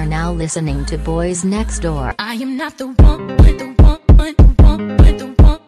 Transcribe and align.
are 0.00 0.06
now 0.06 0.32
listening 0.32 0.82
to 0.86 0.96
Boys 0.96 1.44
Next 1.44 1.80
Door. 1.80 2.14
I 2.18 2.32
am 2.36 2.56
not 2.56 2.78
the 2.78 2.86
one, 2.86 3.26
the 3.26 3.34
one, 3.34 3.58
the 3.58 3.66
one, 3.82 3.98
the 4.08 4.54
one, 4.62 4.88
the 4.88 5.26
one, 5.36 5.66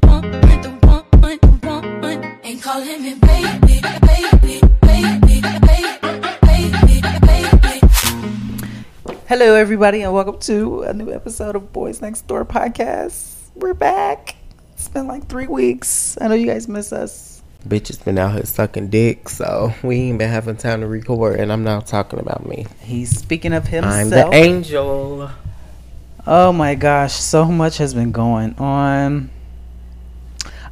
the 0.00 0.70
one, 1.20 1.38
the 1.60 1.98
one. 2.00 2.38
Ain't 2.44 2.62
calling 2.62 3.02
me 3.02 3.12
baby, 3.16 3.80
baby, 4.00 4.60
baby, 4.80 5.20
baby, 5.20 6.00
baby, 6.40 7.02
baby. 7.20 7.80
Hello, 9.28 9.54
everybody, 9.54 10.00
and 10.00 10.14
welcome 10.14 10.38
to 10.38 10.84
a 10.84 10.94
new 10.94 11.12
episode 11.12 11.54
of 11.54 11.70
Boys 11.74 12.00
Next 12.00 12.26
Door 12.26 12.46
podcast. 12.46 13.50
We're 13.54 13.74
back. 13.74 14.36
It's 14.72 14.88
been 14.88 15.06
like 15.06 15.26
three 15.26 15.46
weeks. 15.46 16.16
I 16.22 16.28
know 16.28 16.34
you 16.34 16.46
guys 16.46 16.68
miss 16.68 16.90
us. 16.90 17.33
Bitches 17.66 18.04
been 18.04 18.18
out 18.18 18.34
here 18.34 18.44
sucking 18.44 18.88
dick, 18.88 19.28
so 19.28 19.72
we 19.82 19.96
ain't 19.96 20.18
been 20.18 20.28
having 20.28 20.56
time 20.56 20.80
to 20.82 20.86
record. 20.86 21.40
And 21.40 21.50
I'm 21.50 21.64
not 21.64 21.86
talking 21.86 22.18
about 22.18 22.46
me. 22.46 22.66
He's 22.80 23.18
speaking 23.18 23.54
of 23.54 23.66
himself. 23.66 23.94
I'm 23.94 24.10
the 24.10 24.30
angel. 24.34 25.30
Oh 26.26 26.52
my 26.52 26.74
gosh, 26.74 27.14
so 27.14 27.46
much 27.46 27.78
has 27.78 27.94
been 27.94 28.12
going 28.12 28.54
on. 28.56 29.30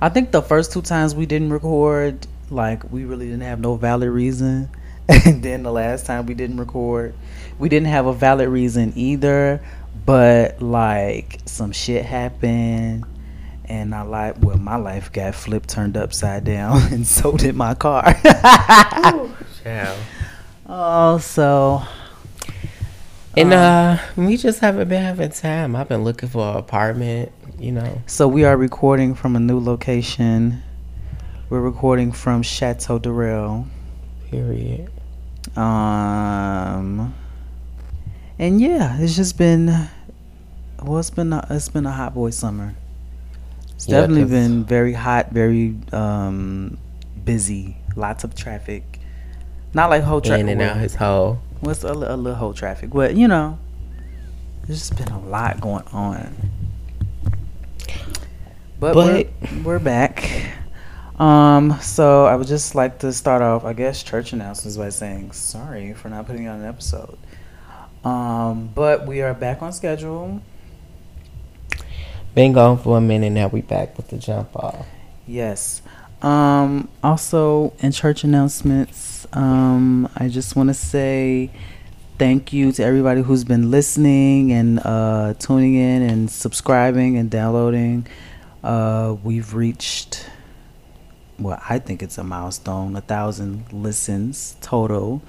I 0.02 0.08
think 0.10 0.32
the 0.32 0.42
first 0.42 0.72
two 0.72 0.82
times 0.82 1.14
we 1.14 1.26
didn't 1.26 1.52
record, 1.52 2.26
like 2.50 2.90
we 2.92 3.04
really 3.04 3.26
didn't 3.26 3.42
have 3.42 3.60
no 3.60 3.76
valid 3.76 4.08
reason. 4.10 4.68
And 5.26 5.42
then 5.42 5.62
the 5.62 5.72
last 5.72 6.06
time 6.06 6.26
we 6.26 6.34
didn't 6.34 6.58
record, 6.58 7.14
we 7.58 7.68
didn't 7.68 7.88
have 7.88 8.06
a 8.06 8.12
valid 8.12 8.48
reason 8.48 8.92
either. 8.96 9.60
But 10.06 10.60
like 10.60 11.40
some 11.44 11.72
shit 11.72 12.04
happened 12.04 13.04
and 13.72 13.94
I 13.94 14.02
like 14.02 14.36
well 14.42 14.58
my 14.58 14.76
life 14.76 15.10
got 15.10 15.34
flipped 15.34 15.70
turned 15.70 15.96
upside 15.96 16.44
down 16.44 16.80
and 16.92 17.06
so 17.06 17.36
did 17.36 17.56
my 17.56 17.74
car. 17.74 18.14
Ciao. 19.64 19.96
oh 20.66 21.18
so 21.18 21.82
And 23.34 23.54
uh, 23.54 23.96
we 24.14 24.36
just 24.36 24.60
haven't 24.60 24.88
been 24.90 25.02
having 25.02 25.30
time. 25.30 25.74
I've 25.74 25.88
been 25.88 26.04
looking 26.04 26.28
for 26.28 26.50
an 26.50 26.56
apartment, 26.58 27.32
you 27.58 27.72
know. 27.72 28.02
So 28.06 28.28
we 28.28 28.44
are 28.44 28.58
recording 28.58 29.14
from 29.14 29.36
a 29.36 29.40
new 29.40 29.58
location. 29.58 30.62
We're 31.48 31.62
recording 31.62 32.12
from 32.12 32.42
Chateau 32.42 32.98
Durrell. 32.98 33.66
Period. 34.28 34.90
Um, 35.56 37.14
and 38.38 38.60
yeah, 38.60 38.98
it's 39.00 39.16
just 39.16 39.38
been 39.38 39.88
well, 40.82 40.98
it's 40.98 41.08
been 41.08 41.32
a, 41.32 41.46
it's 41.48 41.70
been 41.70 41.86
a 41.86 41.92
hot 41.92 42.12
boy 42.12 42.30
summer. 42.30 42.74
It's 43.82 43.90
definitely 43.90 44.26
been 44.26 44.64
very 44.64 44.92
hot, 44.92 45.32
very 45.32 45.74
um 45.92 46.78
busy, 47.24 47.76
lots 47.96 48.22
of 48.22 48.34
traffic. 48.36 49.00
Not 49.74 49.90
like 49.90 50.04
whole 50.04 50.20
traffic. 50.20 50.42
In 50.42 50.48
and 50.50 50.62
out 50.62 50.76
his 50.76 50.94
hole. 50.94 51.40
What's 51.60 51.82
a, 51.82 51.88
a 51.88 52.14
little 52.14 52.34
whole 52.34 52.54
traffic, 52.54 52.90
but 52.90 53.16
you 53.16 53.26
know, 53.26 53.58
there's 54.66 54.78
just 54.88 54.96
been 54.96 55.08
a 55.12 55.18
lot 55.20 55.60
going 55.60 55.84
on. 55.92 56.32
But, 58.78 58.94
But- 58.94 59.26
we're, 59.52 59.62
we're 59.64 59.78
back. 59.80 60.30
Um, 61.18 61.78
so 61.80 62.24
I 62.24 62.36
would 62.36 62.46
just 62.46 62.74
like 62.76 63.00
to 63.00 63.12
start 63.12 63.42
off, 63.42 63.64
I 63.64 63.72
guess, 63.72 64.02
church 64.02 64.32
announcements 64.32 64.76
by 64.76 64.88
saying 64.90 65.32
sorry 65.32 65.92
for 65.92 66.08
not 66.08 66.26
putting 66.26 66.46
on 66.48 66.60
an 66.60 66.66
episode. 66.66 67.18
Um, 68.04 68.70
but 68.74 69.06
we 69.06 69.22
are 69.22 69.34
back 69.34 69.60
on 69.62 69.72
schedule. 69.72 70.40
Been 72.34 72.52
gone 72.52 72.78
for 72.78 72.96
a 72.96 73.00
minute 73.00 73.30
now. 73.30 73.48
We 73.48 73.60
back 73.60 73.96
with 73.96 74.08
the 74.08 74.16
jump 74.16 74.56
off. 74.56 74.86
Yes. 75.26 75.82
Um, 76.22 76.88
also, 77.02 77.74
in 77.80 77.92
church 77.92 78.24
announcements, 78.24 79.26
um, 79.34 80.08
I 80.16 80.28
just 80.28 80.56
want 80.56 80.70
to 80.70 80.74
say 80.74 81.50
thank 82.18 82.52
you 82.52 82.72
to 82.72 82.82
everybody 82.82 83.20
who's 83.20 83.44
been 83.44 83.70
listening 83.70 84.52
and 84.52 84.80
uh, 84.82 85.34
tuning 85.38 85.74
in 85.74 86.02
and 86.02 86.30
subscribing 86.30 87.18
and 87.18 87.30
downloading. 87.30 88.06
Uh, 88.64 89.16
we've 89.22 89.52
reached, 89.52 90.24
well, 91.38 91.60
I 91.68 91.80
think 91.80 92.02
it's 92.02 92.16
a 92.16 92.24
milestone, 92.24 92.96
a 92.96 93.02
thousand 93.02 93.70
listens 93.72 94.56
total. 94.62 95.20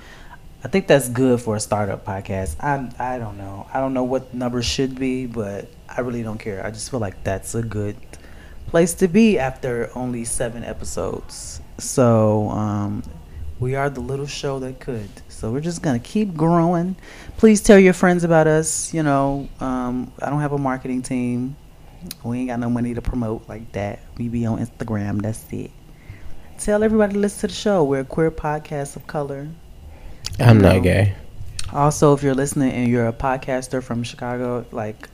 I 0.63 0.69
think 0.69 0.87
that's 0.87 1.09
good 1.09 1.41
for 1.41 1.57
a 1.57 1.59
startup 1.59 2.05
podcast. 2.05 2.55
I 2.61 2.89
I 2.97 3.19
don't 3.19 3.37
know. 3.37 3.67
I 3.73 3.81
don't 3.81 3.93
know 3.93 4.05
what 4.05 4.33
numbers 4.33 4.65
should 4.65 4.97
be, 4.97 5.25
but 5.25 5.67
I 5.89 5.99
really 6.01 6.23
don't 6.23 6.37
care. 6.37 6.65
I 6.65 6.71
just 6.71 6.89
feel 6.89 7.01
like 7.01 7.21
that's 7.25 7.53
a 7.53 7.61
good 7.61 7.97
place 8.67 8.93
to 8.95 9.09
be 9.09 9.37
after 9.37 9.91
only 9.93 10.23
seven 10.23 10.63
episodes. 10.63 11.59
So 11.79 12.49
um, 12.49 13.03
we 13.59 13.75
are 13.75 13.89
the 13.89 13.99
little 13.99 14.25
show 14.25 14.59
that 14.59 14.79
could. 14.79 15.09
So 15.27 15.51
we're 15.51 15.59
just 15.59 15.81
gonna 15.81 15.99
keep 15.99 16.33
growing. 16.33 16.95
Please 17.35 17.61
tell 17.61 17.77
your 17.77 17.93
friends 17.93 18.23
about 18.23 18.47
us. 18.47 18.93
You 18.93 19.03
know, 19.03 19.49
um, 19.59 20.13
I 20.21 20.29
don't 20.29 20.39
have 20.39 20.53
a 20.53 20.57
marketing 20.57 21.01
team. 21.01 21.57
We 22.23 22.39
ain't 22.39 22.47
got 22.47 22.59
no 22.61 22.69
money 22.69 22.93
to 22.93 23.01
promote 23.01 23.49
like 23.49 23.69
that. 23.73 23.99
We 24.17 24.29
be 24.29 24.45
on 24.45 24.65
Instagram. 24.65 25.21
That's 25.23 25.43
it. 25.51 25.71
Tell 26.57 26.83
everybody 26.83 27.13
to 27.13 27.19
listen 27.19 27.41
to 27.41 27.47
the 27.47 27.53
show. 27.53 27.83
We're 27.83 28.01
a 28.01 28.05
queer 28.05 28.31
podcast 28.31 28.95
of 28.95 29.07
color. 29.07 29.49
I'm 30.39 30.59
No. 30.59 30.73
not 30.73 30.83
gay. 30.83 31.15
Also, 31.71 32.13
if 32.13 32.21
you're 32.23 32.35
listening 32.35 32.71
and 32.71 32.87
you're 32.89 33.07
a 33.07 33.13
podcaster 33.13 33.81
from 33.81 34.03
Chicago, 34.03 34.65
like, 34.71 35.09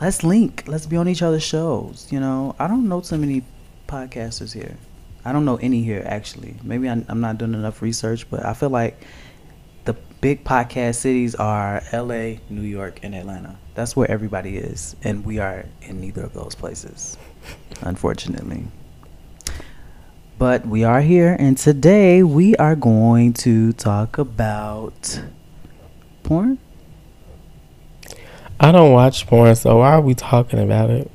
let's 0.00 0.24
link. 0.24 0.64
Let's 0.66 0.86
be 0.86 0.96
on 0.96 1.08
each 1.08 1.22
other's 1.22 1.42
shows. 1.42 2.08
You 2.10 2.20
know, 2.20 2.54
I 2.58 2.66
don't 2.66 2.88
know 2.88 3.00
too 3.00 3.16
many 3.18 3.42
podcasters 3.88 4.52
here. 4.52 4.76
I 5.24 5.32
don't 5.32 5.44
know 5.44 5.56
any 5.56 5.82
here, 5.82 6.02
actually. 6.06 6.56
Maybe 6.62 6.88
I'm, 6.88 7.04
I'm 7.08 7.20
not 7.20 7.38
doing 7.38 7.54
enough 7.54 7.82
research, 7.82 8.28
but 8.30 8.44
I 8.44 8.54
feel 8.54 8.70
like 8.70 9.04
the 9.84 9.94
big 10.20 10.44
podcast 10.44 10.96
cities 10.96 11.34
are 11.34 11.82
LA, 11.92 12.38
New 12.48 12.62
York, 12.62 13.00
and 13.02 13.14
Atlanta. 13.14 13.56
That's 13.74 13.94
where 13.94 14.10
everybody 14.10 14.56
is. 14.56 14.96
And 15.04 15.24
we 15.24 15.38
are 15.38 15.66
in 15.82 16.00
neither 16.00 16.22
of 16.24 16.32
those 16.32 16.54
places, 16.54 17.16
unfortunately. 17.82 18.64
But 20.40 20.66
we 20.66 20.84
are 20.84 21.02
here, 21.02 21.36
and 21.38 21.58
today 21.58 22.22
we 22.22 22.56
are 22.56 22.74
going 22.74 23.34
to 23.44 23.74
talk 23.74 24.16
about 24.16 25.20
porn. 26.22 26.56
I 28.58 28.72
don't 28.72 28.90
watch 28.90 29.26
porn, 29.26 29.54
so 29.54 29.76
why 29.80 29.92
are 29.92 30.00
we 30.00 30.14
talking 30.14 30.58
about 30.58 30.88
it? 30.88 31.10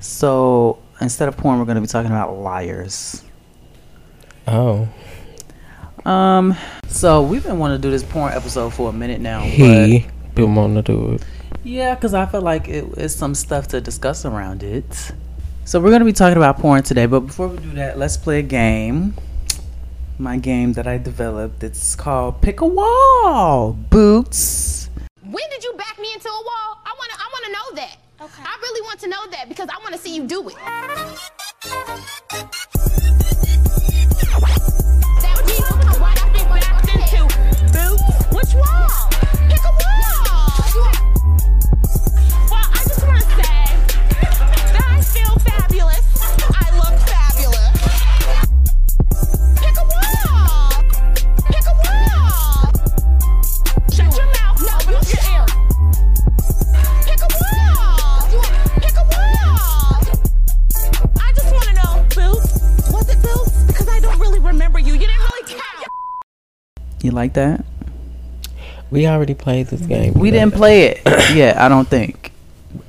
So 0.00 0.78
instead 1.00 1.28
of 1.28 1.36
porn, 1.38 1.60
we're 1.60 1.64
going 1.64 1.76
to 1.76 1.80
be 1.80 1.86
talking 1.86 2.10
about 2.10 2.36
liars. 2.36 3.24
Oh, 4.46 4.86
Um, 6.04 6.54
so 6.88 7.22
we've 7.22 7.42
been 7.42 7.58
wanting 7.58 7.78
to 7.78 7.82
do 7.82 7.90
this 7.90 8.02
porn 8.02 8.34
episode 8.34 8.74
for 8.74 8.90
a 8.90 8.92
minute 8.92 9.22
now. 9.22 9.40
he 9.40 10.06
been 10.34 10.54
wanting 10.54 10.76
to 10.76 10.82
do 10.82 11.12
it. 11.14 11.24
Yeah, 11.64 11.94
because 11.94 12.12
I 12.12 12.26
feel 12.26 12.42
like 12.42 12.68
it, 12.68 12.84
it's 12.98 13.14
some 13.14 13.34
stuff 13.34 13.68
to 13.68 13.80
discuss 13.80 14.26
around 14.26 14.62
it. 14.62 15.12
So 15.64 15.78
we're 15.80 15.90
going 15.90 16.00
to 16.00 16.06
be 16.06 16.12
talking 16.12 16.36
about 16.36 16.58
porn 16.58 16.82
today. 16.82 17.06
But 17.06 17.20
before 17.20 17.46
we 17.48 17.56
do 17.58 17.70
that, 17.74 17.96
let's 17.98 18.16
play 18.16 18.40
a 18.40 18.42
game. 18.42 19.14
My 20.18 20.36
game 20.36 20.72
that 20.74 20.86
I 20.88 20.98
developed. 20.98 21.62
It's 21.62 21.94
called 21.94 22.42
Pick 22.42 22.60
a 22.60 22.66
Wall. 22.66 23.72
Boots. 23.72 24.90
When 25.22 25.44
did 25.50 25.64
you 25.64 25.72
back 25.74 25.98
me 25.98 26.12
into 26.12 26.28
a 26.28 26.32
wall? 26.32 26.78
I 26.84 26.94
wanna 26.98 27.14
I 27.16 27.28
wanna 27.32 27.52
know 27.52 27.76
that. 27.76 27.96
Okay. 28.20 28.42
I 28.44 28.58
really 28.60 28.82
want 28.82 29.00
to 29.00 29.08
know 29.08 29.26
that 29.30 29.48
because 29.48 29.68
I 29.68 29.78
wanna 29.82 29.98
see 29.98 30.14
you 30.14 30.26
do 30.26 30.48
it. 30.48 30.54
That 35.22 35.36
would 35.36 35.46
be 35.46 35.52
what 35.98 36.22
I've 36.22 36.32
been 36.32 36.48
backed 36.48 36.88
into. 36.94 37.22
Boots. 37.72 38.02
Which 38.34 38.54
wall? 38.54 38.88
Pick 39.48 39.64
a 39.64 39.70
wall. 39.70 41.11
Fabulous. 45.62 46.06
I 46.54 46.66
look 46.76 46.94
fabulous. 47.06 47.78
Pick 49.60 49.76
a 49.78 49.84
wall. 49.84 50.72
Pick 51.46 51.66
a 51.66 51.74
wall. 51.82 52.72
Shut 53.92 54.10
your 54.16 54.26
mouth. 54.26 54.58
No, 54.60 54.74
use 54.90 55.10
your 55.14 55.22
ear. 55.32 55.46
Pick 57.06 57.20
a 57.22 57.30
wall. 57.38 58.20
Pick 58.80 58.96
a 58.96 59.04
wall. 59.04 59.94
I 61.20 61.32
just 61.36 61.50
want 61.52 61.66
to 61.68 61.74
know, 61.74 61.92
Boots. 62.14 62.90
Was 62.92 63.08
it 63.08 63.22
Boots? 63.22 63.62
Because 63.66 63.88
I 63.88 64.00
don't 64.00 64.18
really 64.18 64.40
remember 64.40 64.78
you. 64.78 64.94
You 64.94 64.98
didn't 65.00 65.18
really 65.18 65.48
count. 65.54 65.86
You 67.02 67.10
like 67.12 67.34
that? 67.34 67.64
We 68.90 69.06
already 69.06 69.34
played 69.34 69.68
this 69.68 69.80
game. 69.82 70.14
We 70.14 70.30
didn't 70.30 70.54
play 70.54 70.82
it 70.86 71.02
yet, 71.34 71.56
I 71.56 71.68
don't 71.68 71.88
think. 71.88 72.32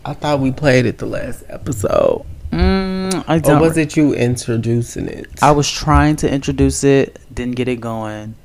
I 0.03 0.13
thought 0.13 0.39
we 0.39 0.51
played 0.51 0.85
it 0.85 0.97
the 0.97 1.05
last 1.05 1.43
episode. 1.49 2.25
Mm, 2.53 3.23
I 3.27 3.37
Or 3.37 3.39
don't. 3.39 3.61
was 3.61 3.77
it 3.77 3.97
you 3.97 4.13
introducing 4.13 5.07
it? 5.07 5.27
I 5.41 5.51
was 5.51 5.69
trying 5.69 6.15
to 6.17 6.31
introduce 6.31 6.83
it, 6.83 7.19
didn't 7.33 7.55
get 7.55 7.67
it 7.67 7.81
going. 7.81 8.35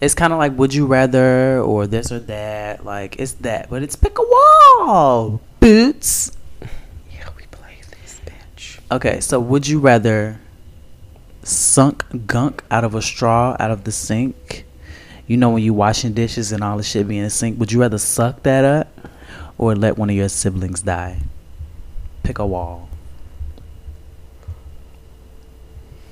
It's 0.00 0.14
kind 0.14 0.32
of 0.32 0.38
like 0.38 0.56
would 0.58 0.74
you 0.74 0.84
rather 0.84 1.58
or 1.60 1.86
this 1.86 2.12
or 2.12 2.18
that. 2.20 2.84
Like 2.84 3.16
it's 3.18 3.32
that, 3.40 3.70
but 3.70 3.82
it's 3.82 3.96
pick 3.96 4.18
a 4.18 4.22
wall. 4.22 5.40
Boots. 5.60 6.36
yeah, 6.60 7.28
we 7.36 7.44
played 7.50 7.82
this 8.02 8.20
bitch. 8.26 8.78
Okay, 8.94 9.20
so 9.20 9.40
would 9.40 9.66
you 9.66 9.78
rather 9.78 10.38
sunk 11.42 12.04
gunk 12.26 12.62
out 12.70 12.84
of 12.84 12.94
a 12.94 13.00
straw 13.00 13.56
out 13.60 13.70
of 13.70 13.84
the 13.84 13.92
sink 13.92 14.64
You 15.28 15.36
know 15.36 15.50
when 15.50 15.62
you 15.62 15.72
washing 15.72 16.12
dishes 16.12 16.52
and 16.52 16.62
all 16.62 16.76
the 16.76 16.82
shit 16.82 17.08
be 17.08 17.16
in 17.16 17.24
the 17.24 17.30
sink, 17.30 17.58
would 17.58 17.72
you 17.72 17.80
rather 17.80 17.98
suck 17.98 18.42
that 18.42 18.64
up 18.66 18.88
or 19.56 19.74
let 19.74 19.96
one 19.96 20.10
of 20.10 20.16
your 20.16 20.28
siblings 20.28 20.82
die? 20.82 21.20
Pick 22.22 22.38
a 22.38 22.46
wall. 22.46 22.88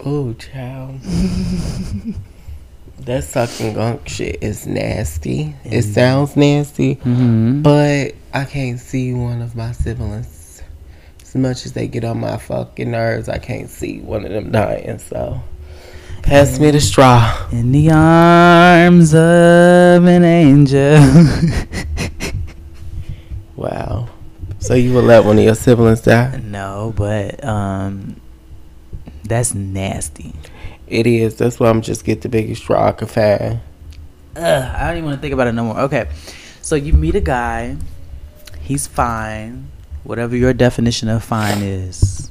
Oh, 0.04 0.34
child. 0.34 1.00
that 3.00 3.24
sucking 3.24 3.74
gunk 3.74 4.06
shit 4.08 4.38
is 4.42 4.66
nasty. 4.66 5.54
It 5.64 5.82
sounds 5.82 6.36
nasty, 6.36 6.96
Mm-hmm. 6.96 7.62
but 7.62 8.14
I 8.32 8.44
can't 8.44 8.78
see 8.78 9.12
one 9.14 9.40
of 9.42 9.56
my 9.56 9.72
siblings. 9.72 10.62
As 11.22 11.34
much 11.34 11.64
as 11.66 11.72
they 11.72 11.88
get 11.88 12.04
on 12.04 12.20
my 12.20 12.36
fucking 12.36 12.90
nerves, 12.90 13.28
I 13.28 13.38
can't 13.38 13.68
see 13.70 14.00
one 14.00 14.24
of 14.26 14.30
them 14.32 14.50
dying. 14.52 14.98
So, 14.98 15.40
pass 16.22 16.58
me 16.60 16.70
the 16.70 16.80
straw. 16.80 17.48
In 17.50 17.72
the 17.72 17.90
arms 17.90 19.14
of 19.14 20.04
an 20.06 20.24
angel. 20.24 20.98
Wow. 23.56 24.08
So 24.58 24.74
you 24.74 24.92
would 24.94 25.04
let 25.04 25.24
one 25.24 25.38
of 25.38 25.44
your 25.44 25.54
siblings 25.54 26.00
die? 26.00 26.40
no, 26.44 26.92
but 26.96 27.42
um, 27.44 28.20
that's 29.24 29.54
nasty. 29.54 30.34
It 30.86 31.06
is. 31.06 31.36
That's 31.36 31.58
why 31.58 31.70
I'm 31.70 31.80
just 31.80 32.04
get 32.04 32.22
the 32.22 32.28
biggest 32.28 32.62
straw 32.62 32.88
I 32.88 32.92
can 32.92 33.08
find. 33.08 33.60
Ugh, 34.36 34.74
I 34.76 34.88
don't 34.88 34.98
even 34.98 35.04
want 35.04 35.16
to 35.16 35.20
think 35.20 35.32
about 35.32 35.46
it 35.46 35.52
no 35.52 35.64
more. 35.64 35.80
Okay, 35.80 36.08
so 36.60 36.74
you 36.74 36.92
meet 36.92 37.14
a 37.14 37.20
guy, 37.20 37.76
he's 38.60 38.86
fine, 38.86 39.68
whatever 40.02 40.36
your 40.36 40.52
definition 40.52 41.08
of 41.08 41.22
fine 41.22 41.62
is, 41.62 42.30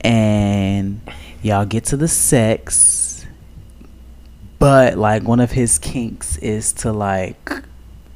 and 0.00 1.00
y'all 1.42 1.66
get 1.66 1.84
to 1.86 1.96
the 1.96 2.08
sex, 2.08 3.26
but 4.58 4.96
like 4.96 5.22
one 5.22 5.38
of 5.38 5.52
his 5.52 5.78
kinks 5.78 6.38
is 6.38 6.72
to 6.72 6.92
like 6.92 7.52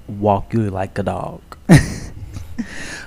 walk 0.08 0.54
you 0.54 0.70
like 0.70 0.98
a 0.98 1.02
dog. 1.02 1.42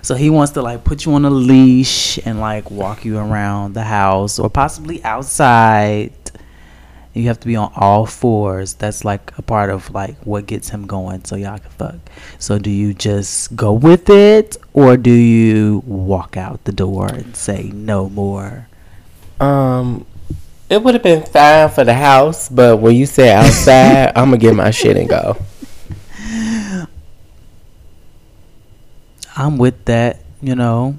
so 0.03 0.13
he 0.13 0.29
wants 0.29 0.51
to 0.51 0.61
like 0.61 0.83
put 0.83 1.05
you 1.05 1.13
on 1.13 1.25
a 1.25 1.31
leash 1.31 2.19
and 2.23 2.39
like 2.39 2.69
walk 2.69 3.03
you 3.03 3.17
around 3.17 3.73
the 3.73 3.83
house 3.83 4.37
or 4.37 4.49
possibly 4.51 5.03
outside 5.03 6.13
you 7.13 7.27
have 7.27 7.39
to 7.39 7.47
be 7.47 7.55
on 7.55 7.71
all 7.75 8.05
fours. 8.05 8.73
That's 8.73 9.05
like 9.05 9.37
a 9.37 9.41
part 9.41 9.69
of 9.69 9.91
like 9.93 10.17
what 10.25 10.47
gets 10.47 10.69
him 10.69 10.87
going 10.87 11.23
so 11.25 11.35
y'all 11.35 11.59
can 11.59 11.69
fuck. 11.71 11.95
So 12.39 12.57
do 12.57 12.69
you 12.69 12.93
just 12.93 13.55
go 13.55 13.73
with 13.73 14.09
it 14.09 14.57
or 14.73 14.97
do 14.97 15.11
you 15.11 15.83
walk 15.85 16.37
out 16.37 16.63
the 16.65 16.71
door 16.71 17.07
and 17.07 17.35
say 17.35 17.69
no 17.73 18.09
more? 18.09 18.67
Um, 19.39 20.05
it 20.69 20.81
would 20.81 20.95
have 20.95 21.03
been 21.03 21.23
fine 21.23 21.69
for 21.69 21.83
the 21.83 21.93
house, 21.93 22.49
but 22.49 22.77
when 22.77 22.95
you 22.95 23.05
say 23.05 23.31
outside, 23.31 24.11
I'm 24.15 24.29
gonna 24.29 24.37
get 24.37 24.55
my 24.55 24.71
shit 24.71 24.97
and 24.97 25.07
go. 25.07 25.37
I'm 29.35 29.57
with 29.57 29.85
that, 29.85 30.21
you 30.41 30.55
know. 30.55 30.97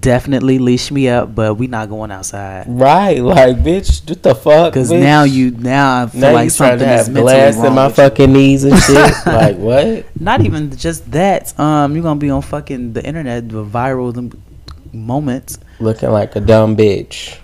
Definitely 0.00 0.58
leash 0.58 0.90
me 0.90 1.08
up, 1.08 1.34
but 1.34 1.54
we 1.54 1.66
not 1.66 1.88
going 1.88 2.10
outside. 2.10 2.66
Right, 2.68 3.20
like 3.20 3.56
bitch, 3.56 4.06
what 4.08 4.22
the 4.22 4.34
fuck? 4.34 4.74
Cause 4.74 4.90
now 4.90 5.24
you 5.24 5.50
now 5.50 6.02
I 6.04 6.06
feel 6.06 6.20
now 6.20 6.32
like 6.32 6.50
something 6.50 6.86
to 6.86 6.94
is 6.94 7.08
glass 7.08 7.56
in 7.56 7.74
my 7.74 7.86
with 7.86 7.98
you. 7.98 8.04
fucking 8.04 8.32
knees 8.32 8.64
and 8.64 8.78
shit. 8.78 8.96
like 9.26 9.56
what? 9.56 10.06
Not 10.20 10.42
even 10.42 10.74
just 10.76 11.10
that. 11.12 11.58
Um, 11.58 11.94
you're 11.94 12.02
gonna 12.02 12.20
be 12.20 12.28
on 12.30 12.42
fucking 12.42 12.92
the 12.92 13.04
internet, 13.04 13.48
the 13.48 13.64
viral 13.64 14.38
moments. 14.92 15.58
Looking 15.80 16.10
like 16.10 16.36
a 16.36 16.40
dumb 16.40 16.76
bitch. 16.76 17.38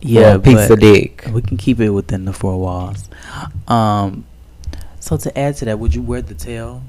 Yeah, 0.00 0.34
a 0.34 0.38
piece 0.38 0.68
of 0.68 0.80
dick. 0.80 1.24
We 1.32 1.40
can 1.40 1.56
keep 1.56 1.80
it 1.80 1.88
within 1.88 2.26
the 2.26 2.34
four 2.34 2.58
walls. 2.60 3.08
Um, 3.66 4.26
so 5.00 5.16
to 5.16 5.38
add 5.38 5.56
to 5.56 5.64
that, 5.64 5.78
would 5.78 5.94
you 5.94 6.02
wear 6.02 6.20
the 6.20 6.34
tail? 6.34 6.82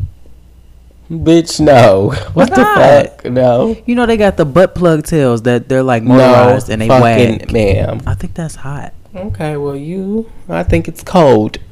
Bitch, 1.10 1.60
no. 1.60 2.12
What 2.34 2.50
the 2.50 2.62
not? 2.62 2.78
fuck? 3.22 3.26
No. 3.32 3.76
You 3.86 3.94
know 3.96 4.06
they 4.08 4.18
got 4.18 4.38
the 4.38 4.46
butt 4.46 4.74
plug 4.74 5.06
tails 5.06 5.44
that 5.44 5.70
they're 5.70 5.84
like 5.84 6.02
No, 6.04 6.58
and 6.70 6.82
they 6.82 6.88
fucking 6.88 7.40
wag. 7.40 7.52
ma'am. 7.54 8.02
I 8.08 8.16
think 8.16 8.34
that's 8.34 8.56
hot. 8.56 8.94
Okay, 9.16 9.56
well 9.58 9.76
you, 9.76 10.30
I 10.50 10.64
think 10.64 10.88
it's 10.88 11.04
cold. 11.04 11.58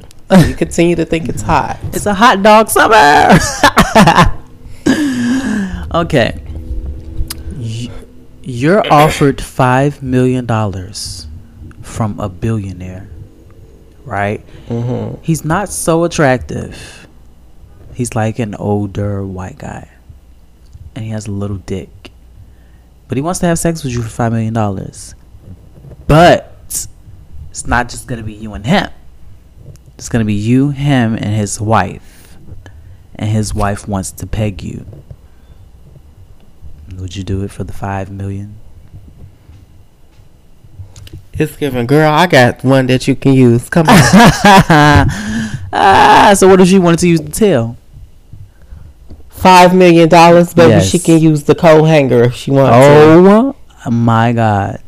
You 0.47 0.55
continue 0.55 0.95
to 0.95 1.05
think 1.05 1.29
it's 1.29 1.43
hot. 1.43 1.77
It's 1.93 2.07
a 2.07 2.13
hot 2.13 2.41
dog 2.41 2.67
summer. 2.69 3.37
okay. 5.93 6.39
You're 8.41 8.83
offered 8.91 9.41
five 9.41 10.01
million 10.01 10.45
dollars 10.45 11.27
from 11.81 12.19
a 12.19 12.29
billionaire, 12.29 13.07
right? 14.05 14.39
hmm 14.67 15.15
He's 15.21 15.45
not 15.45 15.69
so 15.69 16.03
attractive. 16.03 17.02
He's 17.93 18.15
like 18.15 18.39
an 18.39 18.55
older 18.55 19.25
white 19.25 19.57
guy. 19.57 19.89
And 20.95 21.05
he 21.05 21.11
has 21.11 21.27
a 21.27 21.31
little 21.31 21.57
dick. 21.57 22.11
But 23.07 23.17
he 23.17 23.21
wants 23.21 23.39
to 23.41 23.45
have 23.45 23.59
sex 23.59 23.83
with 23.83 23.93
you 23.93 24.01
for 24.01 24.09
five 24.09 24.31
million 24.31 24.53
dollars. 24.53 25.15
But 26.07 26.53
it's 27.49 27.67
not 27.67 27.89
just 27.89 28.07
gonna 28.07 28.23
be 28.23 28.33
you 28.33 28.53
and 28.53 28.65
him. 28.65 28.89
It's 29.97 30.09
gonna 30.09 30.25
be 30.25 30.33
you, 30.33 30.71
him, 30.71 31.13
and 31.13 31.25
his 31.35 31.61
wife. 31.61 32.37
And 33.15 33.29
his 33.29 33.53
wife 33.53 33.87
wants 33.87 34.11
to 34.11 34.25
peg 34.25 34.63
you. 34.63 34.85
Would 36.97 37.15
you 37.15 37.23
do 37.23 37.43
it 37.43 37.51
for 37.51 37.63
the 37.63 37.73
five 37.73 38.09
million? 38.09 38.55
It's 41.33 41.55
given, 41.55 41.85
girl. 41.87 42.11
I 42.11 42.27
got 42.27 42.63
one 42.63 42.85
that 42.87 43.07
you 43.07 43.15
can 43.15 43.33
use. 43.33 43.69
Come 43.69 43.87
on. 43.87 43.95
ah, 45.73 46.33
so 46.35 46.47
what 46.47 46.61
if 46.61 46.67
she 46.67 46.77
wanted 46.77 46.99
to 46.99 47.07
use 47.07 47.21
the 47.21 47.31
tail? 47.31 47.75
Five 49.43 49.75
million 49.75 50.07
dollars, 50.07 50.53
baby. 50.53 50.81
She 50.83 50.99
can 50.99 51.19
use 51.19 51.43
the 51.43 51.53
coat 51.53 51.83
hanger 51.83 52.23
if 52.23 52.33
she 52.35 52.49
wants 52.51 52.71
to. 52.87 53.55
Oh 53.85 53.91
my 53.91 54.31
god. 54.31 54.81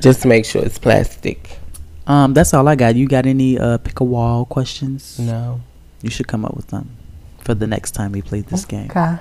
Just 0.00 0.24
make 0.24 0.44
sure 0.44 0.64
it's 0.64 0.78
plastic. 0.78 1.58
Um, 2.06 2.32
that's 2.32 2.54
all 2.54 2.68
I 2.68 2.76
got. 2.76 2.94
You 2.94 3.08
got 3.08 3.26
any 3.26 3.58
uh 3.58 3.78
pick 3.78 3.98
a 4.00 4.04
wall 4.04 4.44
questions? 4.44 5.18
No. 5.18 5.60
You 6.00 6.10
should 6.10 6.28
come 6.28 6.44
up 6.44 6.54
with 6.54 6.68
them 6.68 6.90
for 7.40 7.54
the 7.54 7.66
next 7.66 7.90
time 7.90 8.12
we 8.12 8.22
play 8.22 8.40
this 8.42 8.64
game. 8.64 8.90
Okay. 8.90 9.18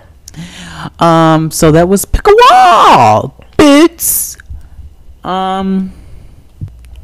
Um, 0.99 1.51
so 1.51 1.71
that 1.71 1.89
was 1.89 2.05
pick 2.05 2.25
a 2.27 2.31
wall, 2.31 3.43
bitch. 3.57 4.37
Um, 5.25 5.91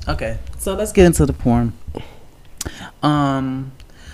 okay, 0.07 0.39
so 0.57 0.75
let's 0.75 0.91
get 0.91 1.05
into 1.05 1.25
the 1.25 1.33
porn. 1.33 1.73
Um, 3.03 3.71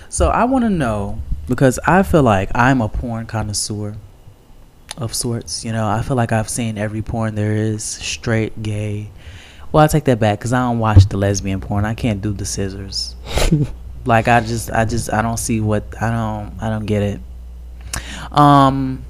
so 0.08 0.28
I 0.30 0.44
want 0.44 0.64
to 0.64 0.70
know 0.70 1.20
because 1.46 1.78
I 1.86 2.02
feel 2.02 2.22
like 2.22 2.50
I'm 2.54 2.80
a 2.80 2.88
porn 2.88 3.26
connoisseur 3.26 3.96
of 4.96 5.14
sorts. 5.14 5.64
You 5.64 5.72
know, 5.72 5.86
I 5.86 6.02
feel 6.02 6.16
like 6.16 6.32
I've 6.32 6.48
seen 6.48 6.78
every 6.78 7.02
porn 7.02 7.34
there 7.34 7.54
is, 7.54 7.82
straight, 7.82 8.62
gay. 8.62 9.10
Well, 9.72 9.84
I 9.84 9.88
take 9.88 10.04
that 10.04 10.20
back 10.20 10.38
because 10.38 10.52
I 10.52 10.60
don't 10.60 10.78
watch 10.78 11.08
the 11.08 11.16
lesbian 11.16 11.60
porn. 11.60 11.84
I 11.84 11.94
can't 11.94 12.22
do 12.22 12.32
the 12.32 12.44
scissors. 12.44 13.16
like 14.04 14.28
I 14.28 14.40
just, 14.40 14.70
I 14.70 14.84
just, 14.84 15.12
I 15.12 15.22
don't 15.22 15.38
see 15.38 15.60
what 15.60 15.84
I 16.00 16.10
don't, 16.10 16.62
I 16.62 16.68
don't 16.68 16.86
get 16.86 17.02
it. 17.02 17.20
Um, 18.30 19.04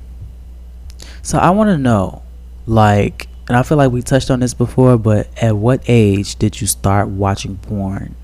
so 1.22 1.38
I 1.38 1.50
want 1.50 1.68
to 1.68 1.78
know, 1.78 2.22
like, 2.66 3.28
and 3.48 3.56
I 3.56 3.62
feel 3.62 3.76
like 3.76 3.92
we 3.92 4.02
touched 4.02 4.30
on 4.30 4.40
this 4.40 4.54
before, 4.54 4.96
but 4.96 5.28
at 5.42 5.56
what 5.56 5.82
age 5.86 6.36
did 6.36 6.60
you 6.60 6.66
start 6.66 7.08
watching 7.08 7.56
porn, 7.58 8.14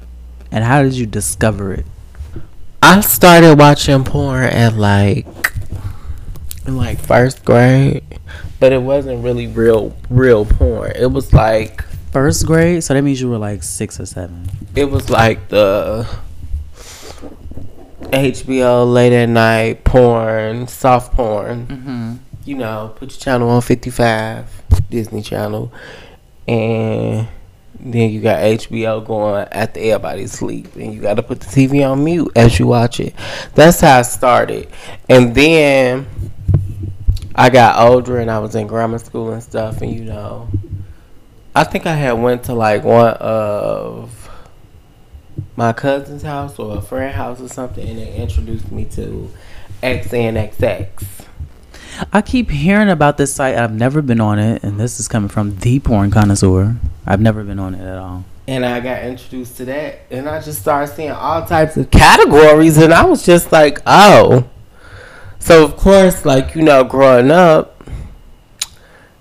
and 0.51 0.65
how 0.65 0.83
did 0.83 0.95
you 0.95 1.07
discover 1.07 1.75
it? 1.75 1.87
I 2.83 3.01
started 3.03 3.59
watching 3.59 4.05
porn 4.05 4.45
at 4.45 4.75
like 4.75 5.27
in 6.67 6.77
like 6.77 6.99
first 6.99 7.45
grade, 7.45 8.03
but 8.59 8.73
it 8.73 8.83
wasn't 8.83 9.23
really 9.23 9.47
real 9.47 9.95
real 10.09 10.45
porn. 10.45 10.93
It 10.97 11.13
was 11.13 11.33
like 11.33 11.85
First 12.13 12.45
grade, 12.45 12.83
so 12.83 12.93
that 12.95 13.03
means 13.03 13.21
you 13.21 13.31
were 13.31 13.39
like 13.39 13.63
six 13.63 14.01
or 14.01 14.07
seven. 14.07 14.49
it 14.75 14.87
was 14.87 15.11
like 15.11 15.49
the 15.49 16.09
HBO 18.01 18.93
late 18.93 19.13
at 19.13 19.29
night 19.29 19.85
porn, 19.85 20.67
soft 20.67 21.13
porn. 21.15 21.67
Mm-hmm. 21.69 22.15
You 22.45 22.57
know, 22.57 22.93
put 22.97 23.13
your 23.13 23.21
channel 23.21 23.49
on 23.51 23.63
fifty 23.63 23.91
five, 23.91 24.51
Disney 24.91 25.23
Channel, 25.23 25.73
and 26.49 27.29
then 27.83 28.11
you 28.11 28.21
got 28.21 28.41
HBO 28.41 29.05
going 29.05 29.47
after 29.53 29.81
everybody's 29.81 30.33
sleep, 30.33 30.75
and 30.77 30.95
you 30.95 31.01
got 31.01 31.15
to 31.15 31.23
put 31.23 31.41
the 31.41 31.47
TV 31.47 31.89
on 31.89 32.05
mute 32.05 32.31
as 32.37 32.59
you 32.59 32.67
watch 32.67 33.01
it. 33.01 33.15
That's 33.55 33.81
how 33.81 33.99
I 33.99 34.03
started, 34.03 34.69
and 35.09 35.35
then 35.35 36.07
I 37.35 37.49
got 37.51 37.79
older 37.79 38.19
and 38.19 38.31
I 38.31 38.39
was 38.39 38.55
in 38.55 38.67
grammar 38.67 38.99
school 38.99 39.33
and 39.33 39.43
stuff, 39.43 39.81
and 39.83 39.93
you 39.93 40.05
know, 40.05 40.49
I 41.55 41.65
think 41.65 41.87
I 41.87 41.95
had 41.95 42.13
went 42.13 42.45
to 42.45 42.55
like 42.55 42.85
one 42.85 43.15
of 43.15 44.29
my 45.57 45.73
cousin's 45.73 46.23
house 46.23 46.59
or 46.59 46.77
a 46.77 46.81
friend 46.81 47.15
house 47.15 47.41
or 47.41 47.49
something, 47.49 47.87
and 47.89 47.99
they 47.99 48.15
introduced 48.17 48.71
me 48.71 48.85
to 48.87 49.31
XNXX. 49.83 51.27
I 52.13 52.23
keep 52.23 52.51
hearing 52.51 52.89
about 52.89 53.17
this 53.17 53.33
site. 53.35 53.57
I've 53.57 53.73
never 53.73 54.03
been 54.03 54.21
on 54.21 54.39
it, 54.39 54.63
and 54.63 54.79
this 54.79 54.99
is 55.01 55.09
coming 55.09 55.29
from 55.29 55.57
the 55.59 55.81
porn 55.81 56.11
connoisseur. 56.11 56.77
I've 57.07 57.21
never 57.21 57.45
been 57.45 57.59
on 57.59 57.75
it 57.75 57.83
at 57.83 57.99
all. 57.99 58.25
and 58.49 58.65
I 58.67 58.81
got 58.81 59.03
introduced 59.05 59.57
to 59.59 59.65
that, 59.67 60.01
and 60.11 60.29
I 60.29 60.41
just 60.41 60.61
started 60.61 60.93
seeing 60.95 61.11
all 61.13 61.45
types 61.47 61.77
of 61.77 61.91
categories, 61.91 62.77
and 62.79 62.93
I 62.93 63.05
was 63.05 63.25
just 63.25 63.53
like, 63.53 63.79
oh. 63.87 64.49
So 65.39 65.65
of 65.65 65.77
course, 65.77 66.25
like 66.25 66.55
you 66.55 66.63
know, 66.63 66.85
growing 66.85 67.31
up, 67.31 67.83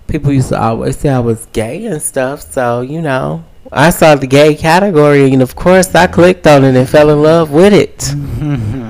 people 0.06 0.32
used 0.32 0.48
to 0.50 0.60
always 0.60 0.98
say 0.98 1.08
I 1.08 1.20
was 1.20 1.46
gay 1.52 1.86
and 1.86 2.02
stuff. 2.02 2.40
So 2.40 2.80
you 2.80 3.00
know, 3.00 3.44
I 3.72 3.90
saw 3.90 4.16
the 4.16 4.26
gay 4.26 4.54
category, 4.54 5.32
and 5.32 5.42
of 5.42 5.54
course, 5.54 5.94
I 5.94 6.06
clicked 6.08 6.46
on 6.46 6.64
it 6.64 6.74
and 6.76 6.88
fell 6.88 7.10
in 7.10 7.22
love 7.22 7.50
with 7.52 7.72
it. 7.72 8.14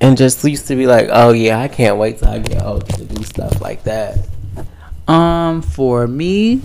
and 0.00 0.16
just 0.16 0.44
used 0.44 0.68
to 0.68 0.76
be 0.76 0.86
like, 0.86 1.08
oh 1.10 1.32
yeah, 1.32 1.58
I 1.58 1.68
can't 1.68 1.98
wait 1.98 2.18
till 2.18 2.28
I 2.28 2.38
get 2.38 2.62
older 2.62 2.86
to 2.86 3.04
do 3.04 3.22
stuff 3.24 3.60
like 3.60 3.82
that. 3.84 4.18
Um, 5.06 5.62
for 5.62 6.06
me, 6.06 6.62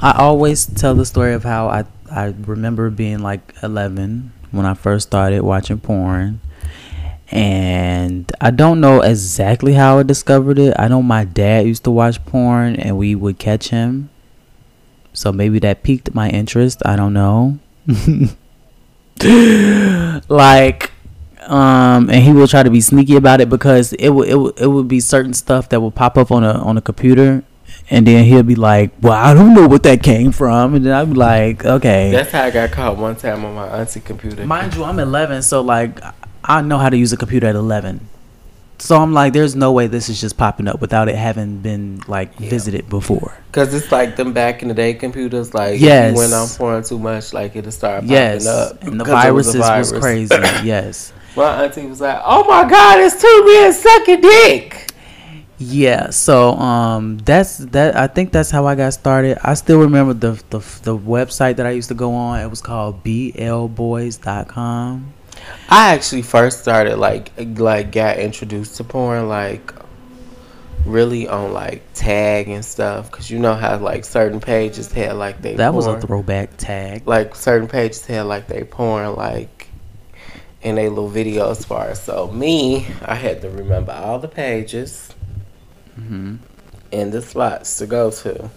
I 0.00 0.12
always 0.18 0.66
tell 0.66 0.94
the 0.94 1.06
story 1.06 1.34
of 1.34 1.44
how 1.44 1.68
I 1.68 1.84
I 2.10 2.34
remember 2.46 2.90
being 2.90 3.20
like 3.20 3.54
11 3.62 4.32
when 4.52 4.66
I 4.66 4.74
first 4.74 5.08
started 5.08 5.42
watching 5.42 5.80
porn. 5.80 6.40
And 7.30 8.30
I 8.40 8.50
don't 8.50 8.80
know 8.80 9.00
exactly 9.00 9.72
how 9.72 9.98
I 9.98 10.02
discovered 10.04 10.58
it. 10.58 10.74
I 10.78 10.88
know 10.88 11.02
my 11.02 11.24
dad 11.24 11.66
used 11.66 11.84
to 11.84 11.90
watch 11.90 12.24
porn 12.24 12.76
and 12.76 12.96
we 12.96 13.14
would 13.14 13.38
catch 13.38 13.70
him. 13.70 14.10
So 15.12 15.32
maybe 15.32 15.58
that 15.60 15.82
piqued 15.82 16.14
my 16.14 16.28
interest. 16.28 16.82
I 16.84 16.96
don't 16.96 17.12
know. 17.12 17.58
like 20.28 20.92
um 21.50 22.08
and 22.10 22.22
he 22.24 22.32
will 22.32 22.48
try 22.48 22.62
to 22.62 22.70
be 22.70 22.80
sneaky 22.80 23.16
about 23.16 23.40
it 23.40 23.48
because 23.48 23.92
it 23.94 24.10
would 24.10 24.28
it 24.28 24.36
would, 24.36 24.58
it 24.60 24.66
would 24.66 24.88
be 24.88 25.00
certain 25.00 25.34
stuff 25.34 25.68
that 25.68 25.80
would 25.80 25.94
pop 25.94 26.16
up 26.16 26.30
on 26.30 26.42
a 26.44 26.52
on 26.52 26.76
a 26.78 26.80
computer 26.80 27.42
and 27.90 28.06
then 28.06 28.24
he'll 28.24 28.42
be 28.42 28.54
like 28.54 28.90
well 29.02 29.12
i 29.12 29.34
don't 29.34 29.52
know 29.54 29.66
what 29.66 29.82
that 29.82 30.02
came 30.02 30.32
from 30.32 30.74
and 30.74 30.86
then 30.86 30.92
i'd 30.92 31.08
be 31.10 31.14
like 31.16 31.64
okay 31.64 32.10
That's 32.10 32.30
how 32.32 32.44
I 32.44 32.50
got 32.50 32.70
caught 32.72 32.96
one 32.96 33.16
time 33.16 33.44
on 33.44 33.54
my 33.54 33.66
auntie 33.68 34.00
computer. 34.00 34.46
mind 34.46 34.74
you 34.74 34.84
i'm 34.84 34.98
11 34.98 35.42
so 35.42 35.60
like 35.60 35.98
i 36.44 36.62
know 36.62 36.78
how 36.78 36.88
to 36.88 36.96
use 36.96 37.12
a 37.12 37.16
computer 37.16 37.46
at 37.46 37.54
11 37.56 38.08
so 38.78 38.96
i'm 39.00 39.12
like 39.12 39.32
there's 39.34 39.54
no 39.54 39.70
way 39.72 39.86
this 39.86 40.08
is 40.08 40.20
just 40.20 40.36
popping 40.38 40.66
up 40.66 40.80
without 40.80 41.08
it 41.08 41.14
having 41.16 41.58
been 41.58 42.00
like 42.08 42.34
visited 42.36 42.88
before 42.88 43.36
Cause 43.52 43.72
it's 43.72 43.92
like 43.92 44.16
them 44.16 44.32
back 44.32 44.62
in 44.62 44.68
the 44.68 44.74
day 44.74 44.94
computers. 44.94 45.54
Like 45.54 45.78
Yes. 45.78 46.08
if 46.10 46.14
you 46.16 46.18
went 46.22 46.32
on 46.32 46.48
porn 46.48 46.82
too 46.82 46.98
much, 46.98 47.32
like 47.32 47.54
it'll 47.54 47.70
start 47.70 47.98
popping 48.00 48.10
yes 48.10 48.46
up. 48.48 48.82
and 48.82 48.98
the 49.00 49.04
'cause 49.04 49.24
it 49.26 49.30
was 49.30 49.54
viruses 49.54 49.92
was, 49.92 50.00
crazy 50.02 50.34
yes 50.66 51.12
My 51.36 51.64
auntie 51.64 51.86
was 51.86 52.00
like, 52.00 52.20
"Oh 52.24 52.44
my 52.44 52.68
god, 52.68 53.00
it's 53.00 53.20
two 53.20 53.44
men 53.46 53.72
sucking 53.72 54.20
dick." 54.20 54.90
Yeah, 55.58 56.10
so 56.10 56.50
um 56.56 57.18
that's 57.18 57.58
that 57.58 57.96
I 57.96 58.06
think 58.08 58.32
that's 58.32 58.50
how 58.50 58.66
I 58.66 58.74
got 58.74 58.92
started. 58.92 59.38
I 59.42 59.54
still 59.54 59.78
remember 59.80 60.12
the 60.14 60.32
the 60.50 60.58
the 60.82 60.96
website 60.96 61.56
that 61.56 61.66
I 61.66 61.70
used 61.70 61.88
to 61.88 61.94
go 61.94 62.12
on. 62.14 62.40
It 62.40 62.48
was 62.50 62.60
called 62.60 63.02
blboys.com. 63.94 65.12
I 65.68 65.92
actually 65.94 66.22
first 66.22 66.60
started 66.60 66.96
like 66.98 67.30
like 67.58 67.92
got 67.92 68.18
introduced 68.18 68.76
to 68.76 68.84
porn 68.84 69.28
like 69.28 69.72
really 70.84 71.26
on 71.28 71.52
like 71.52 71.82
tag 71.94 72.48
and 72.48 72.64
stuff 72.64 73.10
because 73.10 73.30
you 73.30 73.38
know 73.38 73.54
how 73.54 73.76
like 73.78 74.04
certain 74.04 74.40
pages 74.40 74.92
had 74.92 75.16
like 75.16 75.40
they 75.40 75.54
That 75.54 75.72
was 75.72 75.86
a 75.86 76.00
throwback 76.00 76.56
tag. 76.56 77.06
like 77.06 77.34
certain 77.34 77.68
pages 77.68 78.04
had 78.04 78.22
like 78.22 78.46
they 78.48 78.64
porn 78.64 79.14
like 79.16 79.63
in 80.64 80.78
a 80.78 80.88
little 80.88 81.08
video 81.08 81.52
videos 81.52 81.64
for 81.66 81.94
so 81.94 82.28
me 82.32 82.86
I 83.04 83.14
had 83.14 83.40
to 83.42 83.50
remember 83.50 83.92
all 83.92 84.18
the 84.18 84.28
pages 84.28 85.14
hmm 85.94 86.36
and 86.90 87.12
the 87.12 87.22
slots 87.22 87.78
to 87.78 87.86
go 87.86 88.10
to 88.10 88.50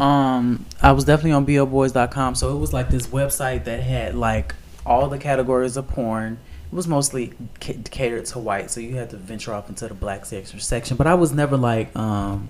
Um 0.00 0.66
I 0.80 0.92
was 0.92 1.04
definitely 1.04 1.32
on 1.32 1.44
blboys.com, 1.46 2.34
so 2.36 2.54
it 2.54 2.60
was 2.60 2.72
like 2.72 2.88
this 2.88 3.08
website 3.08 3.64
that 3.64 3.82
had 3.82 4.14
like 4.14 4.54
all 4.86 5.08
the 5.08 5.18
categories 5.18 5.76
of 5.76 5.88
porn. 5.88 6.38
It 6.70 6.74
was 6.74 6.86
mostly 6.86 7.32
ca- 7.60 7.78
catered 7.90 8.26
to 8.26 8.38
white, 8.38 8.70
so 8.70 8.80
you 8.80 8.94
had 8.96 9.10
to 9.10 9.16
venture 9.16 9.52
off 9.52 9.68
into 9.68 9.88
the 9.88 9.94
black 9.94 10.24
section 10.26 10.60
section, 10.60 10.96
but 10.96 11.06
I 11.06 11.14
was 11.14 11.32
never 11.32 11.56
like 11.56 11.94
um 11.96 12.48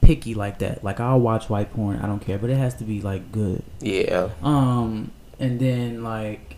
picky 0.00 0.34
like 0.34 0.58
that. 0.58 0.82
Like 0.82 0.98
I'll 0.98 1.20
watch 1.20 1.48
white 1.48 1.72
porn, 1.72 2.00
I 2.00 2.06
don't 2.06 2.20
care, 2.20 2.38
but 2.38 2.50
it 2.50 2.56
has 2.56 2.74
to 2.76 2.84
be 2.84 3.00
like 3.00 3.30
good. 3.30 3.62
yeah 3.80 4.30
Um, 4.42 5.12
and 5.38 5.60
then 5.60 6.02
like 6.02 6.56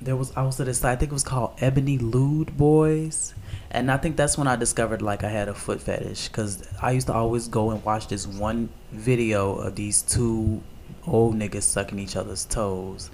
there 0.00 0.16
was 0.16 0.32
I 0.36 0.42
was 0.42 0.54
also 0.54 0.64
this 0.64 0.84
I 0.84 0.96
think 0.96 1.10
it 1.10 1.14
was 1.14 1.22
called 1.22 1.54
Ebony 1.60 1.98
Lewd 1.98 2.56
Boys, 2.56 3.34
and 3.70 3.90
I 3.90 3.96
think 3.96 4.16
that's 4.16 4.38
when 4.38 4.46
I 4.46 4.56
discovered 4.56 5.02
like 5.02 5.24
I 5.24 5.28
had 5.28 5.48
a 5.48 5.54
foot 5.54 5.80
fetish 5.80 6.28
because 6.28 6.66
I 6.80 6.92
used 6.92 7.08
to 7.08 7.14
always 7.14 7.48
go 7.48 7.70
and 7.70 7.84
watch 7.84 8.08
this 8.08 8.26
one 8.26 8.68
video 8.92 9.56
of 9.56 9.74
these 9.74 10.02
two 10.02 10.62
old 11.06 11.36
niggas 11.36 11.62
sucking 11.62 11.98
each 11.98 12.16
other's 12.16 12.44
toes, 12.44 13.10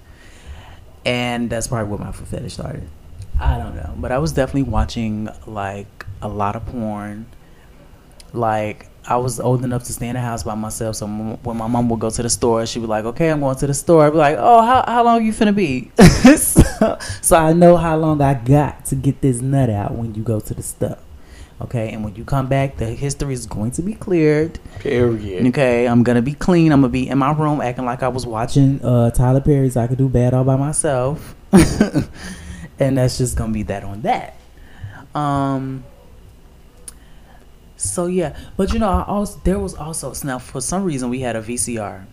and 1.05 1.49
that's 1.49 1.67
probably 1.67 1.89
where 1.89 2.05
my 2.05 2.11
foot 2.11 2.27
fetish 2.27 2.53
started. 2.53 2.87
I 3.39 3.57
don't 3.57 3.75
know, 3.75 3.93
but 3.97 4.11
I 4.11 4.19
was 4.19 4.31
definitely 4.31 4.63
watching 4.63 5.29
like 5.45 6.05
a 6.21 6.27
lot 6.27 6.55
of 6.55 6.65
porn. 6.67 7.25
Like 8.31 8.89
I 9.07 9.17
was 9.17 9.39
old 9.39 9.63
enough 9.63 9.83
to 9.83 9.93
stay 9.93 10.07
in 10.07 10.15
the 10.15 10.21
house 10.21 10.43
by 10.43 10.55
myself, 10.55 10.95
so 10.95 11.05
m- 11.05 11.37
when 11.43 11.57
my 11.57 11.67
mom 11.67 11.89
would 11.89 11.99
go 11.99 12.09
to 12.09 12.23
the 12.23 12.29
store, 12.29 12.65
she'd 12.65 12.79
be 12.79 12.87
like, 12.87 13.05
"Okay, 13.05 13.29
I'm 13.29 13.39
going 13.39 13.55
to 13.57 13.67
the 13.67 13.73
store." 13.73 14.05
I'd 14.07 14.11
be 14.11 14.17
like, 14.17 14.37
"Oh, 14.39 14.61
how 14.63 14.83
how 14.87 15.03
long 15.03 15.23
you 15.23 15.31
finna 15.31 15.55
be?" 15.55 15.91
so, 16.37 16.97
so 17.21 17.37
I 17.37 17.53
know 17.53 17.77
how 17.77 17.97
long 17.97 18.19
I 18.21 18.33
got 18.33 18.85
to 18.87 18.95
get 18.95 19.21
this 19.21 19.41
nut 19.41 19.69
out 19.69 19.93
when 19.93 20.15
you 20.15 20.23
go 20.23 20.39
to 20.39 20.53
the 20.53 20.63
store. 20.63 20.97
Okay, 21.61 21.91
and 21.93 22.03
when 22.03 22.15
you 22.15 22.25
come 22.25 22.47
back, 22.47 22.77
the 22.77 22.87
history 22.87 23.33
is 23.33 23.45
going 23.45 23.71
to 23.71 23.81
be 23.81 23.93
cleared. 23.93 24.59
period 24.79 25.45
Okay, 25.47 25.87
I'm 25.87 26.03
gonna 26.03 26.21
be 26.21 26.33
clean. 26.33 26.71
I'm 26.71 26.81
gonna 26.81 26.91
be 26.91 27.07
in 27.07 27.17
my 27.17 27.31
room 27.31 27.61
acting 27.61 27.85
like 27.85 28.01
I 28.03 28.07
was 28.09 28.25
watching 28.25 28.83
uh, 28.83 29.11
Tyler 29.11 29.39
Perry's 29.39 29.77
"I 29.77 29.87
Could 29.87 29.99
Do 29.99 30.09
Bad 30.09 30.33
All 30.33 30.43
by 30.43 30.57
Myself," 30.57 31.35
and 32.79 32.97
that's 32.97 33.17
just 33.17 33.37
gonna 33.37 33.53
be 33.53 33.63
that 33.63 33.83
on 33.83 34.01
that. 34.01 34.35
Um. 35.13 35.83
So 37.77 38.07
yeah, 38.07 38.35
but 38.57 38.73
you 38.73 38.79
know, 38.79 38.89
I 38.89 39.03
also 39.03 39.39
there 39.43 39.59
was 39.59 39.75
also 39.75 40.13
now 40.25 40.39
for 40.39 40.61
some 40.61 40.83
reason 40.83 41.09
we 41.09 41.19
had 41.21 41.35
a 41.35 41.41
VCR. 41.41 42.05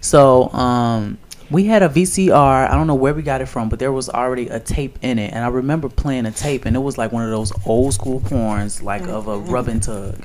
So 0.00 0.48
um, 0.52 1.18
we 1.50 1.64
had 1.64 1.82
a 1.82 1.88
VCR. 1.88 2.70
I 2.70 2.74
don't 2.74 2.86
know 2.86 2.94
where 2.94 3.12
we 3.12 3.22
got 3.22 3.40
it 3.40 3.46
from, 3.46 3.68
but 3.68 3.78
there 3.78 3.92
was 3.92 4.08
already 4.08 4.48
a 4.48 4.60
tape 4.60 4.98
in 5.02 5.18
it, 5.18 5.32
and 5.32 5.44
I 5.44 5.48
remember 5.48 5.88
playing 5.88 6.26
a 6.26 6.32
tape, 6.32 6.64
and 6.64 6.76
it 6.76 6.80
was 6.80 6.96
like 6.96 7.12
one 7.12 7.24
of 7.24 7.30
those 7.30 7.52
old 7.66 7.94
school 7.94 8.20
porns, 8.20 8.82
like 8.82 9.06
of 9.08 9.28
a 9.28 9.38
rubbing 9.38 9.80
tug. 9.80 10.16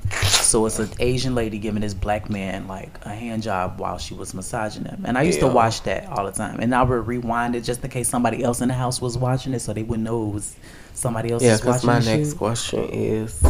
So 0.49 0.65
it's 0.65 0.79
an 0.79 0.89
Asian 0.99 1.35
lady 1.35 1.59
giving 1.59 1.81
this 1.81 1.93
black 1.93 2.27
man 2.27 2.67
like 2.67 2.89
a 3.05 3.09
hand 3.09 3.43
job 3.43 3.79
while 3.79 3.99
she 3.99 4.15
was 4.15 4.33
massaging 4.33 4.83
him, 4.83 5.03
and 5.05 5.15
I 5.15 5.21
used 5.21 5.41
to 5.41 5.47
watch 5.47 5.83
that 5.83 6.07
all 6.07 6.25
the 6.25 6.31
time, 6.31 6.59
and 6.59 6.73
I 6.73 6.81
would 6.81 7.05
rewind 7.05 7.55
it 7.55 7.63
just 7.63 7.83
in 7.83 7.91
case 7.91 8.09
somebody 8.09 8.43
else 8.43 8.59
in 8.59 8.69
the 8.69 8.73
house 8.73 8.99
was 8.99 9.15
watching 9.15 9.53
it, 9.53 9.59
so 9.59 9.73
they 9.73 9.83
wouldn't 9.83 10.05
know 10.05 10.27
it 10.27 10.33
was 10.33 10.55
somebody 10.95 11.31
else. 11.31 11.43
Yeah, 11.43 11.51
was 11.51 11.65
watching 11.65 11.87
my 11.87 11.99
next 11.99 12.33
question 12.33 12.83
is 12.89 13.43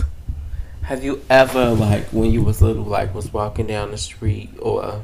Have 0.81 1.01
you 1.01 1.21
ever, 1.29 1.69
like, 1.69 2.07
when 2.07 2.31
you 2.31 2.43
was 2.43 2.61
little, 2.61 2.83
like, 2.83 3.15
was 3.15 3.31
walking 3.31 3.67
down 3.67 3.91
the 3.91 3.97
street 3.97 4.49
or 4.61 5.01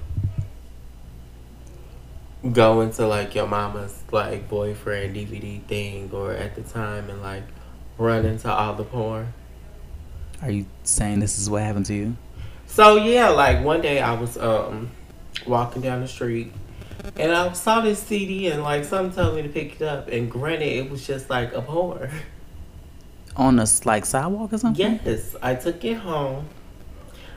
going 2.52 2.92
to, 2.92 3.08
like, 3.08 3.36
your 3.36 3.48
mama's, 3.48 4.04
like, 4.12 4.50
boyfriend 4.50 5.16
DVD 5.16 5.62
thing 5.62 6.10
or 6.12 6.34
at 6.34 6.56
the 6.56 6.62
time 6.62 7.10
and, 7.10 7.22
like, 7.22 7.44
run 7.98 8.26
into 8.26 8.52
all 8.52 8.74
the 8.74 8.84
porn? 8.84 9.32
Are 10.46 10.52
you 10.52 10.68
saying 10.84 11.22
this 11.22 11.40
is 11.40 11.50
what 11.50 11.64
happened 11.64 11.88
to 11.88 11.96
you? 11.96 12.16
So, 12.68 12.98
yeah, 12.98 13.30
like, 13.30 13.66
one 13.66 13.82
day 13.82 14.00
I 14.00 14.14
was 14.14 14.38
um 14.38 14.92
walking 15.48 15.82
down 15.82 16.02
the 16.02 16.08
street 16.08 16.52
and 17.18 17.32
I 17.32 17.52
saw 17.54 17.82
this 17.82 18.02
CD 18.02 18.48
and, 18.52 18.62
like, 18.62 18.84
something 18.84 19.16
told 19.16 19.36
me 19.36 19.42
to 19.42 19.50
pick 19.50 19.82
it 19.82 19.82
up. 19.82 20.08
And 20.08 20.30
granted, 20.30 20.68
it 20.68 20.92
was 20.92 21.06
just, 21.06 21.32
like, 21.32 21.54
a 21.54 21.64
porn. 21.64 22.12
On 23.36 23.58
a 23.58 23.66
like 23.86 24.06
sidewalk 24.06 24.54
or 24.54 24.60
something? 24.60 25.00
Yes, 25.04 25.36
I 25.42 25.56
took 25.56 25.84
it 25.84 25.96
home. 25.96 26.48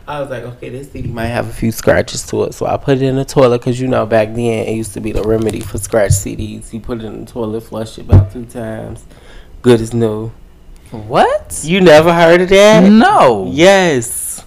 I 0.06 0.20
was 0.20 0.28
like, 0.28 0.42
okay, 0.42 0.68
this 0.68 0.92
CD 0.92 1.08
might 1.08 1.26
have 1.26 1.48
a 1.48 1.52
few 1.52 1.72
scratches 1.72 2.26
to 2.26 2.44
it, 2.44 2.54
so 2.54 2.66
I 2.66 2.76
put 2.76 2.98
it 2.98 3.02
in 3.02 3.16
the 3.16 3.24
toilet 3.24 3.58
because 3.58 3.80
you 3.80 3.88
know 3.88 4.06
back 4.06 4.28
then 4.28 4.66
it 4.66 4.74
used 4.74 4.94
to 4.94 5.00
be 5.00 5.12
the 5.12 5.22
remedy 5.22 5.60
for 5.60 5.78
scratch 5.78 6.12
CDs. 6.12 6.72
You 6.72 6.80
put 6.80 7.00
it 7.00 7.04
in 7.04 7.24
the 7.24 7.30
toilet, 7.30 7.62
flush 7.62 7.98
it 7.98 8.02
about 8.02 8.32
two 8.32 8.44
times, 8.44 9.04
good 9.60 9.80
as 9.80 9.92
new. 9.92 10.30
What? 10.90 11.60
You 11.64 11.80
never 11.80 12.12
heard 12.12 12.40
of 12.40 12.48
that? 12.48 12.90
No. 12.90 13.50
Yes. 13.52 14.44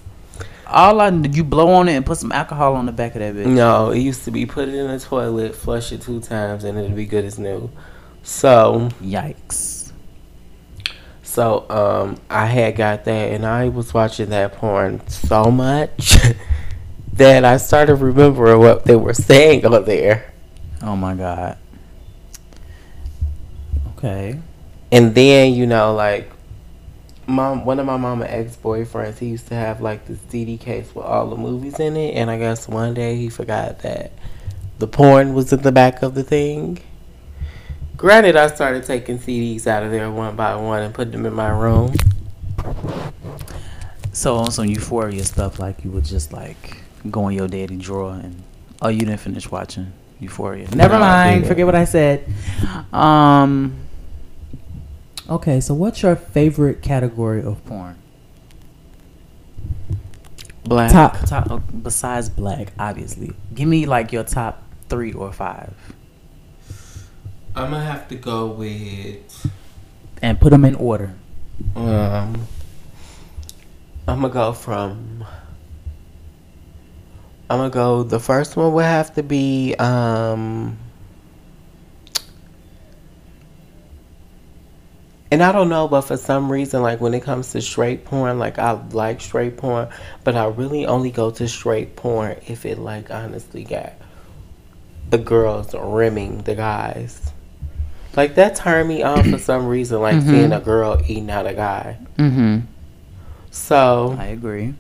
All 0.65 1.01
I 1.01 1.09
did 1.09 1.35
you 1.35 1.43
blow 1.43 1.69
on 1.73 1.89
it 1.89 1.93
and 1.93 2.05
put 2.05 2.17
some 2.17 2.31
alcohol 2.31 2.75
on 2.75 2.85
the 2.85 2.91
back 2.91 3.13
of 3.15 3.19
that 3.19 3.35
bitch. 3.35 3.45
No, 3.45 3.91
it 3.91 3.99
used 3.99 4.23
to 4.23 4.31
be 4.31 4.45
put 4.45 4.69
it 4.69 4.75
in 4.75 4.87
the 4.87 4.99
toilet, 4.99 5.53
flush 5.53 5.91
it 5.91 6.01
two 6.01 6.21
times, 6.21 6.63
and 6.63 6.77
it'd 6.79 6.95
be 6.95 7.05
good 7.05 7.25
as 7.25 7.37
new. 7.37 7.69
So, 8.23 8.89
Yikes. 9.01 9.91
so 11.23 11.69
um, 11.69 12.17
I 12.29 12.45
had 12.45 12.77
got 12.77 13.03
that, 13.03 13.33
and 13.33 13.45
I 13.45 13.67
was 13.67 13.93
watching 13.93 14.29
that 14.29 14.53
porn 14.53 15.05
so 15.09 15.51
much 15.51 16.15
that 17.13 17.43
I 17.43 17.57
started 17.57 17.95
remembering 17.95 18.59
what 18.59 18.85
they 18.85 18.95
were 18.95 19.13
saying 19.13 19.65
on 19.65 19.83
there. 19.83 20.33
Oh 20.81 20.95
my 20.95 21.15
god. 21.15 21.57
Okay. 23.97 24.39
And 24.91 25.15
then 25.15 25.53
you 25.53 25.65
know, 25.65 25.93
like, 25.93 26.29
mom, 27.27 27.65
one 27.65 27.79
of 27.79 27.85
my 27.85 27.97
mama 27.97 28.25
ex 28.25 28.57
boyfriends, 28.57 29.19
he 29.19 29.27
used 29.27 29.47
to 29.47 29.55
have 29.55 29.81
like 29.81 30.05
this 30.05 30.19
CD 30.29 30.57
case 30.57 30.93
with 30.93 31.05
all 31.05 31.29
the 31.29 31.37
movies 31.37 31.79
in 31.79 31.95
it, 31.95 32.15
and 32.15 32.29
I 32.29 32.37
guess 32.37 32.67
one 32.67 32.93
day 32.93 33.15
he 33.15 33.29
forgot 33.29 33.79
that 33.79 34.11
the 34.79 34.87
porn 34.87 35.33
was 35.33 35.53
at 35.53 35.63
the 35.63 35.71
back 35.71 36.01
of 36.03 36.13
the 36.15 36.23
thing. 36.23 36.79
Granted, 37.97 38.35
I 38.35 38.47
started 38.47 38.83
taking 38.83 39.19
CDs 39.19 39.67
out 39.67 39.83
of 39.83 39.91
there 39.91 40.09
one 40.11 40.35
by 40.35 40.55
one 40.55 40.81
and 40.81 40.93
putting 40.93 41.11
them 41.11 41.25
in 41.25 41.33
my 41.33 41.49
room. 41.49 41.93
So 44.11 44.35
on 44.35 44.51
some 44.51 44.65
Euphoria 44.65 45.23
stuff, 45.23 45.59
like 45.59 45.83
you 45.83 45.91
would 45.91 46.05
just 46.05 46.33
like 46.33 46.77
go 47.09 47.27
in 47.29 47.35
your 47.35 47.47
daddy 47.47 47.77
drawer 47.77 48.13
and 48.13 48.43
oh, 48.81 48.89
you 48.89 48.99
didn't 48.99 49.17
finish 49.19 49.49
watching 49.49 49.93
Euphoria. 50.19 50.67
Never 50.75 50.95
No, 50.95 50.99
mind. 50.99 51.47
Forget 51.47 51.65
what 51.65 51.75
I 51.75 51.85
said. 51.85 52.25
Um. 52.91 53.75
Okay, 55.29 55.59
so 55.61 55.73
what's 55.73 56.01
your 56.01 56.15
favorite 56.15 56.81
category 56.81 57.41
of 57.43 57.63
porn? 57.65 57.97
Black. 60.63 60.91
Top, 60.91 61.17
top. 61.25 61.47
oh, 61.49 61.59
Besides 61.59 62.29
black, 62.29 62.73
obviously. 62.77 63.33
Give 63.53 63.67
me 63.67 63.85
like 63.85 64.11
your 64.11 64.23
top 64.23 64.63
three 64.89 65.13
or 65.13 65.31
five, 65.31 65.73
I'm 67.55 67.71
gonna 67.71 67.83
have 67.83 68.07
to 68.09 68.15
go 68.15 68.47
with. 68.47 69.51
and 70.21 70.39
put 70.39 70.49
them 70.51 70.65
in 70.65 70.75
order. 70.75 71.13
Um, 71.75 72.47
I'm 74.07 74.21
gonna 74.21 74.29
go 74.29 74.53
from. 74.53 75.25
I'm 77.49 77.57
gonna 77.57 77.69
go. 77.69 78.03
The 78.03 78.19
first 78.19 78.55
one 78.55 78.73
would 78.73 78.85
have 78.85 79.13
to 79.15 79.23
be 79.23 79.75
um. 79.75 80.77
And 85.31 85.41
I 85.41 85.53
don't 85.53 85.69
know, 85.69 85.87
but 85.87 86.01
for 86.01 86.17
some 86.17 86.51
reason, 86.51 86.81
like 86.81 86.99
when 86.99 87.13
it 87.13 87.23
comes 87.23 87.53
to 87.53 87.61
straight 87.61 88.03
porn, 88.03 88.37
like 88.37 88.59
I 88.59 88.73
like 88.91 89.21
straight 89.21 89.55
porn, 89.55 89.87
but 90.25 90.35
I 90.35 90.47
really 90.47 90.85
only 90.85 91.09
go 91.09 91.31
to 91.31 91.47
straight 91.47 91.95
porn 91.95 92.35
if 92.47 92.65
it 92.65 92.77
like 92.77 93.09
honestly 93.09 93.63
got 93.63 93.93
the 95.09 95.17
girls 95.17 95.73
rimming 95.73 96.39
the 96.39 96.55
guys. 96.55 97.31
Like 98.17 98.35
that 98.35 98.55
turned 98.55 98.89
me 98.89 99.03
off 99.03 99.25
for 99.25 99.37
some 99.37 99.67
reason, 99.67 100.01
like 100.01 100.21
seeing 100.21 100.51
a 100.51 100.59
girl 100.59 101.01
eating 101.07 101.31
out 101.31 101.47
a 101.47 101.53
guy. 101.53 101.97
Mm-hmm. 102.17 102.59
So 103.51 104.17
I 104.19 104.25
agree. 104.27 104.73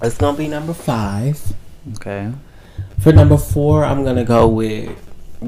it's 0.00 0.16
gonna 0.16 0.38
be 0.38 0.46
number 0.46 0.74
five. 0.74 1.40
Okay. 1.94 2.32
For 3.00 3.12
number 3.12 3.36
four, 3.36 3.84
I'm 3.84 4.04
gonna 4.04 4.24
go 4.24 4.46
with 4.46 4.96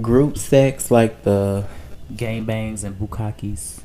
group 0.03 0.39
sex, 0.39 0.91
like 0.91 1.23
the 1.23 1.67
Gang 2.17 2.45
bangs 2.45 2.85
and 2.85 2.99
bukkakes. 2.99 3.83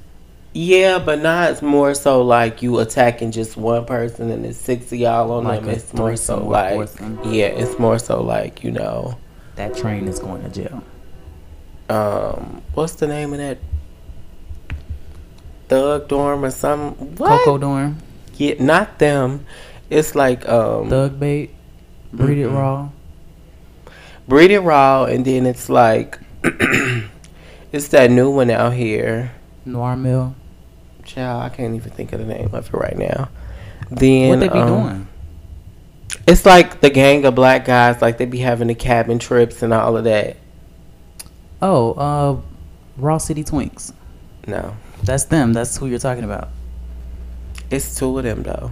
Yeah, 0.54 1.00
but 1.00 1.20
not 1.22 1.52
It's 1.52 1.62
more 1.64 1.94
so 1.96 2.22
like 2.22 2.62
you 2.62 2.78
attacking 2.80 3.32
just 3.32 3.58
one 3.58 3.86
person 3.86 4.30
and 4.30 4.46
it's 4.46 4.58
six 4.60 4.92
of 4.92 5.00
y'all 5.00 5.32
on 5.32 5.46
Like 5.46 5.62
them. 5.62 5.70
It's 5.72 5.94
more 5.94 6.16
so 6.16 6.44
like 6.46 6.90
yeah, 7.26 7.48
it's 7.48 7.80
more 7.80 7.98
so 7.98 8.22
like 8.22 8.64
you 8.64 8.72
know, 8.72 9.18
That 9.56 9.76
train 9.76 10.08
is 10.08 10.20
going 10.20 10.44
to 10.44 10.50
jail. 10.50 10.84
um, 11.90 12.62
what's 12.76 12.94
the 12.94 13.08
name 13.08 13.34
of 13.34 13.40
that 13.40 13.58
thug 15.70 16.08
dorm 16.08 16.46
or 16.46 16.52
some 16.52 16.92
what? 17.18 17.30
Coco 17.44 17.58
Dorm, 17.58 17.98
Yeah, 18.38 18.56
not 18.60 19.00
them. 19.00 19.46
It's 19.90 20.16
like 20.16 20.48
um, 20.48 20.90
Thug 20.90 21.20
Bait, 21.20 21.52
Breed 22.12 22.38
It 22.40 22.48
Mm-mm. 22.50 22.58
Raw. 22.58 22.90
breed 24.28 24.52
it 24.52 24.60
raw, 24.62 25.06
and 25.06 25.26
then 25.26 25.46
it's 25.46 25.70
like 25.70 26.20
it's 27.72 27.88
that 27.90 28.10
new 28.12 28.30
one 28.30 28.50
out 28.50 28.74
here. 28.74 29.32
Noir 29.66 29.96
Male. 29.96 30.36
Child, 31.14 31.44
I 31.44 31.50
can't 31.50 31.76
even 31.76 31.92
think 31.92 32.12
of 32.14 32.20
the 32.20 32.26
name 32.26 32.50
of 32.54 32.68
it 32.68 32.74
right 32.74 32.98
now. 32.98 33.30
Then 33.92 34.30
What 34.30 34.40
they 34.40 34.48
be 34.48 34.58
um, 34.60 34.68
doing? 34.68 35.08
It's 36.26 36.46
like 36.46 36.82
the 36.82 36.90
gang 36.90 37.26
of 37.26 37.36
black 37.36 37.66
guys, 37.66 38.02
like 38.02 38.18
they 38.18 38.26
be 38.26 38.40
having 38.40 38.68
the 38.68 38.76
cabin 38.76 39.20
trips 39.20 39.62
and 39.62 39.74
all 39.74 39.98
of 39.98 40.06
that. 40.06 40.38
Oh, 41.62 41.92
uh, 41.94 42.42
Raw 42.98 43.18
City 43.18 43.44
Twinks. 43.44 43.94
No, 44.48 44.76
That's 45.04 45.26
them. 45.26 45.54
That's 45.54 45.78
who 45.78 45.88
you're 45.88 46.00
talking 46.00 46.24
about. 46.24 46.50
it's 47.70 47.98
two 47.98 48.18
of 48.18 48.24
them 48.24 48.44
though. 48.44 48.72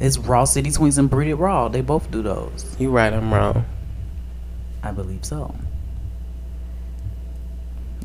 It's 0.00 0.18
Raw 0.18 0.44
City 0.44 0.70
Twinks 0.70 0.98
and 0.98 1.08
Breed 1.10 1.30
It 1.30 1.36
Raw. 1.36 1.68
They 1.68 1.80
both 1.80 2.10
do 2.10 2.22
those. 2.22 2.74
You 2.78 2.90
right, 2.90 3.12
I'm 3.12 3.32
wrong. 3.32 3.64
I 4.82 4.90
believe 4.92 5.24
so. 5.24 5.54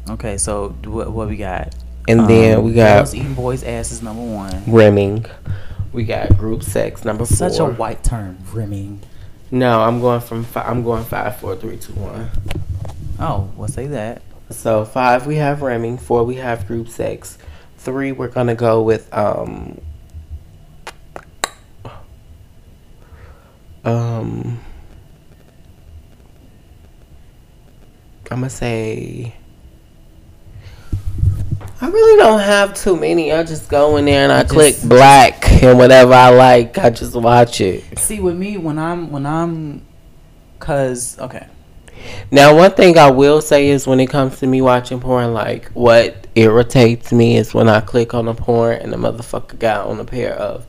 Okay, 0.10 0.38
so 0.38 0.70
what, 0.86 1.12
what 1.12 1.28
we 1.28 1.38
got? 1.38 1.74
And 2.08 2.28
then 2.30 2.60
Um, 2.60 2.64
we 2.66 2.74
got 2.74 2.98
girls 3.00 3.14
eating 3.16 3.34
boys' 3.34 3.64
asses 3.64 4.02
number 4.02 4.22
one. 4.24 4.64
rimming. 4.68 5.26
We 5.92 6.04
got 6.06 6.38
group 6.38 6.64
sex 6.64 7.04
number 7.04 7.26
four. 7.26 7.36
Such 7.36 7.60
a 7.60 7.66
white 7.66 8.04
term, 8.04 8.38
rimming. 8.54 9.02
No, 9.52 9.82
I'm 9.82 10.00
going 10.02 10.22
from 10.22 10.44
five, 10.44 10.68
I'm 10.68 10.84
going 10.84 11.04
five, 11.06 11.38
four, 11.38 11.56
three, 11.56 11.78
two, 11.78 11.94
one. 11.94 12.30
Oh, 13.20 13.50
well, 13.56 13.68
say 13.68 13.88
that. 13.88 14.22
So 14.50 14.86
five 14.86 15.26
we 15.28 15.36
have 15.38 15.62
rimming, 15.62 15.98
four 15.98 16.24
we 16.24 16.36
have 16.36 16.68
group 16.68 16.88
sex, 16.88 17.38
three 17.78 18.12
we're 18.12 18.28
gonna 18.30 18.56
go 18.56 18.82
with 18.82 19.12
um 19.14 19.80
um 23.84 24.60
I'm 28.30 28.40
gonna 28.42 28.50
say 28.50 29.34
I 31.80 31.90
really 31.90 32.18
don't 32.18 32.40
have 32.40 32.74
too 32.74 32.96
many. 33.00 33.32
I 33.32 33.44
just 33.44 33.70
go 33.70 33.98
in 33.98 34.06
there 34.06 34.24
and 34.24 34.32
I 34.32 34.42
You 34.42 34.48
click 34.48 34.76
just- 34.76 34.90
black 34.90 35.52
and 35.64 35.78
whatever 35.78 36.14
I 36.14 36.30
like, 36.30 36.78
I 36.78 36.90
just 36.90 37.16
watch 37.16 37.62
it. 37.62 37.84
See, 38.00 38.20
with 38.20 38.36
me, 38.36 38.58
when 38.58 38.80
I'm 38.80 39.12
when 39.12 39.26
I'm, 39.26 39.84
cause 40.60 41.18
okay, 41.20 41.46
Now, 42.32 42.56
one 42.56 42.72
thing 42.72 42.98
I 42.98 43.12
will 43.12 43.42
say 43.42 43.68
is 43.68 43.86
when 43.86 44.00
it 44.00 44.08
comes 44.10 44.40
to 44.40 44.48
me 44.48 44.62
watching 44.62 45.00
porn, 45.00 45.34
like 45.34 45.70
what 45.74 46.26
irritates 46.36 47.12
me 47.12 47.38
is 47.38 47.54
when 47.54 47.68
I 47.70 47.82
click 47.82 48.14
on 48.14 48.28
a 48.28 48.34
porn 48.34 48.78
and 48.80 48.92
the 48.94 48.98
motherfucker 48.98 49.60
got 49.60 49.88
on 49.88 50.00
a 50.00 50.06
pair 50.06 50.34
of 50.34 50.66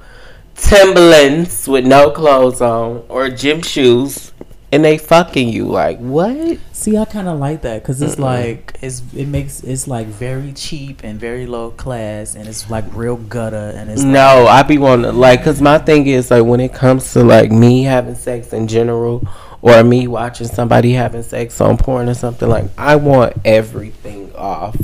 Timberlands 0.56 1.68
with 1.68 1.86
no 1.86 2.10
clothes 2.10 2.60
on 2.60 3.04
or 3.08 3.28
gym 3.30 3.62
shoes 3.62 4.32
and 4.70 4.84
they 4.84 4.98
fucking 4.98 5.48
you. 5.48 5.64
Like, 5.64 5.98
what? 5.98 6.58
See, 6.72 6.96
I 6.96 7.04
kind 7.04 7.28
of 7.28 7.38
like 7.38 7.62
that 7.62 7.82
because 7.82 8.02
it's 8.02 8.18
like 8.18 8.76
it's 8.82 9.02
it 9.14 9.26
makes 9.26 9.62
it's 9.62 9.88
like 9.88 10.06
very 10.06 10.52
cheap 10.52 11.02
and 11.04 11.18
very 11.18 11.46
low 11.46 11.70
class, 11.70 12.34
and 12.34 12.46
it's 12.46 12.70
like 12.70 12.84
real 12.92 13.16
gutter, 13.16 13.72
and 13.74 13.90
it's 13.90 14.02
No, 14.02 14.46
I 14.46 14.62
be 14.62 14.78
wanting 14.78 15.14
like, 15.16 15.42
cause 15.42 15.60
my 15.60 15.78
thing 15.78 16.06
is 16.06 16.30
like 16.30 16.44
when 16.44 16.60
it 16.60 16.74
comes 16.74 17.12
to 17.14 17.24
like 17.24 17.50
me 17.50 17.84
having 17.84 18.14
sex 18.14 18.52
in 18.52 18.68
general 18.68 19.26
or 19.62 19.82
me 19.82 20.06
watching 20.06 20.46
somebody 20.46 20.92
having 20.92 21.22
sex 21.22 21.60
on 21.60 21.76
porn 21.76 22.08
or 22.08 22.14
something 22.14 22.48
like, 22.48 22.66
I 22.76 22.96
want 22.96 23.36
everything 23.44 24.34
off. 24.34 24.76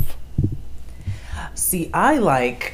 See, 1.53 1.89
I 1.93 2.17
like 2.17 2.73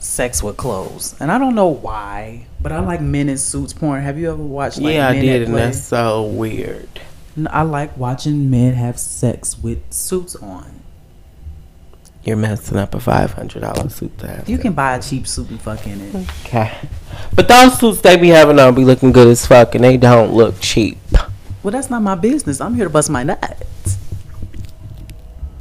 sex 0.00 0.42
with 0.42 0.56
clothes, 0.56 1.14
and 1.20 1.30
I 1.30 1.38
don't 1.38 1.54
know 1.54 1.68
why, 1.68 2.46
but 2.60 2.72
I 2.72 2.80
like 2.80 3.00
men 3.00 3.28
in 3.28 3.38
suits 3.38 3.72
porn. 3.72 4.02
Have 4.02 4.18
you 4.18 4.32
ever 4.32 4.42
watched? 4.42 4.78
Like, 4.78 4.94
yeah, 4.94 5.08
I 5.08 5.20
did, 5.20 5.42
and 5.42 5.52
play? 5.52 5.62
that's 5.62 5.82
so 5.82 6.24
weird. 6.24 6.88
I 7.48 7.62
like 7.62 7.96
watching 7.96 8.50
men 8.50 8.74
have 8.74 8.98
sex 8.98 9.58
with 9.58 9.92
suits 9.92 10.34
on. 10.36 10.80
You're 12.24 12.36
messing 12.36 12.76
up 12.76 12.94
a 12.94 13.00
five 13.00 13.32
hundred 13.32 13.60
dollar 13.60 13.88
suit 13.88 14.18
to. 14.18 14.42
You 14.46 14.58
can 14.58 14.72
buy 14.72 14.96
a 14.96 15.02
cheap 15.02 15.26
suit 15.26 15.48
and 15.48 15.60
fuck 15.60 15.86
in 15.86 16.00
it. 16.00 16.28
Okay. 16.44 16.76
But 17.34 17.48
those 17.48 17.78
suits 17.78 18.00
they 18.00 18.16
be 18.16 18.28
having 18.28 18.58
on 18.58 18.74
be 18.74 18.84
looking 18.84 19.12
good 19.12 19.28
as 19.28 19.46
fuck, 19.46 19.74
and 19.74 19.84
they 19.84 19.96
don't 19.96 20.32
look 20.32 20.60
cheap. 20.60 20.98
Well, 21.62 21.72
that's 21.72 21.90
not 21.90 22.02
my 22.02 22.14
business. 22.14 22.60
I'm 22.60 22.74
here 22.74 22.84
to 22.84 22.90
bust 22.90 23.10
my 23.10 23.22
nuts. 23.22 23.98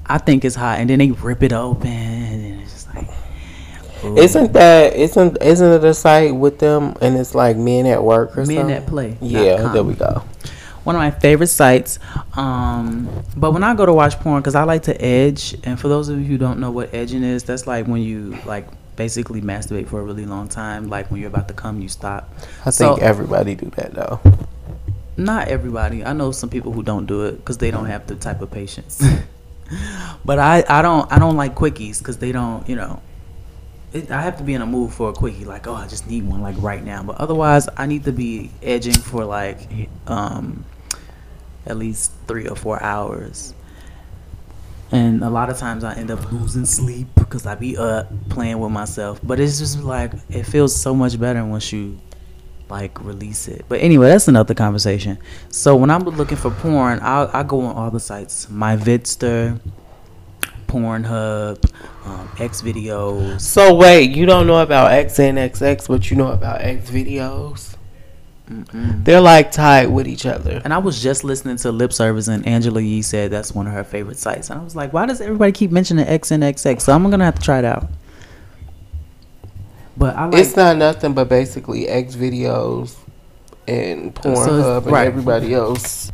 I 0.05 0.17
think 0.17 0.43
it's 0.43 0.55
hot, 0.55 0.79
and 0.79 0.89
then 0.89 0.99
they 0.99 1.11
rip 1.11 1.43
it 1.43 1.53
open, 1.53 1.87
and 1.91 2.61
it's 2.61 2.71
just 2.71 2.95
like. 2.95 3.07
Ooh. 4.03 4.17
Isn't 4.17 4.53
that 4.53 4.95
isn't 4.95 5.37
isn't 5.41 5.71
it 5.71 5.83
a 5.83 5.93
site 5.93 6.35
with 6.35 6.59
them 6.59 6.95
and 7.01 7.17
it's 7.17 7.35
like 7.35 7.57
men 7.57 7.85
at 7.85 8.03
work 8.03 8.37
or 8.37 8.45
Men 8.45 8.57
something? 8.57 8.67
That 8.67 8.87
Play 8.87 9.17
Yeah, 9.21 9.71
there 9.73 9.83
we 9.83 9.93
go. 9.93 10.23
one 10.83 10.95
of 10.95 10.99
my 10.99 11.11
favorite 11.11 11.47
sites. 11.47 11.99
Um, 12.35 13.09
but 13.35 13.51
when 13.51 13.63
I 13.63 13.73
go 13.75 13.85
to 13.85 13.93
watch 13.93 14.19
porn, 14.19 14.41
because 14.41 14.55
I 14.55 14.63
like 14.63 14.83
to 14.83 14.99
edge, 15.01 15.55
and 15.63 15.79
for 15.79 15.87
those 15.87 16.09
of 16.09 16.19
you 16.19 16.25
who 16.25 16.37
don't 16.37 16.59
know 16.59 16.71
what 16.71 16.93
edging 16.93 17.23
is, 17.23 17.43
that's 17.43 17.67
like 17.67 17.85
when 17.87 18.01
you 18.01 18.37
like 18.45 18.67
basically 18.95 19.41
masturbate 19.41 19.87
for 19.87 19.99
a 19.99 20.03
really 20.03 20.25
long 20.25 20.47
time. 20.49 20.89
Like 20.89 21.09
when 21.11 21.21
you're 21.21 21.29
about 21.29 21.47
to 21.49 21.53
come, 21.53 21.81
you 21.81 21.87
stop. 21.89 22.29
I 22.65 22.69
So- 22.71 22.95
think 22.95 23.01
everybody 23.03 23.55
do 23.55 23.71
that 23.75 23.93
though. 23.93 24.19
Not 25.17 25.49
everybody. 25.49 26.05
I 26.05 26.13
know 26.13 26.31
some 26.31 26.49
people 26.49 26.71
who 26.71 26.81
don't 26.81 27.05
do 27.05 27.25
it 27.25 27.33
because 27.37 27.57
they 27.57 27.71
don't 27.71 27.87
have 27.87 28.07
the 28.07 28.15
type 28.15 28.41
of 28.41 28.51
patience. 28.51 29.03
but 30.25 30.39
I, 30.39 30.63
I 30.67 30.81
don't 30.81 31.11
I 31.11 31.19
don't 31.19 31.35
like 31.35 31.55
quickies 31.55 31.99
because 31.99 32.17
they 32.17 32.31
don't 32.31 32.67
you 32.69 32.75
know. 32.75 33.01
It, 33.91 34.11
I 34.11 34.21
have 34.21 34.37
to 34.37 34.43
be 34.43 34.53
in 34.53 34.61
a 34.61 34.65
mood 34.67 34.91
for 34.93 35.09
a 35.09 35.13
quickie, 35.13 35.45
like 35.45 35.67
oh 35.67 35.73
I 35.73 35.87
just 35.87 36.07
need 36.07 36.27
one 36.27 36.41
like 36.41 36.55
right 36.59 36.83
now. 36.83 37.03
But 37.03 37.17
otherwise, 37.17 37.67
I 37.77 37.85
need 37.87 38.03
to 38.05 38.11
be 38.11 38.51
edging 38.61 38.93
for 38.93 39.25
like 39.25 39.89
um, 40.07 40.65
at 41.65 41.77
least 41.77 42.11
three 42.27 42.47
or 42.47 42.55
four 42.55 42.81
hours. 42.81 43.53
and 44.91 45.23
a 45.23 45.29
lot 45.29 45.49
of 45.49 45.57
times 45.57 45.83
I 45.83 45.93
end 45.95 46.09
up 46.11 46.31
losing 46.31 46.65
sleep 46.65 47.07
because 47.15 47.45
I 47.45 47.55
be 47.55 47.77
up 47.77 48.07
playing 48.29 48.59
with 48.59 48.71
myself. 48.71 49.19
But 49.23 49.39
it's 49.39 49.59
just 49.59 49.83
like 49.83 50.13
it 50.29 50.43
feels 50.43 50.75
so 50.75 50.95
much 50.95 51.19
better 51.19 51.43
once 51.45 51.71
you 51.71 51.99
like 52.69 53.03
release 53.03 53.47
it. 53.47 53.65
But 53.67 53.81
anyway, 53.81 54.09
that's 54.09 54.27
another 54.27 54.53
conversation. 54.53 55.17
So 55.49 55.75
when 55.75 55.89
I'm 55.89 56.03
looking 56.03 56.37
for 56.37 56.51
porn, 56.51 56.99
I 56.99 57.29
I 57.39 57.43
go 57.43 57.61
on 57.61 57.75
all 57.75 57.91
the 57.91 57.99
sites, 57.99 58.49
my 58.49 58.75
Vidster, 58.77 59.59
Pornhub, 60.69 61.71
um, 62.05 62.29
X 62.39 62.61
videos. 62.61 63.41
So 63.41 63.73
wait, 63.75 64.11
you 64.11 64.25
don't 64.25 64.47
know 64.47 64.61
about 64.61 64.91
XNXX, 64.91 65.87
but 65.87 66.09
you 66.09 66.15
know 66.15 66.31
about 66.31 66.61
X 66.61 66.89
videos? 66.89 67.75
They're 68.49 69.21
like 69.21 69.51
tied 69.51 69.87
with 69.87 70.07
each 70.07 70.25
other. 70.25 70.59
And 70.63 70.73
I 70.73 70.79
was 70.79 71.01
just 71.01 71.23
listening 71.23 71.57
to 71.57 71.71
Lip 71.71 71.93
Service, 71.93 72.27
and 72.27 72.47
Angela 72.47 72.81
Yee 72.81 73.03
said 73.03 73.29
that's 73.31 73.51
one 73.53 73.67
of 73.67 73.73
her 73.73 73.83
favorite 73.83 74.17
sites. 74.17 74.49
And 74.49 74.59
I 74.59 74.63
was 74.63 74.75
like, 74.75 74.91
why 74.91 75.05
does 75.05 75.21
everybody 75.21 75.51
keep 75.51 75.71
mentioning 75.71 76.05
XNXX? 76.05 76.81
So 76.81 76.93
I'm 76.93 77.09
gonna 77.09 77.25
have 77.25 77.35
to 77.35 77.41
try 77.41 77.59
it 77.59 77.65
out. 77.65 77.89
But 79.97 80.15
I 80.15 80.25
like 80.25 80.41
It's 80.41 80.55
not 80.55 80.77
nothing 80.77 81.13
but 81.13 81.29
basically 81.29 81.87
X 81.87 82.15
videos 82.15 82.95
and 83.67 84.15
Pornhub 84.15 84.83
and 84.83 84.91
right. 84.91 85.07
everybody 85.07 85.53
else. 85.53 86.11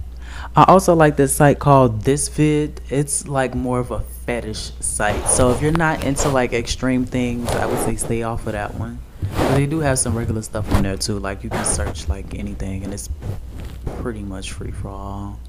I 0.55 0.63
also 0.67 0.93
like 0.93 1.15
this 1.17 1.33
site 1.33 1.59
called 1.59 2.01
This 2.01 2.27
Vid. 2.29 2.81
It's 2.89 3.27
like 3.27 3.55
more 3.55 3.79
of 3.79 3.91
a 3.91 3.99
fetish 4.25 4.71
site. 4.79 5.27
So 5.27 5.51
if 5.51 5.61
you're 5.61 5.71
not 5.71 6.03
into 6.03 6.29
like 6.29 6.53
extreme 6.53 7.05
things, 7.05 7.49
I 7.51 7.65
would 7.65 7.79
say 7.79 7.95
stay 7.95 8.23
off 8.23 8.45
of 8.47 8.53
that 8.53 8.73
one. 8.75 8.99
But 9.33 9.55
they 9.55 9.65
do 9.65 9.79
have 9.79 9.99
some 9.99 10.17
regular 10.17 10.41
stuff 10.41 10.71
on 10.73 10.83
there 10.83 10.97
too. 10.97 11.19
Like 11.19 11.43
you 11.43 11.49
can 11.49 11.65
search 11.65 12.07
like 12.07 12.35
anything, 12.35 12.83
and 12.83 12.93
it's 12.93 13.09
pretty 14.01 14.21
much 14.23 14.51
free 14.51 14.71
for 14.71 14.89
all. 14.89 15.39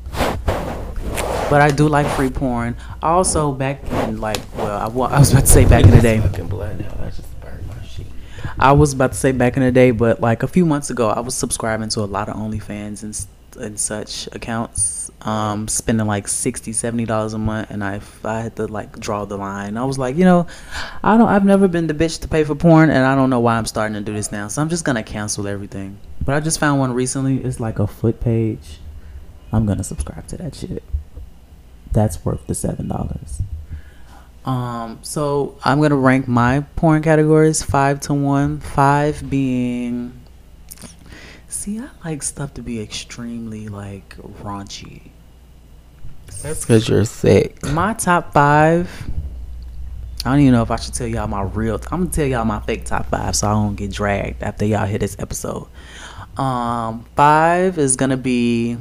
But 1.49 1.61
I 1.61 1.71
do 1.71 1.89
like 1.89 2.07
free 2.17 2.31
porn. 2.31 2.77
Also 3.03 3.53
back 3.53 3.83
in 4.09 4.21
like 4.21 4.39
well, 4.57 4.79
I, 4.79 4.89
wa- 4.89 5.07
I 5.07 5.19
was 5.19 5.31
about 5.31 5.43
to 5.43 5.47
say 5.47 5.65
back 5.65 5.85
in 5.85 5.91
the 5.91 6.01
day. 6.01 6.21
Fucking 6.21 6.49
blood 6.49 6.81
now. 6.81 6.93
I 7.01 7.11
just 7.11 7.41
burned 7.41 7.67
my 7.69 7.85
sheet. 7.87 8.07
I 8.59 8.73
was 8.73 8.93
about 8.93 9.13
to 9.13 9.19
say 9.19 9.33
back 9.33 9.57
in 9.57 9.63
the 9.63 9.71
day, 9.73 9.91
but 9.93 10.21
like 10.21 10.43
a 10.43 10.49
few 10.49 10.67
months 10.67 10.91
ago, 10.91 11.09
I 11.09 11.21
was 11.21 11.35
subscribing 11.35 11.89
to 11.91 12.01
a 12.01 12.07
lot 12.07 12.29
of 12.29 12.37
OnlyFans 12.37 13.03
and 13.03 13.15
and 13.59 13.79
such 13.79 14.29
accounts, 14.33 15.11
um, 15.23 15.69
spending 15.69 16.07
like 16.07 16.29
60 16.29 17.05
dollars 17.05 17.35
a 17.35 17.39
month, 17.39 17.71
and 17.71 17.83
I 17.83 18.01
I 18.25 18.41
had 18.41 18.57
to 18.57 18.67
like 18.67 18.99
draw 18.99 19.25
the 19.25 19.37
line. 19.37 19.77
I 19.77 19.85
was 19.85 19.99
like, 19.99 20.17
you 20.17 20.25
know, 20.25 20.47
I 21.03 21.17
don't, 21.17 21.29
I've 21.29 21.45
never 21.45 21.69
been 21.69 21.87
the 21.87 21.95
bitch 21.95 22.21
to 22.23 22.29
pay 22.29 22.45
for 22.45 22.55
porn, 22.55 22.91
and 22.91 23.05
I 23.05 23.15
don't 23.15 23.31
know 23.31 23.41
why 23.41 23.57
I'm 23.57 23.67
starting 23.67 23.95
to 23.95 24.01
do 24.01 24.13
this 24.13 24.33
now. 24.33 24.49
So 24.49 24.63
I'm 24.63 24.69
just 24.69 24.85
gonna 24.85 25.03
cancel 25.03 25.47
everything. 25.47 25.99
But 26.25 26.35
I 26.35 26.41
just 26.41 26.59
found 26.59 26.81
one 26.81 26.93
recently. 26.93 27.39
It's 27.39 27.61
like 27.61 27.79
a 27.79 27.87
foot 27.87 28.21
page. 28.21 28.81
I'm 29.53 29.67
gonna 29.67 29.85
subscribe 29.85 30.27
to 30.29 30.37
that 30.39 30.55
shit. 30.55 30.83
That's 31.93 32.25
worth 32.25 32.47
the 32.47 32.55
seven 32.55 32.89
dollars. 32.89 33.43
Um, 34.47 35.01
so 35.03 35.59
I'm 35.65 35.81
gonna 35.81 35.97
rank 35.97 36.29
my 36.29 36.61
porn 36.77 37.03
categories 37.03 37.63
five 37.63 38.01
to 38.03 38.15
one. 38.15 38.61
Five 38.61 39.29
being, 39.29 40.13
see, 41.57 41.79
I 41.79 41.89
like 42.05 42.23
stuff 42.23 42.55
to 42.55 42.63
be 42.63 42.81
extremely 42.81 43.69
like 43.69 44.17
raunchy. 44.43 45.11
That's 46.43 46.61
because 46.61 46.89
you're 46.89 47.05
sick. 47.05 47.65
My 47.65 47.95
top 47.95 48.33
five. 48.33 48.91
I 50.25 50.31
don't 50.31 50.41
even 50.41 50.55
know 50.55 50.63
if 50.63 50.71
I 50.71 50.77
should 50.77 50.95
tell 50.95 51.07
y'all 51.07 51.29
my 51.29 51.43
real. 51.43 51.81
I'm 51.91 52.01
gonna 52.01 52.11
tell 52.11 52.27
y'all 52.27 52.45
my 52.45 52.61
fake 52.61 52.85
top 52.85 53.07
five, 53.11 53.37
so 53.37 53.49
I 53.49 53.53
don't 53.53 53.77
get 53.77 53.93
dragged 53.93 54.43
after 54.43 54.65
y'all 54.65 54.87
hear 54.87 54.99
this 54.99 55.17
episode. 55.19 55.69
Um, 56.37 57.05
five 57.17 57.79
is 57.79 57.97
gonna 57.97 58.17
be. 58.17 58.77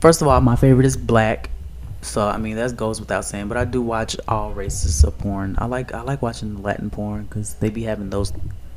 First 0.00 0.22
of 0.22 0.28
all, 0.28 0.40
my 0.40 0.56
favorite 0.56 0.86
is 0.86 0.96
black, 0.96 1.50
so 2.00 2.26
I 2.26 2.38
mean 2.38 2.56
that 2.56 2.76
goes 2.76 2.98
without 2.98 3.24
saying. 3.24 3.48
But 3.48 3.56
I 3.56 3.64
do 3.64 3.82
watch 3.82 4.16
all 4.26 4.52
races 4.52 5.04
of 5.04 5.16
porn. 5.18 5.54
I 5.58 5.66
like 5.66 5.92
I 5.92 6.00
like 6.00 6.22
watching 6.22 6.62
Latin 6.62 6.90
porn 6.90 7.24
because 7.24 7.54
they 7.54 7.68
be 7.68 7.82
having 7.82 8.10
those 8.10 8.32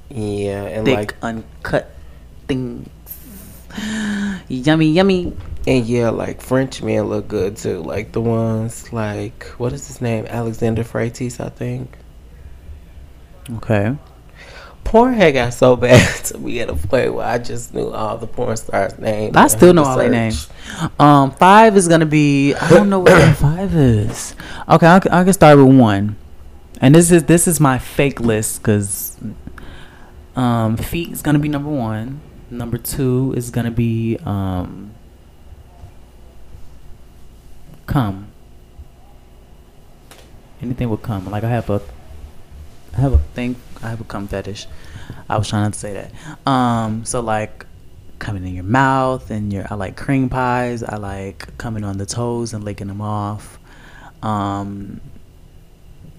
Yeah, 0.10 0.66
and 0.66 0.86
thick 0.86 0.96
like 0.96 1.16
uncut 1.22 1.96
things. 2.52 2.90
yummy, 4.50 4.92
yummy. 4.92 5.34
and 5.66 5.86
yeah, 5.86 6.10
like 6.10 6.42
French 6.42 6.82
men 6.82 7.04
look 7.06 7.28
good 7.28 7.56
too. 7.58 7.82
Like 7.82 8.12
the 8.12 8.22
ones 8.22 8.92
like 8.92 9.46
what 9.58 9.74
is 9.74 9.88
his 9.88 10.02
name? 10.02 10.26
Alexander 10.28 10.84
Freitas, 10.84 11.40
I 11.40 11.50
think. 11.50 11.98
Okay. 13.58 13.96
Porn 14.84 15.14
had 15.14 15.34
got 15.34 15.54
so 15.54 15.76
bad 15.76 16.26
to 16.26 16.38
me 16.38 16.60
at 16.60 16.70
a 16.70 16.76
point 16.76 17.14
where 17.14 17.26
I 17.26 17.38
just 17.38 17.74
knew 17.74 17.90
all 17.90 18.18
the 18.18 18.28
porn 18.28 18.58
stars' 18.58 18.98
names. 18.98 19.36
I 19.38 19.44
and 19.44 19.52
still 19.52 19.68
had 19.68 19.76
know 19.76 19.84
all 19.84 19.98
their 19.98 20.10
names. 20.10 20.50
Um, 21.00 21.32
five 21.32 21.78
is 21.78 21.88
gonna 21.88 22.06
be. 22.06 22.54
I 22.56 22.70
don't 22.70 22.90
know 22.90 23.00
what 23.00 23.38
five 23.38 23.74
is. 23.76 24.36
Okay, 24.68 24.88
I 24.88 25.00
can, 25.00 25.12
I 25.12 25.24
can 25.24 25.34
start 25.34 25.58
with 25.58 25.78
one, 25.78 26.18
and 26.82 26.96
this 26.96 27.12
is 27.12 27.24
this 27.24 27.48
is 27.48 27.60
my 27.60 27.78
fake 27.78 28.20
list 28.20 28.62
because 28.62 29.18
um, 30.36 30.78
feet 30.78 31.12
is 31.12 31.22
gonna 31.22 31.40
be 31.40 31.50
number 31.50 31.70
one. 31.70 32.20
Number 32.52 32.78
two 32.78 33.34
is 33.38 33.50
gonna 33.50 33.72
be 33.72 34.18
um, 34.26 34.92
cum. 37.88 38.28
Anything 40.62 40.90
will 40.90 40.98
come. 40.98 41.32
Like 41.32 41.46
I 41.46 41.50
have 41.50 41.70
a, 41.70 41.82
I 42.96 43.00
have 43.00 43.14
a 43.14 43.20
thing. 43.20 43.56
I 43.82 43.90
have 43.90 44.02
a 44.02 44.04
cum 44.04 44.28
fetish. 44.28 44.68
I 45.30 45.38
was 45.38 45.48
trying 45.48 45.72
to 45.72 45.80
say 45.80 45.94
that. 45.94 46.12
Um, 46.46 47.06
so 47.06 47.22
like 47.22 47.66
coming 48.20 48.46
in 48.46 48.54
your 48.54 48.66
mouth 48.66 49.32
and 49.32 49.52
your 49.54 49.66
I 49.72 49.76
like 49.76 49.96
cream 49.96 50.28
pies. 50.28 50.84
I 50.84 50.98
like 50.98 51.58
coming 51.58 51.86
on 51.86 51.98
the 51.98 52.06
toes 52.06 52.54
and 52.54 52.66
licking 52.66 52.88
them 52.88 53.02
off. 53.02 53.60
Um 54.22 55.00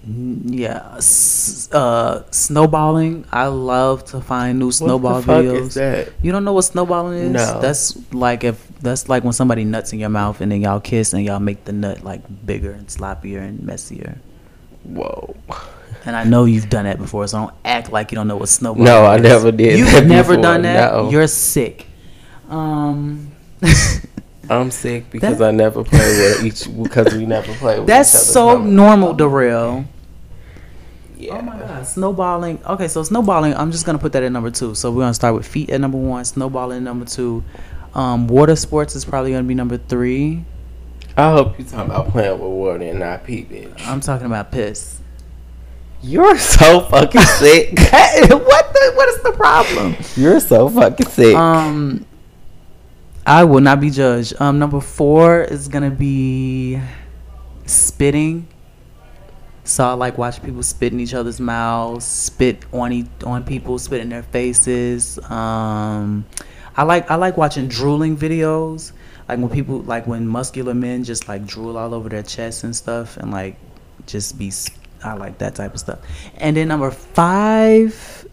yeah, 0.05 0.95
s- 0.97 1.69
uh 1.71 2.23
snowballing. 2.31 3.25
I 3.31 3.47
love 3.47 4.03
to 4.05 4.19
find 4.21 4.59
new 4.59 4.71
snowball 4.71 5.13
what 5.13 5.19
the 5.21 5.25
fuck 5.25 5.45
videos. 5.45 5.59
is 5.61 5.73
that? 5.75 6.13
You 6.21 6.31
don't 6.31 6.43
know 6.43 6.53
what 6.53 6.63
snowballing 6.63 7.17
is? 7.19 7.31
No. 7.31 7.59
That's 7.61 7.97
like 8.13 8.43
if 8.43 8.67
that's 8.79 9.07
like 9.07 9.23
when 9.23 9.33
somebody 9.33 9.63
nuts 9.63 9.93
in 9.93 9.99
your 9.99 10.09
mouth 10.09 10.41
and 10.41 10.51
then 10.51 10.61
y'all 10.61 10.79
kiss 10.81 11.13
and 11.13 11.23
y'all 11.23 11.39
make 11.39 11.63
the 11.65 11.71
nut 11.71 12.03
like 12.03 12.21
bigger 12.45 12.71
and 12.71 12.87
sloppier 12.87 13.39
and 13.39 13.63
messier. 13.63 14.17
Whoa. 14.83 15.35
And 16.05 16.17
I 16.17 16.25
know 16.25 16.43
you've 16.43 16.69
done 16.69 16.83
that 16.83 16.97
before, 16.97 17.25
so 17.27 17.37
don't 17.37 17.53
act 17.63 17.89
like 17.89 18.11
you 18.11 18.17
don't 18.17 18.27
know 18.27 18.35
what 18.35 18.49
snowballing 18.49 18.83
is. 18.87 18.89
No, 18.89 19.05
I 19.05 19.15
is. 19.15 19.21
never 19.23 19.51
did 19.53 19.79
You've 19.79 20.05
never 20.05 20.33
before, 20.33 20.43
done 20.43 20.61
that? 20.63 20.91
no. 20.91 21.09
You're 21.09 21.27
sick. 21.27 21.87
Um 22.49 23.31
I'm 24.49 24.69
sick 24.71 25.09
because 25.09 25.37
That- 25.37 25.47
I 25.47 25.51
never 25.51 25.85
play 25.85 25.99
with 25.99 26.43
each 26.43 26.83
because 26.83 27.13
we 27.15 27.25
never 27.25 27.53
play 27.53 27.79
with 27.79 27.87
That's 27.87 28.09
so 28.11 28.57
normal, 28.61 29.13
Darrell. 29.13 29.85
Yeah. 31.25 31.37
Oh 31.37 31.41
my 31.41 31.57
god, 31.57 31.85
snowballing. 31.87 32.59
Okay, 32.65 32.87
so 32.87 33.03
snowballing. 33.03 33.53
I'm 33.55 33.71
just 33.71 33.85
gonna 33.85 33.97
put 33.99 34.11
that 34.13 34.23
at 34.23 34.31
number 34.31 34.51
two. 34.51 34.75
So 34.75 34.91
we're 34.91 35.03
gonna 35.03 35.13
start 35.13 35.35
with 35.35 35.47
feet 35.47 35.69
at 35.69 35.79
number 35.79 35.97
one, 35.97 36.25
snowballing 36.25 36.77
at 36.77 36.83
number 36.83 37.05
two. 37.05 37.43
Um, 37.93 38.27
water 38.27 38.55
sports 38.55 38.95
is 38.95 39.05
probably 39.05 39.31
gonna 39.31 39.43
be 39.43 39.55
number 39.55 39.77
three. 39.77 40.43
I 41.15 41.31
hope 41.31 41.59
you're 41.59 41.67
talking 41.67 41.91
about 41.91 42.09
playing 42.09 42.31
with 42.39 42.49
water 42.49 42.83
and 42.83 42.99
not 42.99 43.23
pee, 43.23 43.45
bitch. 43.45 43.85
I'm 43.87 43.99
talking 43.99 44.25
about 44.25 44.51
piss. 44.51 44.99
You're 46.01 46.37
so 46.37 46.81
fucking 46.81 47.21
sick. 47.39 47.69
what 47.79 48.73
the? 48.73 48.91
What 48.95 49.09
is 49.09 49.23
the 49.23 49.33
problem? 49.37 49.95
You're 50.15 50.39
so 50.39 50.69
fucking 50.69 51.07
sick. 51.07 51.35
Um, 51.35 52.05
I 53.25 53.45
will 53.45 53.61
not 53.61 53.79
be 53.79 53.89
judged. 53.89 54.33
Um, 54.41 54.59
number 54.59 54.81
four 54.81 55.43
is 55.43 55.67
gonna 55.67 55.91
be 55.91 56.81
spitting. 57.65 58.47
So 59.65 59.85
I 59.85 59.93
like 59.93 60.17
watching 60.17 60.43
people 60.43 60.61
spit 60.61 60.91
in 60.91 60.99
each 60.99 61.13
other's 61.13 61.39
mouths, 61.39 62.05
spit 62.05 62.65
on 62.73 62.91
e- 62.91 63.07
on 63.25 63.43
people, 63.45 63.79
spit 63.79 64.01
in 64.01 64.09
their 64.09 64.23
faces. 64.23 65.17
Um, 65.29 66.25
I 66.75 66.83
like 66.83 67.09
I 67.09 67.15
like 67.15 67.37
watching 67.37 67.69
drooling 67.69 68.17
videos, 68.17 68.91
like 69.29 69.39
when 69.39 69.49
people 69.49 69.79
like 69.79 70.05
when 70.05 70.27
muscular 70.27 70.73
men 70.73 71.03
just 71.03 71.29
like 71.29 71.45
drool 71.45 71.77
all 71.77 71.93
over 71.93 72.09
their 72.09 72.23
chests 72.23 72.63
and 72.63 72.75
stuff, 72.75 73.15
and 73.17 73.31
like 73.31 73.55
just 74.05 74.37
be. 74.37 74.51
I 75.05 75.13
like 75.15 75.37
that 75.39 75.55
type 75.55 75.73
of 75.73 75.81
stuff. 75.81 75.99
And 76.37 76.55
then 76.55 76.69
number 76.69 76.89
five, 76.89 78.25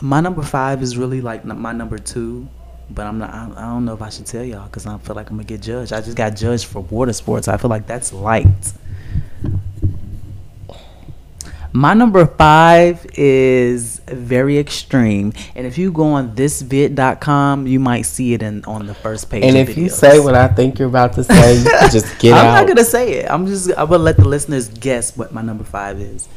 my 0.00 0.20
number 0.20 0.42
five 0.42 0.82
is 0.82 0.96
really 0.96 1.20
like 1.20 1.44
my 1.44 1.72
number 1.72 1.98
two, 1.98 2.48
but 2.90 3.06
I'm 3.06 3.18
not. 3.18 3.30
I 3.30 3.52
I 3.56 3.62
don't 3.72 3.84
know 3.84 3.94
if 3.94 4.02
I 4.02 4.08
should 4.08 4.26
tell 4.26 4.44
y'all 4.44 4.64
because 4.64 4.86
I 4.86 4.96
feel 4.98 5.16
like 5.16 5.30
I'm 5.30 5.36
gonna 5.36 5.46
get 5.46 5.60
judged. 5.60 5.92
I 5.92 6.00
just 6.00 6.16
got 6.16 6.36
judged 6.36 6.66
for 6.66 6.80
water 6.80 7.12
sports. 7.12 7.46
I 7.46 7.56
feel 7.58 7.70
like 7.70 7.86
that's 7.86 8.12
light. 8.12 8.46
My 11.76 11.92
number 11.92 12.24
five 12.24 13.04
is 13.16 13.98
very 14.06 14.58
extreme, 14.58 15.32
and 15.56 15.66
if 15.66 15.76
you 15.76 15.90
go 15.90 16.04
on 16.12 16.36
thisvid.com, 16.36 17.66
you 17.66 17.80
might 17.80 18.02
see 18.02 18.32
it 18.32 18.42
in 18.44 18.64
on 18.64 18.86
the 18.86 18.94
first 18.94 19.28
page. 19.28 19.42
and 19.42 19.56
of 19.56 19.68
if 19.68 19.76
you 19.76 19.88
say 19.88 20.20
what 20.20 20.36
I 20.36 20.46
think 20.46 20.78
you're 20.78 20.86
about 20.86 21.14
to 21.14 21.24
say, 21.24 21.58
you 21.58 21.64
can 21.64 21.90
just 21.90 22.16
get 22.20 22.34
I'm 22.38 22.46
out. 22.46 22.52
not 22.60 22.68
gonna 22.68 22.84
say 22.84 23.14
it. 23.14 23.28
I'm 23.28 23.46
just. 23.48 23.70
I'm 23.70 23.88
gonna 23.88 23.98
let 24.04 24.16
the 24.16 24.28
listeners 24.28 24.68
guess 24.68 25.16
what 25.16 25.32
my 25.32 25.42
number 25.42 25.64
five 25.64 26.00
is. 26.00 26.28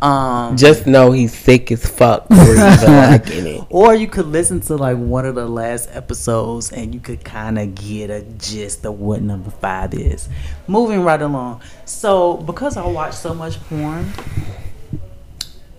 Um, 0.00 0.56
Just 0.56 0.86
know 0.86 1.12
he's 1.12 1.36
sick 1.38 1.70
as 1.72 1.84
fuck 1.84 2.26
for 2.28 2.34
even 2.34 2.56
liking 2.86 3.46
it. 3.46 3.64
or 3.68 3.94
you 3.94 4.06
could 4.08 4.26
listen 4.26 4.60
to 4.62 4.76
like 4.76 4.96
one 4.96 5.26
of 5.26 5.34
the 5.34 5.46
last 5.46 5.90
episodes 5.92 6.72
and 6.72 6.94
you 6.94 7.00
could 7.00 7.22
kind 7.22 7.58
of 7.58 7.74
get 7.74 8.08
a 8.08 8.22
gist 8.38 8.86
of 8.86 8.98
what 8.98 9.20
number 9.20 9.50
five 9.50 9.92
is. 9.92 10.30
Moving 10.66 11.02
right 11.02 11.20
along. 11.20 11.60
So 11.84 12.38
because 12.38 12.78
I 12.78 12.86
watch 12.86 13.12
so 13.14 13.34
much 13.34 13.60
porn, 13.64 14.10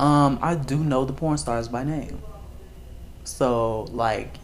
um, 0.01 0.39
I 0.41 0.55
do 0.55 0.77
know 0.83 1.05
the 1.05 1.13
porn 1.13 1.37
stars 1.37 1.67
by 1.67 1.83
name. 1.83 2.21
So 3.23 3.83
like, 3.91 4.35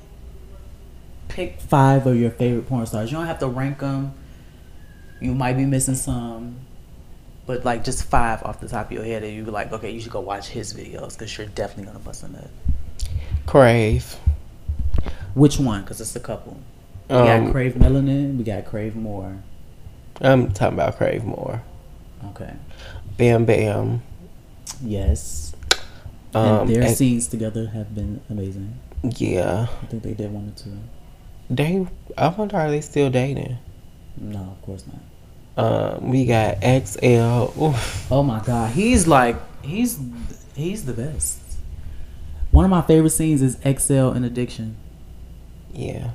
pick 1.27 1.59
five 1.59 2.05
of 2.07 2.15
your 2.15 2.31
favorite 2.31 2.69
porn 2.69 2.85
stars. 2.85 3.11
You 3.11 3.17
don't 3.17 3.25
have 3.27 3.39
to 3.39 3.47
rank 3.47 3.79
them. 3.79 4.13
You 5.19 5.33
might 5.33 5.57
be 5.57 5.65
missing 5.65 5.95
some. 5.95 6.59
But 7.47 7.65
like 7.65 7.83
just 7.83 8.03
five 8.03 8.43
off 8.43 8.59
the 8.59 8.67
top 8.67 8.87
of 8.87 8.91
your 8.91 9.03
head, 9.03 9.23
and 9.23 9.33
you 9.33 9.43
be 9.43 9.51
like, 9.51 9.71
okay, 9.71 9.89
you 9.89 9.99
should 9.99 10.11
go 10.11 10.19
watch 10.19 10.47
his 10.47 10.73
videos 10.73 11.13
because 11.17 11.37
you're 11.37 11.47
definitely 11.47 11.85
gonna 11.85 11.99
bust 11.99 12.23
a 12.23 12.27
nut. 12.27 12.49
Crave. 13.45 14.17
Which 15.33 15.57
one? 15.57 15.81
Because 15.81 16.01
it's 16.01 16.15
a 16.15 16.19
couple. 16.19 16.59
We 17.09 17.15
Um, 17.15 17.45
got 17.45 17.51
Crave 17.53 17.75
Melanin. 17.75 18.37
We 18.37 18.43
got 18.43 18.65
Crave 18.65 18.95
More. 18.95 19.37
I'm 20.19 20.51
talking 20.51 20.73
about 20.73 20.97
Crave 20.97 21.23
more. 21.23 21.61
Okay. 22.29 22.53
Bam 23.17 23.45
Bam. 23.45 24.01
Yes. 24.81 25.53
Um, 26.33 26.61
and 26.61 26.69
their 26.69 26.83
and- 26.83 26.95
scenes 26.95 27.27
together 27.27 27.67
have 27.67 27.93
been 27.95 28.21
amazing. 28.29 28.75
yeah. 29.03 29.67
I 29.81 29.85
think 29.87 30.03
they 30.03 30.13
did 30.13 30.31
one 30.31 30.49
or 30.49 30.59
two. 30.59 30.77
They. 31.49 31.87
I 32.17 32.27
wonder 32.29 32.57
are 32.57 32.69
they 32.69 32.81
still 32.81 33.09
dating? 33.09 33.57
No, 34.17 34.39
of 34.39 34.61
course 34.63 34.83
not. 34.87 34.99
Um, 35.57 36.09
we 36.09 36.25
got 36.25 36.57
XL. 36.61 37.51
Oof. 37.63 38.11
Oh 38.11 38.21
my 38.23 38.41
God, 38.43 38.71
he's 38.73 39.07
like 39.07 39.37
he's 39.63 39.97
he's 40.55 40.85
the 40.85 40.93
best. 40.93 41.39
One 42.51 42.65
of 42.65 42.71
my 42.71 42.81
favorite 42.81 43.11
scenes 43.11 43.41
is 43.41 43.57
XL 43.63 44.09
and 44.09 44.25
Addiction. 44.25 44.75
Yeah. 45.73 46.11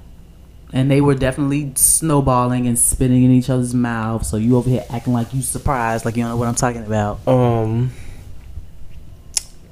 And 0.72 0.90
they 0.90 1.00
were 1.00 1.14
definitely 1.14 1.72
snowballing 1.76 2.66
and 2.66 2.78
spitting 2.78 3.22
in 3.24 3.30
each 3.30 3.50
other's 3.50 3.74
mouths. 3.74 4.28
So 4.28 4.36
you 4.38 4.56
over 4.56 4.68
here 4.70 4.84
acting 4.90 5.12
like 5.12 5.32
you 5.34 5.42
surprised, 5.42 6.04
like 6.04 6.16
you 6.16 6.22
don't 6.22 6.30
know 6.32 6.36
what 6.36 6.48
I'm 6.48 6.54
talking 6.54 6.84
about. 6.84 7.26
Um. 7.26 7.92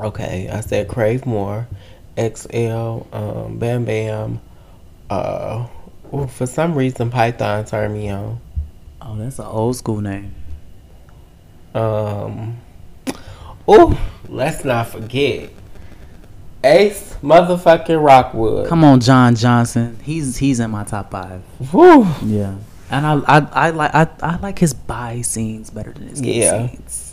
Okay, 0.02 0.48
I 0.50 0.60
said 0.60 0.88
Crave 0.88 1.26
More, 1.26 1.68
XL, 2.16 3.02
um, 3.12 3.58
Bam 3.58 3.84
Bam. 3.84 4.40
Uh, 5.08 5.66
ooh, 6.14 6.26
for 6.26 6.46
some 6.46 6.74
reason 6.74 7.10
Python 7.10 7.64
turned 7.64 7.94
me 7.94 8.08
on. 8.10 8.40
Oh, 9.02 9.16
that's 9.16 9.38
an 9.38 9.46
old 9.46 9.76
school 9.76 10.00
name. 10.00 10.34
Um. 11.74 12.58
Oh, 13.68 14.00
let's 14.28 14.64
not 14.64 14.88
forget 14.88 15.50
Ace 16.64 17.16
motherfucking 17.22 18.04
Rockwood. 18.04 18.68
Come 18.68 18.84
on, 18.84 19.00
John 19.00 19.34
Johnson. 19.34 19.98
He's 20.02 20.36
he's 20.36 20.60
in 20.60 20.70
my 20.70 20.84
top 20.84 21.10
five. 21.10 21.42
Woo. 21.72 22.06
Yeah, 22.22 22.56
and 22.90 23.06
I 23.06 23.20
I, 23.26 23.48
I 23.52 23.70
like 23.70 23.94
I, 23.94 24.08
I 24.22 24.36
like 24.38 24.58
his 24.58 24.74
bi 24.74 25.22
scenes 25.22 25.70
better 25.70 25.92
than 25.92 26.08
his 26.08 26.20
yeah. 26.20 26.34
Yeah. 26.34 26.68
scenes. 26.68 27.09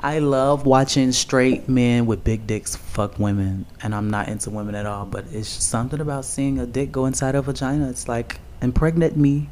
I 0.00 0.20
love 0.20 0.64
watching 0.64 1.10
straight 1.10 1.68
men 1.68 2.06
with 2.06 2.22
big 2.22 2.46
dicks 2.46 2.76
fuck 2.76 3.18
women, 3.18 3.66
and 3.82 3.94
I'm 3.94 4.10
not 4.10 4.28
into 4.28 4.50
women 4.50 4.76
at 4.76 4.86
all. 4.86 5.04
But 5.06 5.24
it's 5.32 5.48
something 5.48 6.00
about 6.00 6.24
seeing 6.24 6.58
a 6.60 6.66
dick 6.66 6.92
go 6.92 7.06
inside 7.06 7.34
a 7.34 7.42
vagina. 7.42 7.88
It's 7.90 8.06
like 8.06 8.38
impregnate 8.62 9.16
me, 9.16 9.48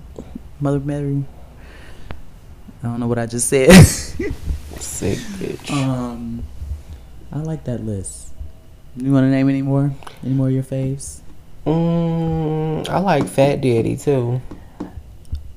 Mother 0.61 0.79
Mary. 0.79 1.25
I 2.83 2.87
don't 2.87 3.01
know 3.01 3.09
what 3.09 3.19
I 3.19 3.27
just 3.27 3.49
said. 3.49 3.73
Sick 4.79 5.19
bitch. 5.19 5.71
um, 5.73 6.45
I 7.33 7.39
like 7.39 7.65
that 7.65 7.85
list. 7.85 8.29
You 8.97 9.13
want 9.13 9.25
to 9.25 9.31
name 9.31 9.49
any 9.49 9.63
more? 9.63 9.93
Any 10.23 10.35
more 10.35 10.47
of 10.47 10.55
your 10.55 10.63
faves? 10.63 11.21
Mm, 11.67 12.89
I 12.89 12.99
like 13.01 13.27
Fat 13.27 13.61
Daddy 13.61 13.97
too. 13.97 14.41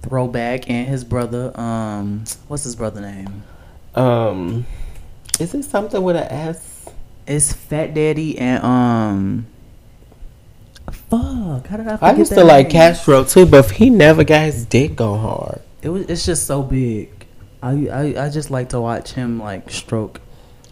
Throwback 0.01 0.67
and 0.67 0.87
his 0.87 1.03
brother. 1.03 1.51
Um, 1.59 2.23
what's 2.47 2.63
his 2.63 2.75
brother 2.75 3.01
name? 3.01 3.43
Um, 3.95 4.65
is 5.39 5.53
it 5.53 5.63
something 5.63 6.01
with 6.01 6.15
an 6.15 6.27
S? 6.29 6.89
It's 7.27 7.53
Fat 7.53 7.93
Daddy 7.93 8.37
and 8.39 8.63
um. 8.63 9.47
Fuck! 10.91 11.67
How 11.67 11.77
did 11.77 11.87
I? 11.87 11.97
Forget 11.97 11.99
that 11.99 12.03
I 12.03 12.17
used 12.17 12.33
to 12.33 12.43
like 12.43 12.65
name? 12.67 12.71
Castro 12.71 13.23
too, 13.23 13.45
but 13.45 13.69
he 13.71 13.89
never 13.89 14.23
got 14.23 14.45
his 14.45 14.65
dick 14.65 14.95
go 14.95 15.15
hard. 15.17 15.61
It 15.81 15.89
was. 15.89 16.05
It's 16.07 16.25
just 16.25 16.45
so 16.47 16.63
big. 16.63 17.09
I 17.61 17.87
I, 17.87 18.25
I 18.25 18.29
just 18.29 18.49
like 18.49 18.69
to 18.69 18.81
watch 18.81 19.11
him 19.13 19.39
like 19.39 19.69
stroke. 19.69 20.21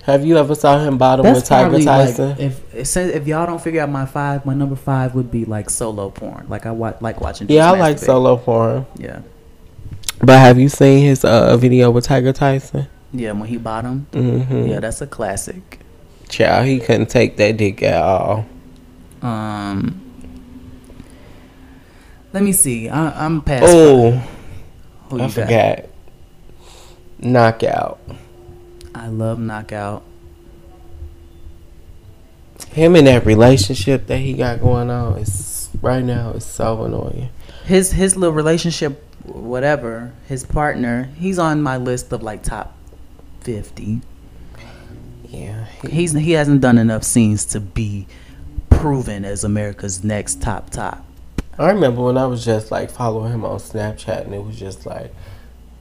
Have 0.03 0.25
you 0.25 0.37
ever 0.37 0.55
saw 0.55 0.79
him 0.79 0.97
bottom 0.97 1.25
with 1.31 1.45
Tiger 1.45 1.83
Tyson? 1.83 2.29
Like, 2.29 2.39
if 2.39 2.97
if 2.97 3.27
y'all 3.27 3.45
don't 3.45 3.61
figure 3.61 3.81
out 3.81 3.89
my 3.89 4.05
five, 4.05 4.45
my 4.45 4.53
number 4.53 4.75
five 4.77 5.13
would 5.15 5.29
be 5.29 5.43
like 5.45 5.69
solo 5.69 6.09
porn. 6.09 6.45
Like 6.47 6.65
I 6.65 6.71
wa- 6.71 6.93
like 7.01 7.19
watching. 7.19 7.49
yeah, 7.49 7.71
I 7.71 7.77
like 7.77 7.99
solo 7.99 8.37
porn. 8.37 8.85
Yeah, 8.97 9.19
But 10.19 10.39
have 10.39 10.57
you 10.57 10.69
seen 10.69 11.03
his 11.03 11.25
uh, 11.25 11.57
video 11.57 11.91
with 11.91 12.05
Tiger 12.05 12.31
Tyson? 12.31 12.87
Yeah. 13.19 13.31
When 13.33 13.47
he 13.49 13.57
bottom, 13.57 14.07
Mm-hmm. 14.11 14.67
yeah, 14.67 14.79
that's 14.79 15.01
a 15.01 15.07
classic. 15.07 15.79
Child, 16.29 16.65
he 16.67 16.79
couldn't 16.79 17.09
take 17.09 17.37
that 17.37 17.57
dick 17.57 17.81
at 17.83 18.01
all. 18.01 18.45
Um, 19.21 20.01
let 22.33 22.43
me 22.43 22.51
see. 22.51 22.89
I, 22.89 23.25
I'm 23.25 23.41
past. 23.41 23.63
Oh, 23.67 24.21
I 25.09 25.13
you 25.13 25.17
got? 25.19 25.31
forgot. 25.31 25.85
Knockout. 27.19 27.99
I 28.93 29.07
love 29.07 29.39
knockout. 29.39 30.03
Him 32.71 32.95
and 32.95 33.07
that 33.07 33.25
relationship 33.25 34.07
that 34.07 34.17
he 34.19 34.33
got 34.33 34.59
going 34.59 34.89
on 34.89 35.17
is 35.19 35.69
right 35.81 36.03
now 36.03 36.31
is 36.31 36.45
so 36.45 36.83
annoying. 36.83 37.29
his 37.65 37.91
his 37.93 38.15
little 38.15 38.33
relationship 38.33 39.03
whatever 39.25 40.13
his 40.27 40.45
partner 40.45 41.09
he's 41.17 41.37
on 41.37 41.61
my 41.61 41.75
list 41.77 42.11
of 42.13 42.23
like 42.23 42.41
top 42.43 42.76
50 43.47 44.01
Yeah, 45.29 45.67
he, 45.81 45.89
he's 45.89 46.11
he 46.11 46.33
hasn't 46.33 46.59
done 46.59 46.77
enough 46.77 47.03
scenes 47.03 47.45
to 47.45 47.61
be 47.61 48.05
proven 48.69 49.23
as 49.23 49.45
america's 49.45 50.03
next 50.03 50.41
top 50.41 50.69
top 50.69 51.05
I 51.57 51.71
remember 51.71 52.03
when 52.03 52.17
I 52.17 52.25
was 52.27 52.43
just 52.43 52.71
like 52.71 52.91
following 52.91 53.31
him 53.33 53.43
on 53.45 53.57
Snapchat 53.57 54.25
and 54.25 54.35
it 54.35 54.43
was 54.43 54.59
just 54.59 54.85
like 54.85 55.11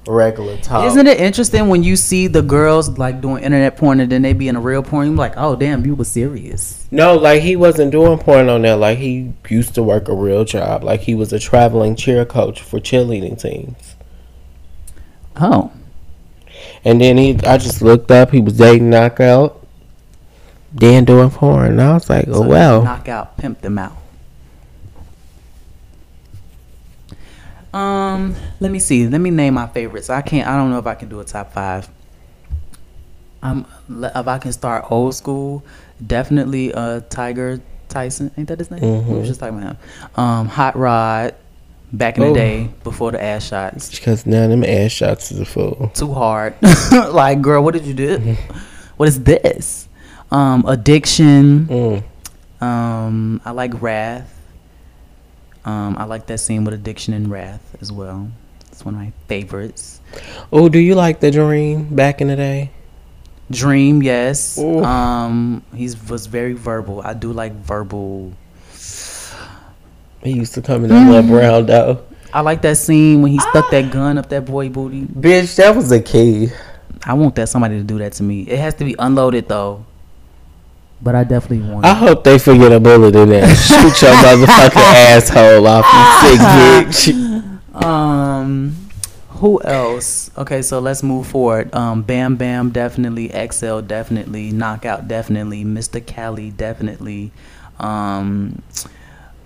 regular 0.06 0.56
talk. 0.58 0.86
isn't 0.86 1.08
it 1.08 1.18
interesting 1.18 1.66
when 1.68 1.82
you 1.82 1.96
see 1.96 2.28
the 2.28 2.40
girls 2.40 2.96
like 2.96 3.20
doing 3.20 3.42
internet 3.42 3.76
porn 3.76 3.98
and 3.98 4.12
then 4.12 4.22
they 4.22 4.32
be 4.32 4.46
in 4.46 4.54
a 4.54 4.60
real 4.60 4.82
porn 4.84 5.08
you're 5.08 5.16
like 5.16 5.34
oh 5.36 5.56
damn 5.56 5.84
you 5.84 5.96
were 5.96 6.04
serious 6.04 6.86
No, 6.92 7.16
like 7.16 7.42
he 7.42 7.56
wasn't 7.56 7.90
doing 7.90 8.16
porn 8.20 8.48
on 8.48 8.62
there. 8.62 8.76
Like 8.76 8.98
he 8.98 9.32
used 9.50 9.74
to 9.74 9.82
work 9.82 10.06
a 10.08 10.14
real 10.14 10.44
job. 10.44 10.84
Like 10.84 11.00
he 11.00 11.16
was 11.16 11.32
a 11.32 11.40
traveling 11.40 11.96
cheer 11.96 12.24
coach 12.24 12.60
for 12.62 12.78
cheerleading 12.78 13.40
teams. 13.42 13.96
oh 15.34 15.72
And 16.86 17.00
then 17.00 17.16
he, 17.18 17.36
I 17.44 17.58
just 17.58 17.82
looked 17.82 18.10
up. 18.12 18.30
He 18.30 18.40
was 18.40 18.56
dating 18.56 18.88
Knockout, 18.90 19.66
then 20.72 21.04
doing 21.04 21.30
porn. 21.30 21.72
And 21.72 21.82
I 21.82 21.94
was 21.94 22.08
like, 22.08 22.26
oh 22.28 22.42
So 22.42 22.48
well. 22.48 22.82
knockout 22.82 23.36
pimped 23.36 23.60
them 23.62 23.76
out 23.78 23.92
um 27.74 28.34
let 28.60 28.70
me 28.70 28.78
see 28.78 29.06
let 29.06 29.20
me 29.20 29.28
name 29.30 29.52
my 29.52 29.66
favorites 29.66 30.08
i 30.08 30.22
can't 30.22 30.48
i 30.48 30.56
don't 30.56 30.70
know 30.70 30.78
if 30.78 30.86
i 30.86 30.94
can 30.94 31.08
do 31.10 31.20
a 31.20 31.24
top 31.24 31.52
five 31.52 31.88
um 33.42 33.66
if 33.90 34.26
i 34.28 34.38
can 34.38 34.52
start 34.52 34.90
old 34.90 35.14
school 35.14 35.62
definitely 36.06 36.72
uh 36.72 37.00
tiger 37.10 37.60
tyson 37.88 38.30
ain't 38.38 38.48
that 38.48 38.58
his 38.60 38.70
name 38.70 38.80
we 38.80 38.86
Mhm. 38.86 39.18
was 39.18 39.28
just 39.28 39.40
talking 39.40 39.58
about 39.58 39.72
him 39.76 39.78
um 40.16 40.48
hot 40.48 40.74
rod 40.76 41.34
back 41.92 42.16
in 42.18 42.24
Oh. 42.24 42.28
the 42.28 42.34
day 42.34 42.70
before 42.84 43.12
the 43.12 43.22
ass 43.22 43.46
shots 43.46 43.90
Because 43.90 44.26
of 44.26 44.32
them 44.32 44.64
ass 44.64 44.90
shots 44.92 45.30
is 45.32 45.40
a 45.40 45.44
fool. 45.44 45.90
too 45.94 46.12
hard. 46.12 46.54
like, 46.92 47.40
girl, 47.40 47.62
what 47.62 47.74
did 47.74 47.84
you 47.86 47.94
do? 47.94 48.36
What 48.96 49.08
is 49.08 49.22
this? 49.22 49.88
Um, 50.30 50.64
addiction. 50.66 51.66
Mm. 51.66 52.64
Um, 52.64 53.40
I 53.44 53.50
like 53.52 53.80
Wrath. 53.82 54.32
Um, 55.64 55.96
I 55.98 56.04
like 56.04 56.26
that 56.26 56.38
scene 56.38 56.64
with 56.64 56.74
addiction 56.74 57.12
and 57.14 57.30
Wrath 57.30 57.76
as 57.80 57.90
well. 57.92 58.28
It's 58.70 58.84
one 58.84 58.94
of 58.94 59.00
my 59.00 59.12
favorites. 59.28 60.00
Oh, 60.52 60.68
do 60.68 60.78
you 60.78 60.94
like 60.94 61.20
the 61.20 61.30
dream 61.30 61.94
back 61.94 62.20
in 62.20 62.28
the 62.28 62.36
day? 62.36 62.70
Dream, 63.50 64.02
yes. 64.02 64.58
Ooh. 64.58 64.82
Um, 64.84 65.62
he's 65.74 65.96
was 66.10 66.26
very 66.26 66.52
verbal. 66.52 67.00
I 67.02 67.14
do 67.14 67.32
like 67.32 67.52
verbal. 67.54 68.32
He 70.26 70.32
used 70.32 70.54
to 70.54 70.62
come 70.62 70.84
in 70.84 70.90
that 70.90 71.08
little 71.08 71.30
brown 71.30 71.66
dough. 71.66 72.04
I 72.32 72.40
like 72.40 72.60
that 72.62 72.76
scene 72.76 73.22
when 73.22 73.32
he 73.32 73.38
stuck 73.38 73.70
that 73.70 73.90
gun 73.92 74.18
up 74.18 74.28
that 74.30 74.44
boy 74.44 74.68
booty. 74.68 75.02
Bitch, 75.02 75.56
that 75.56 75.74
was 75.74 75.90
a 75.92 76.00
key. 76.00 76.48
I 77.04 77.14
want 77.14 77.36
that 77.36 77.48
somebody 77.48 77.78
to 77.78 77.84
do 77.84 77.98
that 77.98 78.12
to 78.14 78.22
me. 78.22 78.42
It 78.42 78.58
has 78.58 78.74
to 78.74 78.84
be 78.84 78.96
unloaded 78.98 79.48
though. 79.48 79.86
But 81.00 81.14
I 81.14 81.24
definitely 81.24 81.70
want. 81.70 81.84
I 81.86 81.92
it. 81.92 81.96
hope 81.96 82.24
they 82.24 82.38
forget 82.38 82.72
a 82.72 82.80
bullet 82.80 83.14
in 83.14 83.28
there. 83.28 83.46
Shoot 83.54 84.02
your 84.02 84.12
motherfucking 84.12 84.76
asshole 84.76 85.66
off, 85.66 85.86
you 85.92 86.90
sick 86.92 87.12
bitch. 87.14 87.84
Um, 87.84 88.76
Who 89.28 89.62
else? 89.62 90.30
Okay, 90.36 90.62
so 90.62 90.80
let's 90.80 91.02
move 91.02 91.26
forward. 91.26 91.72
Um, 91.74 92.02
Bam 92.02 92.36
Bam 92.36 92.70
definitely, 92.70 93.28
XL 93.28 93.80
definitely, 93.80 94.50
Knockout 94.50 95.06
definitely, 95.06 95.64
Mr. 95.64 96.04
Cali 96.04 96.50
definitely. 96.50 97.30
Um, 97.78 98.62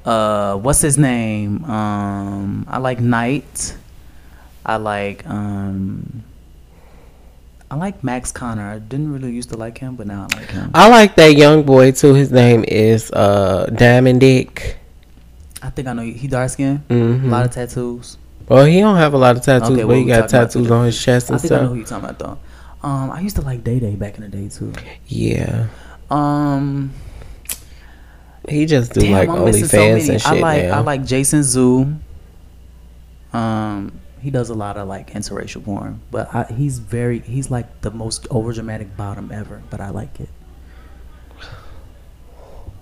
uh, 0.04 0.56
what's 0.56 0.80
his 0.80 0.96
name? 0.98 1.64
Um, 1.64 2.64
I 2.68 2.78
like 2.78 3.00
Knight. 3.00 3.76
I 4.64 4.76
like 4.76 5.26
um, 5.26 6.22
I 7.70 7.76
like 7.76 8.02
Max 8.02 8.32
Konnor. 8.32 8.68
I 8.68 8.78
didn't 8.78 9.12
really 9.12 9.32
used 9.32 9.50
to 9.50 9.56
like 9.56 9.78
him, 9.78 9.96
but 9.96 10.06
now 10.06 10.26
I 10.32 10.36
like 10.36 10.50
him. 10.50 10.70
I 10.74 10.88
like 10.88 11.14
that 11.16 11.36
young 11.36 11.62
boy 11.62 11.92
too. 11.92 12.14
His 12.14 12.30
name 12.32 12.64
is 12.66 13.10
uh 13.12 13.66
Diamond 13.74 14.20
Dick. 14.20 14.76
I 15.62 15.70
think 15.70 15.88
I 15.88 15.92
know 15.92 16.02
he, 16.02 16.26
dark 16.26 16.48
skin, 16.50 16.82
Mhm. 16.88 17.24
a 17.24 17.26
lot 17.28 17.44
of 17.44 17.52
tattoos. 17.52 18.16
Well, 18.48 18.64
he 18.64 18.80
don't 18.80 18.96
have 18.96 19.12
a 19.14 19.18
lot 19.18 19.36
of 19.36 19.42
tattoos, 19.44 19.70
Okay, 19.70 19.84
but 19.84 19.96
he 19.96 20.04
got 20.06 20.28
tattoos 20.28 20.70
on 20.70 20.86
his 20.86 21.00
chest 21.00 21.30
I 21.30 21.34
and 21.34 21.40
think 21.42 21.52
I 21.52 21.60
know 21.60 21.68
who 21.68 21.74
you're 21.76 21.86
talking 21.86 22.04
about 22.08 22.18
though. 22.18 22.38
Um, 22.82 23.10
I 23.10 23.20
used 23.20 23.36
to 23.36 23.42
like 23.42 23.62
Day 23.62 23.78
Day 23.78 23.94
back 23.94 24.16
in 24.16 24.22
the 24.22 24.28
day 24.28 24.48
too. 24.48 24.72
Yeah, 25.06 25.66
Um, 26.10 26.92
he 28.48 28.66
just 28.66 28.92
do 28.92 29.00
damn, 29.00 29.12
like 29.12 29.28
I'm 29.28 29.52
so 29.52 29.80
and 29.80 30.02
shit 30.02 30.26
I 30.26 30.34
like 30.34 30.64
now. 30.64 30.78
I 30.78 30.80
like 30.80 31.04
Jason 31.04 31.42
Zoo. 31.42 31.96
Um, 33.32 34.00
he 34.20 34.30
does 34.30 34.50
a 34.50 34.54
lot 34.54 34.76
of 34.76 34.88
like 34.88 35.10
interracial 35.12 35.64
porn, 35.64 36.00
but 36.10 36.34
I, 36.34 36.44
he's 36.44 36.78
very 36.78 37.20
he's 37.20 37.50
like 37.50 37.82
the 37.82 37.90
most 37.90 38.28
overdramatic 38.28 38.96
bottom 38.96 39.30
ever. 39.32 39.62
But 39.70 39.80
I 39.80 39.90
like 39.90 40.20
it. 40.20 40.28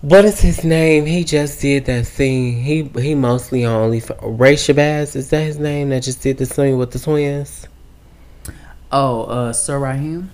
What 0.01 0.25
is 0.25 0.41
his 0.41 0.63
name? 0.63 1.07
He 1.07 1.25
just 1.25 1.61
did 1.61 1.87
that 1.87 2.07
scene. 2.07 2.63
He 2.63 2.85
he 3.01 3.15
mostly 3.15 3.65
only 3.65 4.01
OnlyFans. 4.01 4.39
Ray 4.39 4.55
Shabazz 4.55 5.17
is 5.17 5.31
that 5.31 5.41
his 5.41 5.59
name? 5.59 5.89
That 5.89 6.05
just 6.05 6.23
did 6.23 6.39
the 6.39 6.47
scene 6.47 6.79
with 6.79 6.93
the 6.93 7.01
twins. 7.01 7.67
Oh, 8.93 9.25
uh, 9.25 9.53
Sir 9.53 9.79
Raheem. 9.79 10.31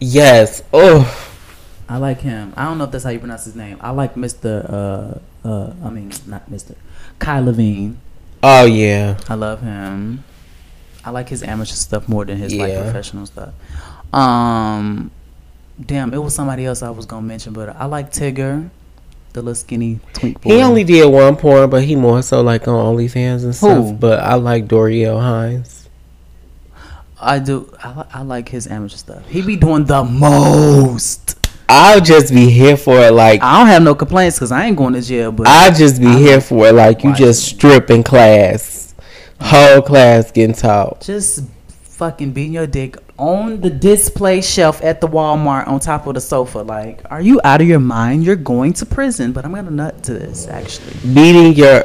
Yes. 0.00 0.62
Oh, 0.72 1.04
I 1.88 1.98
like 1.98 2.20
him. 2.20 2.52
I 2.56 2.64
don't 2.64 2.78
know 2.78 2.84
if 2.84 2.90
that's 2.90 3.04
how 3.04 3.10
you 3.10 3.18
pronounce 3.20 3.44
his 3.44 3.54
name. 3.54 3.76
I 3.80 3.90
like 3.90 4.14
Mr. 4.14 4.64
Uh, 5.44 5.48
uh, 5.48 5.72
I 5.84 5.90
mean, 5.90 6.10
not 6.26 6.50
Mr. 6.50 6.74
Kai 7.18 7.38
Levine. 7.40 7.98
oh 8.42 8.64
yeah. 8.64 9.18
I 9.28 9.34
love 9.34 9.62
him. 9.62 10.24
I 11.04 11.10
like 11.10 11.28
his 11.28 11.42
amateur 11.44 11.74
stuff 11.74 12.08
more 12.08 12.24
than 12.24 12.38
his 12.38 12.52
like 12.54 12.74
professional 12.74 13.26
stuff. 13.26 13.54
Um, 14.12 15.12
damn, 15.84 16.12
it 16.12 16.18
was 16.18 16.34
somebody 16.34 16.66
else 16.66 16.82
I 16.82 16.90
was 16.90 17.06
gonna 17.06 17.26
mention, 17.26 17.52
but 17.52 17.76
I 17.76 17.84
like 17.84 18.10
Tigger, 18.10 18.68
the 19.32 19.40
little 19.42 19.54
skinny 19.54 20.00
twink 20.14 20.40
boy. 20.40 20.54
He 20.56 20.62
only 20.62 20.82
did 20.82 21.06
one 21.06 21.36
porn, 21.36 21.70
but 21.70 21.84
he 21.84 21.94
more 21.94 22.22
so 22.22 22.40
like 22.42 22.66
on 22.66 22.96
OnlyFans 22.96 23.44
and 23.44 23.54
stuff. 23.54 23.84
Who? 23.84 23.92
But 23.92 24.18
I 24.20 24.34
like 24.34 24.66
Doriel 24.66 25.20
Hines. 25.20 25.88
I 27.20 27.38
do. 27.38 27.72
I, 27.82 28.04
I 28.14 28.22
like 28.22 28.48
his 28.48 28.66
amateur 28.66 28.96
stuff. 28.96 29.28
He 29.28 29.42
be 29.42 29.54
doing 29.56 29.84
the 29.84 30.02
most. 30.02 31.38
I'll 31.68 32.00
just 32.00 32.32
be 32.32 32.50
here 32.50 32.76
for 32.76 32.98
it. 32.98 33.12
Like 33.12 33.42
I 33.42 33.58
don't 33.58 33.66
have 33.66 33.82
no 33.82 33.94
complaints 33.94 34.36
because 34.36 34.52
I 34.52 34.66
ain't 34.66 34.76
going 34.76 34.94
to 34.94 35.02
jail. 35.02 35.32
But 35.32 35.48
I'll 35.48 35.74
just 35.74 36.00
be 36.00 36.06
I 36.06 36.18
here 36.18 36.40
for 36.40 36.68
it. 36.68 36.74
Like 36.74 37.02
you 37.04 37.14
just 37.14 37.44
stripping 37.44 38.02
class, 38.02 38.94
whole 39.40 39.82
class 39.82 40.30
getting 40.30 40.54
taught. 40.54 41.00
just 41.00 41.44
fucking 41.96 42.30
beating 42.32 42.52
your 42.52 42.66
dick 42.66 42.98
on 43.18 43.60
the 43.62 43.70
display 43.70 44.42
shelf 44.42 44.82
at 44.84 45.00
the 45.00 45.08
Walmart 45.08 45.66
on 45.66 45.80
top 45.80 46.06
of 46.06 46.14
the 46.14 46.20
sofa. 46.20 46.58
Like, 46.58 47.00
are 47.10 47.22
you 47.22 47.40
out 47.42 47.60
of 47.60 47.66
your 47.66 47.80
mind? 47.80 48.24
You're 48.24 48.36
going 48.36 48.72
to 48.74 48.86
prison. 48.86 49.32
But 49.32 49.44
I'm 49.44 49.54
gonna 49.54 49.70
nut 49.70 50.02
to 50.04 50.14
this 50.14 50.46
actually. 50.46 50.92
beating 51.14 51.54
your 51.54 51.84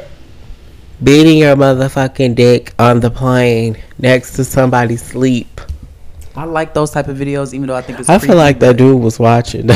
beating 1.02 1.38
your 1.38 1.56
motherfucking 1.56 2.34
dick 2.36 2.74
on 2.78 3.00
the 3.00 3.10
plane 3.10 3.76
next 3.98 4.34
to 4.34 4.44
somebody 4.44 4.96
sleep. 4.96 5.60
I 6.34 6.44
like 6.44 6.74
those 6.74 6.90
type 6.90 7.08
of 7.08 7.16
videos, 7.16 7.52
even 7.54 7.66
though 7.66 7.76
I 7.76 7.82
think 7.82 8.00
it's. 8.00 8.08
I 8.08 8.18
feel 8.18 8.36
like 8.36 8.58
that 8.60 8.76
dude 8.76 9.00
was 9.00 9.18
watching. 9.18 9.70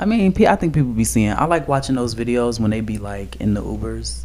I 0.00 0.04
mean, 0.04 0.34
I 0.46 0.56
think 0.56 0.74
people 0.74 0.90
be 0.92 1.04
seeing. 1.04 1.30
I 1.30 1.44
like 1.44 1.68
watching 1.68 1.94
those 1.94 2.14
videos 2.14 2.58
when 2.58 2.70
they 2.70 2.80
be 2.80 2.98
like 2.98 3.36
in 3.36 3.54
the 3.54 3.62
Ubers. 3.62 4.22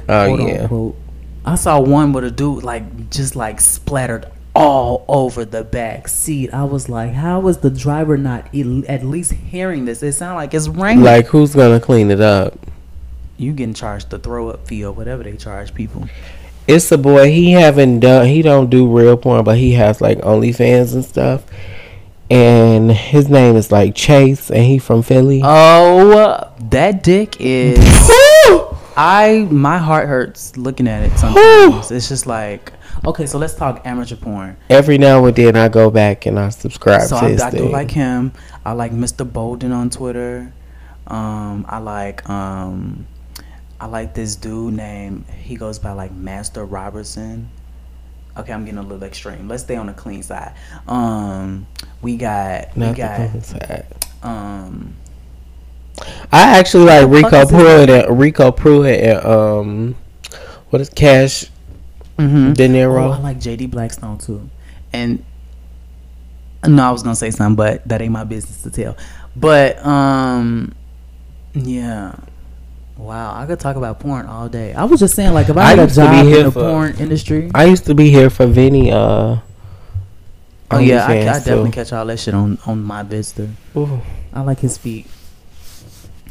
oh 0.00 0.04
quote 0.04 0.40
yeah. 0.40 0.62
unquote. 0.62 0.96
I 1.44 1.54
saw 1.54 1.80
one 1.80 2.12
with 2.12 2.24
a 2.24 2.30
dude 2.30 2.64
like 2.64 3.10
just 3.10 3.36
like 3.36 3.60
splattered 3.60 4.26
all 4.54 5.04
over 5.06 5.44
the 5.44 5.64
back 5.64 6.08
seat. 6.08 6.52
I 6.52 6.64
was 6.64 6.88
like, 6.88 7.12
how 7.12 7.46
is 7.48 7.58
the 7.58 7.70
driver 7.70 8.16
not 8.16 8.48
el- 8.54 8.88
at 8.88 9.04
least 9.04 9.32
hearing 9.32 9.84
this? 9.84 10.02
It 10.02 10.12
sounded 10.12 10.36
like 10.36 10.54
it's 10.54 10.68
raining. 10.68 11.04
Like 11.04 11.26
who's 11.26 11.54
gonna 11.54 11.80
clean 11.80 12.10
it 12.10 12.20
up? 12.20 12.58
you 13.38 13.52
getting 13.52 13.74
charged 13.74 14.10
the 14.10 14.18
throw 14.18 14.48
up 14.48 14.66
fee 14.66 14.84
or 14.84 14.92
whatever 14.92 15.22
they 15.22 15.36
charge 15.36 15.74
people. 15.74 16.08
It's 16.66 16.90
a 16.90 16.98
boy. 16.98 17.30
He 17.30 17.52
haven't 17.52 18.00
done. 18.00 18.26
He 18.26 18.42
don't 18.42 18.70
do 18.70 18.86
real 18.86 19.16
porn, 19.16 19.44
but 19.44 19.58
he 19.58 19.72
has 19.72 20.00
like 20.00 20.18
OnlyFans 20.18 20.94
and 20.94 21.04
stuff. 21.04 21.44
And 22.28 22.90
his 22.90 23.28
name 23.28 23.54
is 23.54 23.70
like 23.70 23.94
Chase, 23.94 24.50
and 24.50 24.64
he 24.64 24.78
from 24.78 25.02
Philly. 25.02 25.42
Oh, 25.44 26.52
that 26.70 27.04
dick 27.04 27.36
is. 27.38 27.78
I 28.98 29.46
my 29.50 29.76
heart 29.76 30.08
hurts 30.08 30.56
looking 30.56 30.88
at 30.88 31.02
it 31.02 31.16
sometimes. 31.18 31.90
it's 31.90 32.08
just 32.08 32.26
like 32.26 32.72
okay, 33.04 33.26
so 33.26 33.38
let's 33.38 33.54
talk 33.54 33.82
amateur 33.84 34.16
porn. 34.16 34.56
Every 34.70 34.96
now 34.96 35.24
and 35.26 35.36
then 35.36 35.54
I 35.54 35.68
go 35.68 35.90
back 35.90 36.26
and 36.26 36.38
I 36.38 36.48
subscribe 36.48 37.02
So 37.02 37.20
to 37.20 37.26
I, 37.26 37.46
I 37.46 37.50
do 37.50 37.68
like 37.68 37.90
him. 37.90 38.32
I 38.64 38.72
like 38.72 38.92
Mr. 38.92 39.30
Bolden 39.30 39.72
on 39.72 39.90
Twitter. 39.90 40.52
Um, 41.06 41.66
I 41.68 41.78
like 41.78 42.28
um, 42.28 43.06
I 43.80 43.86
like 43.86 44.14
this 44.14 44.36
dude 44.36 44.74
named 44.74 45.26
he 45.28 45.56
goes 45.56 45.78
by 45.78 45.92
like 45.92 46.12
Master 46.12 46.64
Robertson. 46.64 47.50
Okay, 48.36 48.52
I'm 48.52 48.64
getting 48.64 48.78
a 48.78 48.82
little 48.82 49.02
extreme. 49.04 49.48
Let's 49.48 49.62
stay 49.62 49.76
on 49.76 49.86
the 49.86 49.92
clean 49.94 50.22
side. 50.22 50.54
Um, 50.86 51.66
we 52.02 52.16
got 52.16 52.76
we 52.76 52.80
Not 52.80 52.96
the 53.00 53.02
got 53.02 53.30
clean 53.30 53.42
side. 53.42 53.86
um. 54.22 54.94
I 56.30 56.58
actually 56.58 56.84
like 56.84 57.08
Rico 57.08 57.46
Pruitt 57.46 57.88
and 57.88 58.18
Rico 58.18 58.50
Pruitt 58.52 59.00
and 59.00 59.24
um, 59.26 59.96
what 60.70 60.80
is 60.80 60.90
Cash 60.90 61.46
Mm-hmm. 62.18 62.54
De 62.54 62.64
Oh, 62.64 62.68
Niro? 62.68 63.12
I 63.12 63.18
like 63.18 63.38
JD 63.38 63.70
Blackstone 63.70 64.18
too. 64.18 64.48
And 64.92 65.24
no, 66.66 66.82
I 66.82 66.90
was 66.90 67.02
gonna 67.02 67.14
say 67.16 67.30
something, 67.30 67.56
but 67.56 67.86
that 67.88 68.00
ain't 68.02 68.12
my 68.12 68.24
business 68.24 68.62
to 68.62 68.70
tell. 68.70 68.96
But 69.34 69.84
um, 69.84 70.74
yeah. 71.54 72.14
Wow, 72.96 73.38
I 73.38 73.44
could 73.46 73.60
talk 73.60 73.76
about 73.76 74.00
porn 74.00 74.26
all 74.26 74.48
day. 74.48 74.72
I 74.72 74.84
was 74.84 75.00
just 75.00 75.14
saying, 75.14 75.34
like, 75.34 75.48
if 75.50 75.56
I 75.56 75.60
I 75.60 75.68
had 75.70 75.78
a 75.78 75.82
used 75.82 75.94
to 75.96 76.00
be 76.00 76.06
job 76.16 76.26
here 76.26 76.38
in 76.38 76.44
the 76.46 76.52
for- 76.52 76.60
porn 76.70 76.94
industry, 76.98 77.50
I 77.54 77.64
used 77.66 77.84
to 77.86 77.94
be 77.94 78.10
here 78.10 78.30
for 78.30 78.46
Vinny. 78.46 78.90
Uh, 78.90 79.36
oh 80.70 80.78
yeah, 80.78 81.06
I, 81.06 81.12
I 81.12 81.24
definitely 81.24 81.70
too. 81.70 81.74
catch 81.74 81.92
all 81.92 82.06
that 82.06 82.18
shit 82.18 82.32
on 82.34 82.58
on 82.66 82.82
MyVidster. 82.84 83.50
Ooh. 83.76 84.00
I 84.32 84.40
like 84.40 84.60
his 84.60 84.78
feet. 84.78 85.06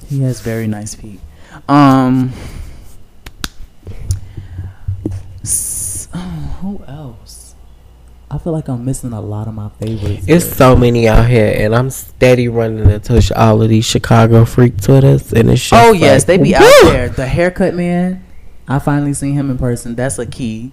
He 0.08 0.22
has 0.24 0.42
very 0.42 0.66
nice 0.68 0.96
feet. 0.96 1.20
Um. 1.70 2.34
s- 5.44 6.08
oh, 6.14 6.20
who 6.62 6.84
else? 6.88 7.25
I 8.36 8.38
feel 8.38 8.52
like 8.52 8.68
I'm 8.68 8.84
missing 8.84 9.14
a 9.14 9.22
lot 9.22 9.48
of 9.48 9.54
my 9.54 9.70
favorites. 9.80 10.26
It's 10.28 10.46
but- 10.48 10.58
so 10.58 10.76
many 10.76 11.08
out 11.08 11.26
here, 11.28 11.54
and 11.58 11.74
I'm 11.74 11.90
steady 11.90 12.50
running 12.50 12.90
into 12.90 13.34
all 13.36 13.62
of 13.62 13.70
these 13.70 13.86
Chicago 13.86 14.44
freak 14.44 14.82
Twitters, 14.82 15.32
and 15.32 15.50
it's 15.50 15.62
just 15.70 15.74
Oh 15.74 15.94
yes, 15.94 16.26
they 16.26 16.38
be 16.38 16.50
woo! 16.52 16.56
out 16.58 16.84
there. 16.92 17.10
The 17.10 17.26
haircut 17.28 17.74
man. 17.76 18.26
I 18.68 18.80
finally 18.80 19.14
seen 19.14 19.34
him 19.36 19.50
in 19.50 19.58
person. 19.58 19.96
That's 19.96 20.20
a 20.20 20.26
key. 20.26 20.72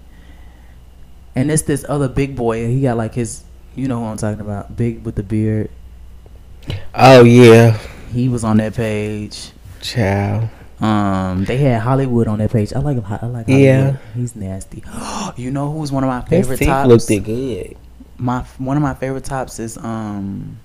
And 1.35 1.49
it's 1.49 1.61
this 1.63 1.85
other 1.87 2.09
big 2.09 2.35
boy. 2.35 2.67
He 2.67 2.81
got 2.81 2.97
like 2.97 3.13
his, 3.13 3.43
you 3.75 3.87
know 3.87 3.99
who 3.99 4.05
I'm 4.07 4.17
talking 4.17 4.41
about, 4.41 4.75
big 4.75 5.05
with 5.05 5.15
the 5.15 5.23
beard. 5.23 5.69
Oh 6.93 7.23
yeah, 7.23 7.77
He 8.11 8.27
was 8.29 8.43
on 8.43 8.57
that 8.57 8.73
page. 8.73 9.51
child. 9.81 10.49
Um, 10.83 11.45
they 11.45 11.57
had 11.57 11.81
Hollywood 11.81 12.27
on 12.27 12.39
that 12.39 12.51
page. 12.51 12.73
I 12.73 12.79
like 12.79 12.97
him. 12.97 13.05
I 13.05 13.11
like 13.11 13.21
Hollywood. 13.47 13.47
Yeah. 13.47 13.97
he's 14.15 14.35
nasty. 14.35 14.83
you 15.37 15.49
know 15.51 15.71
who's 15.71 15.91
one 15.91 16.03
of 16.03 16.09
my 16.09 16.19
His 16.21 16.29
favorite 16.29 16.57
teeth 16.57 16.67
tops? 16.67 17.09
looked 17.09 17.25
good. 17.25 17.77
My 18.17 18.39
one 18.57 18.75
of 18.77 18.83
my 18.83 18.93
favorite 18.93 19.23
tops 19.23 19.59
is 19.59 19.77
um, 19.77 20.59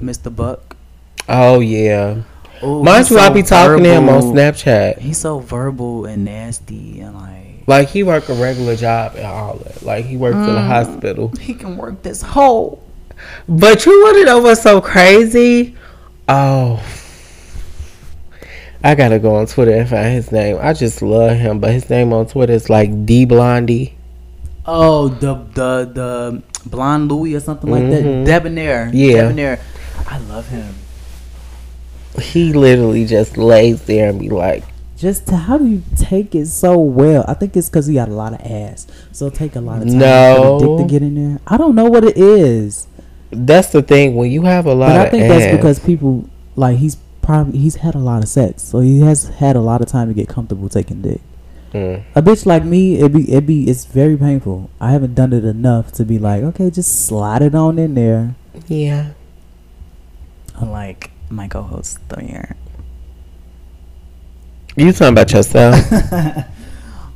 Mr. 0.00 0.34
Buck. 0.34 0.76
Oh 1.28 1.60
yeah. 1.60 2.22
Oh, 2.62 2.82
Mind 2.82 3.08
you, 3.10 3.18
I 3.18 3.28
so 3.28 3.34
be 3.34 3.42
talking 3.42 3.84
to 3.84 3.90
him 3.90 4.08
on. 4.08 4.22
Snapchat. 4.22 4.98
He's 4.98 5.18
so 5.18 5.40
verbal 5.40 6.06
and 6.06 6.24
nasty 6.24 7.00
and 7.00 7.14
like 7.14 7.62
Like 7.66 7.88
he 7.88 8.02
work 8.02 8.28
a 8.28 8.34
regular 8.34 8.76
job 8.76 9.14
and 9.16 9.26
all 9.26 9.54
that. 9.58 9.82
Like 9.82 10.04
he 10.06 10.16
works 10.16 10.36
in 10.36 10.42
a 10.56 10.58
Mm. 10.60 10.66
hospital. 10.66 11.32
he 11.40 11.54
can 11.54 11.76
work 11.76 12.02
this 12.02 12.22
whole. 12.22 12.82
But 13.48 13.86
you 13.86 13.92
want 14.02 14.16
to 14.18 14.24
know 14.24 14.38
what's 14.40 14.62
so 14.62 14.80
crazy? 14.80 15.74
Oh. 16.28 16.82
I 18.86 18.94
gotta 18.94 19.18
go 19.18 19.34
on 19.34 19.46
Twitter 19.46 19.72
and 19.72 19.88
find 19.88 20.12
his 20.14 20.30
name. 20.30 20.58
I 20.60 20.72
just 20.72 21.02
love 21.02 21.36
him, 21.36 21.58
but 21.58 21.72
his 21.72 21.90
name 21.90 22.12
on 22.12 22.26
Twitter 22.26 22.52
is 22.52 22.70
like 22.70 23.04
D 23.04 23.24
Blondie. 23.24 23.94
Oh, 24.64 25.08
the 25.08 25.34
the 25.54 25.90
the 25.92 26.42
blonde 26.68 27.10
Louis 27.10 27.34
or 27.34 27.40
something 27.40 27.70
like 27.70 27.82
that. 27.90 28.02
Mhm. 28.04 28.24
Debonair. 28.26 28.90
Yeah. 28.92 29.22
Debonair. 29.22 29.60
I 30.06 30.18
love 30.18 30.48
him. 30.48 30.74
He 32.20 32.52
literally 32.52 33.04
just 33.06 33.36
lays 33.36 33.82
there 33.82 34.08
and 34.08 34.18
be 34.20 34.28
like, 34.30 34.64
just 34.96 35.26
to, 35.28 35.36
how 35.36 35.58
do 35.58 35.66
you 35.66 35.82
take 35.96 36.34
it 36.34 36.46
so 36.46 36.78
well? 36.78 37.24
I 37.28 37.34
think 37.34 37.56
it's 37.56 37.68
because 37.68 37.86
he 37.86 37.94
got 37.94 38.08
a 38.08 38.14
lot 38.14 38.32
of 38.32 38.40
ass, 38.40 38.86
so 39.12 39.26
it 39.26 39.34
take 39.34 39.54
a 39.56 39.60
lot 39.60 39.82
of 39.82 39.88
time 39.88 39.98
No. 39.98 40.58
for 40.58 40.60
the 40.60 40.76
dick 40.76 40.86
to 40.86 40.90
get 40.92 41.02
in 41.02 41.14
there. 41.16 41.40
I 41.46 41.56
don't 41.58 41.74
know 41.74 41.84
what 41.86 42.04
it 42.04 42.16
is, 42.16 42.86
That's 43.30 43.68
the 43.72 43.82
thing. 43.82 44.14
When 44.14 44.30
you 44.30 44.42
have 44.42 44.64
a 44.66 44.74
lot 44.74 44.88
but 44.88 44.96
of 44.96 45.02
I 45.02 45.08
think 45.10 45.24
ass, 45.24 45.28
that's 45.40 45.56
because 45.56 45.78
people 45.80 46.28
like 46.54 46.78
he's 46.78 46.96
probably 47.26 47.58
he's 47.58 47.76
had 47.76 47.94
a 47.94 47.98
lot 47.98 48.22
of 48.22 48.28
sex, 48.28 48.62
so 48.62 48.80
he 48.80 49.00
has 49.00 49.28
had 49.28 49.56
a 49.56 49.60
lot 49.60 49.82
of 49.82 49.88
time 49.88 50.08
to 50.08 50.14
get 50.14 50.28
comfortable 50.28 50.68
taking 50.68 51.02
dick. 51.02 51.20
Mm. 51.72 52.04
A 52.14 52.22
bitch 52.22 52.46
like 52.46 52.64
me, 52.64 53.00
it 53.00 53.12
be 53.12 53.30
it 53.30 53.44
be 53.44 53.68
it's 53.68 53.84
very 53.84 54.16
painful. 54.16 54.70
I 54.80 54.92
haven't 54.92 55.14
done 55.14 55.32
it 55.32 55.44
enough 55.44 55.92
to 55.92 56.04
be 56.04 56.18
like, 56.18 56.42
okay, 56.42 56.70
just 56.70 57.06
slide 57.06 57.42
it 57.42 57.54
on 57.54 57.78
in 57.78 57.94
there. 57.94 58.34
Yeah. 58.68 59.12
Unlike 60.54 61.10
my 61.28 61.48
co-host 61.48 61.98
Thamir. 62.08 62.54
You 64.76 64.92
talking 64.92 65.08
about 65.08 65.32
yourself? 65.32 66.46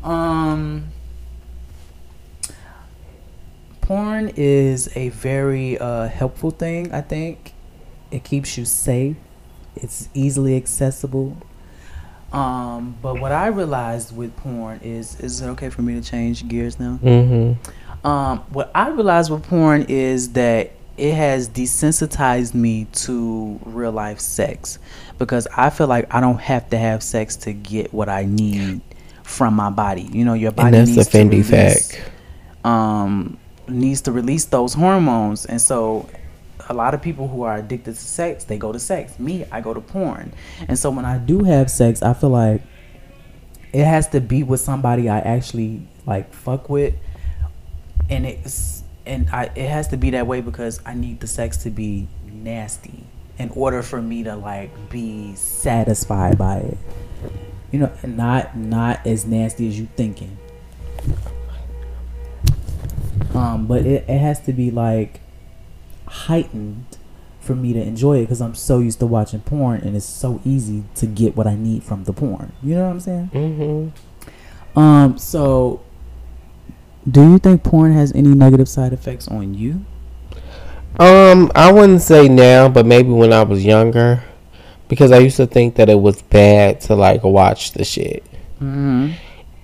Um, 0.03 0.89
porn 3.83 4.33
is 4.37 4.89
a 4.97 5.11
very 5.11 5.79
uh, 5.79 6.09
helpful 6.09 6.51
thing. 6.51 6.93
I 6.93 7.03
think 7.03 7.53
it 8.11 8.25
keeps 8.25 8.57
you 8.57 8.65
safe. 8.65 9.17
It's 9.77 10.09
easily 10.15 10.57
accessible. 10.57 11.37
Um, 12.33 12.97
but 13.03 13.21
what 13.21 13.33
I 13.33 13.49
realized 13.49 14.17
with 14.17 14.37
porn 14.37 14.81
is, 14.83 15.19
is 15.21 15.41
it 15.41 15.47
okay 15.49 15.69
for 15.69 15.83
me 15.83 15.95
to 15.95 16.03
change 16.09 16.47
gears 16.49 16.79
now? 16.79 16.99
mm-hmm. 17.03 18.07
Um, 18.07 18.39
what 18.51 18.71
I 18.75 18.89
realized 18.89 19.31
with 19.31 19.43
porn 19.47 19.83
is 19.89 20.33
that 20.33 20.71
it 20.97 21.15
has 21.15 21.49
desensitized 21.49 22.55
me 22.55 22.87
to 22.93 23.59
real 23.65 23.93
life 23.93 24.21
sex 24.21 24.79
because 25.19 25.47
I 25.57 25.71
feel 25.71 25.87
like 25.87 26.13
I 26.15 26.21
don't 26.21 26.41
have 26.41 26.71
to 26.71 26.79
have 26.79 27.03
sex 27.03 27.37
to 27.37 27.53
get 27.53 27.93
what 27.93 28.09
I 28.09 28.25
need 28.25 28.81
from 29.23 29.55
my 29.55 29.71
body. 29.71 30.03
You 30.03 30.25
know, 30.25 30.35
your 30.35 30.53
body 30.53 30.69
And 30.69 30.89
that's 30.89 30.97
needs 30.97 31.09
a 31.09 31.11
to 31.11 31.25
release, 31.25 31.91
fact. 31.93 32.11
um, 32.65 33.39
needs 33.69 34.01
to 34.03 34.13
release 34.13 34.45
those 34.47 34.75
hormones, 34.75 35.45
and 35.47 35.61
so 35.61 36.09
a 36.71 36.75
lot 36.75 36.95
of 36.95 37.03
people 37.03 37.29
who 37.29 37.43
are 37.43 37.57
addicted 37.57 37.97
to 37.97 38.01
sex, 38.01 38.45
they 38.45 38.57
go 38.57 38.73
to 38.73 38.79
sex. 38.79 39.19
Me, 39.19 39.45
I 39.51 39.61
go 39.61 39.75
to 39.75 39.81
porn, 39.81 40.33
and 40.69 40.79
so 40.79 40.91
when 40.91 41.05
I 41.05 41.19
do 41.19 41.43
have 41.45 41.71
sex? 41.71 42.01
I 42.03 42.15
feel 42.15 42.31
like 42.31 42.63
it 43.73 43.85
has 43.85 44.09
to 44.09 44.21
be 44.21 44.45
with 44.45 44.61
somebody 44.61 45.09
I 45.09 45.19
actually 45.19 45.87
like 46.07 46.33
fuck 46.33 46.69
with. 46.71 46.95
and 48.09 48.27
it's 48.27 48.83
and 49.07 49.29
I 49.31 49.51
it 49.55 49.69
has 49.69 49.89
to 49.89 49.97
be 49.97 50.11
that 50.11 50.27
way 50.27 50.41
because 50.41 50.81
I 50.87 50.95
need 50.95 51.21
the 51.21 51.27
sex 51.27 51.57
to 51.59 51.71
be 51.71 52.09
nasty 52.25 53.05
in 53.39 53.51
order 53.51 53.83
for 53.83 54.01
me 54.01 54.23
to 54.25 54.37
like 54.37 54.71
be 54.91 55.35
satisfied 55.35 56.39
by 56.39 56.59
it. 56.59 56.79
You 57.73 57.81
know, 57.81 57.93
not 58.05 58.57
not 58.57 59.07
as 59.07 59.25
nasty 59.25 59.69
as 59.69 59.79
you 59.79 59.89
thinking. 59.97 60.37
Um, 63.35 63.67
but 63.67 63.87
it, 63.87 64.05
it 64.09 64.19
has 64.19 64.41
to 64.43 64.53
be 64.53 64.71
like 64.71 65.21
heightened 66.11 66.99
for 67.41 67.55
me 67.55 67.73
to 67.73 67.81
enjoy 67.81 68.19
it 68.19 68.23
because 68.23 68.41
I'm 68.43 68.55
so 68.55 68.81
used 68.81 68.99
to 68.99 69.07
watching 69.07 69.41
porn 69.41 69.81
and 69.81 69.97
it's 69.97 70.05
so 70.05 70.41
easy 70.45 70.85
to 70.97 71.07
get 71.07 71.37
what 71.37 71.47
I 71.47 71.55
need 71.55 71.83
from 71.83 72.05
the 72.05 72.13
porn. 72.13 72.53
You 72.63 72.75
know 72.75 72.85
what 72.85 72.91
I'm 72.91 73.01
saying? 73.01 73.31
Mm-hmm. 73.33 74.79
Um, 74.79 75.19
so 75.19 75.81
Do 77.11 77.23
you 77.23 77.39
think 77.39 77.65
porn 77.65 77.93
has 77.93 78.13
any 78.13 78.29
negative 78.29 78.69
side 78.69 78.93
effects 78.93 79.27
on 79.29 79.55
you? 79.55 79.85
Um, 80.99 81.51
I 81.55 81.73
wouldn't 81.73 82.03
say 82.03 82.29
now, 82.29 82.69
but 82.69 82.85
maybe 82.85 83.09
when 83.09 83.33
I 83.33 83.43
was 83.43 83.65
younger, 83.65 84.23
because 84.89 85.11
I 85.11 85.19
used 85.19 85.37
to 85.39 85.47
think 85.47 85.77
that 85.77 85.89
it 85.89 86.01
was 86.01 86.21
bad 86.21 86.81
to 86.83 86.95
like 86.95 87.25
watch 87.25 87.73
the 87.73 87.85
shit. 87.85 88.25
Mm-hmm. 88.61 89.13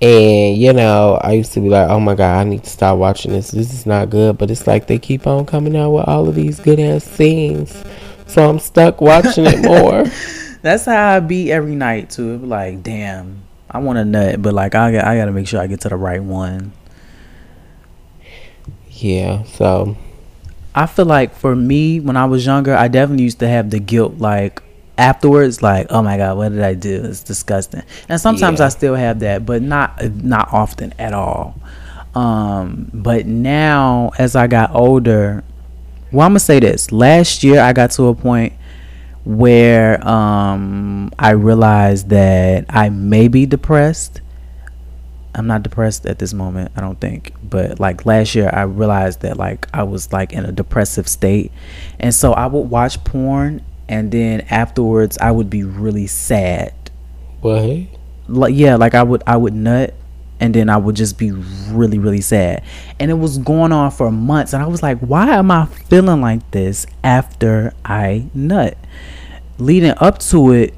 And 0.00 0.58
you 0.58 0.72
know, 0.74 1.18
I 1.22 1.32
used 1.32 1.52
to 1.54 1.60
be 1.60 1.70
like, 1.70 1.88
"Oh 1.88 2.00
my 2.00 2.14
god, 2.14 2.40
I 2.40 2.44
need 2.44 2.64
to 2.64 2.70
stop 2.70 2.98
watching 2.98 3.32
this. 3.32 3.50
This 3.50 3.72
is 3.72 3.86
not 3.86 4.10
good." 4.10 4.36
But 4.36 4.50
it's 4.50 4.66
like 4.66 4.86
they 4.86 4.98
keep 4.98 5.26
on 5.26 5.46
coming 5.46 5.76
out 5.76 5.90
with 5.90 6.06
all 6.06 6.28
of 6.28 6.34
these 6.34 6.60
good 6.60 6.78
ass 6.78 7.04
scenes, 7.04 7.82
so 8.26 8.48
I'm 8.48 8.58
stuck 8.58 9.00
watching 9.00 9.46
it 9.46 9.64
more. 9.64 10.04
That's 10.62 10.84
how 10.84 11.16
I 11.16 11.20
be 11.20 11.50
every 11.50 11.76
night 11.76 12.10
too. 12.10 12.38
Like, 12.38 12.82
damn, 12.82 13.42
I 13.70 13.78
want 13.78 13.98
a 13.98 14.04
nut, 14.04 14.42
but 14.42 14.52
like 14.52 14.74
I 14.74 14.92
got 14.92 15.04
I 15.04 15.16
gotta 15.16 15.32
make 15.32 15.48
sure 15.48 15.60
I 15.60 15.66
get 15.66 15.80
to 15.82 15.88
the 15.88 15.96
right 15.96 16.22
one. 16.22 16.72
Yeah, 18.90 19.44
so 19.44 19.96
I 20.74 20.84
feel 20.84 21.06
like 21.06 21.34
for 21.34 21.56
me, 21.56 22.00
when 22.00 22.18
I 22.18 22.26
was 22.26 22.44
younger, 22.44 22.74
I 22.74 22.88
definitely 22.88 23.24
used 23.24 23.38
to 23.38 23.48
have 23.48 23.70
the 23.70 23.78
guilt 23.78 24.18
like 24.18 24.62
afterwards, 24.98 25.62
like, 25.62 25.86
oh 25.90 26.02
my 26.02 26.16
god, 26.16 26.36
what 26.36 26.50
did 26.50 26.62
I 26.62 26.74
do? 26.74 27.02
It's 27.04 27.22
disgusting. 27.22 27.82
And 28.08 28.20
sometimes 28.20 28.60
Yeah. 28.60 28.66
I 28.66 28.68
still 28.70 28.94
have 28.94 29.20
that, 29.20 29.44
but 29.46 29.62
not 29.62 30.02
not 30.22 30.52
often 30.52 30.94
at 30.98 31.12
all. 31.12 31.54
Um, 32.14 32.90
but 32.94 33.26
now 33.26 34.10
as 34.18 34.34
I 34.36 34.46
got 34.46 34.74
older, 34.74 35.44
well, 36.12 36.24
I'm 36.26 36.30
gonna 36.30 36.40
say 36.40 36.60
this. 36.60 36.92
Last 36.92 37.44
year, 37.44 37.60
I 37.60 37.72
got 37.72 37.90
to 37.92 38.04
a 38.04 38.14
point 38.14 38.54
where 39.24 40.06
um, 40.06 41.10
I 41.18 41.30
realized 41.30 42.08
that 42.10 42.64
I 42.70 42.88
may 42.88 43.28
be 43.28 43.44
depressed. 43.44 44.20
I'm 45.34 45.46
not 45.46 45.62
depressed 45.62 46.06
at 46.06 46.18
this 46.18 46.32
moment, 46.32 46.72
I 46.76 46.80
don't 46.80 46.98
think. 46.98 47.34
But 47.42 47.78
like 47.78 48.06
last 48.06 48.34
year, 48.34 48.48
I 48.50 48.62
realized 48.62 49.20
that 49.20 49.36
like 49.36 49.68
I 49.74 49.82
was 49.82 50.10
like 50.12 50.32
in 50.32 50.46
a 50.46 50.52
depressive 50.52 51.06
state, 51.08 51.52
and 52.00 52.14
so 52.14 52.32
I 52.32 52.46
would 52.46 52.70
watch 52.70 53.02
porn, 53.04 53.62
and 53.88 54.10
then 54.10 54.42
afterwards 54.50 55.18
I 55.18 55.30
would 55.30 55.50
be 55.50 55.62
really 55.62 56.06
sad. 56.06 56.72
what? 57.40 57.88
Like 58.28 58.54
yeah, 58.54 58.76
like 58.76 58.94
I 58.94 59.02
would 59.02 59.22
I 59.26 59.36
would 59.36 59.54
nut, 59.54 59.94
and 60.40 60.52
then 60.54 60.68
I 60.68 60.76
would 60.76 60.96
just 60.96 61.16
be 61.16 61.30
really 61.30 61.98
really 61.98 62.20
sad, 62.20 62.64
and 62.98 63.10
it 63.10 63.14
was 63.14 63.38
going 63.38 63.70
on 63.72 63.90
for 63.92 64.10
months, 64.10 64.52
and 64.52 64.62
I 64.62 64.66
was 64.66 64.82
like, 64.82 64.98
why 64.98 65.28
am 65.36 65.50
I 65.50 65.66
feeling 65.66 66.20
like 66.20 66.50
this 66.50 66.86
after 67.04 67.72
I 67.84 68.26
nut? 68.34 68.76
Leading 69.58 69.94
up 69.98 70.18
to 70.18 70.52
it, 70.52 70.74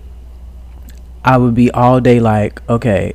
I 1.24 1.36
would 1.38 1.54
be 1.54 1.70
all 1.70 2.00
day 2.00 2.20
like, 2.20 2.61
okay, 2.68 3.14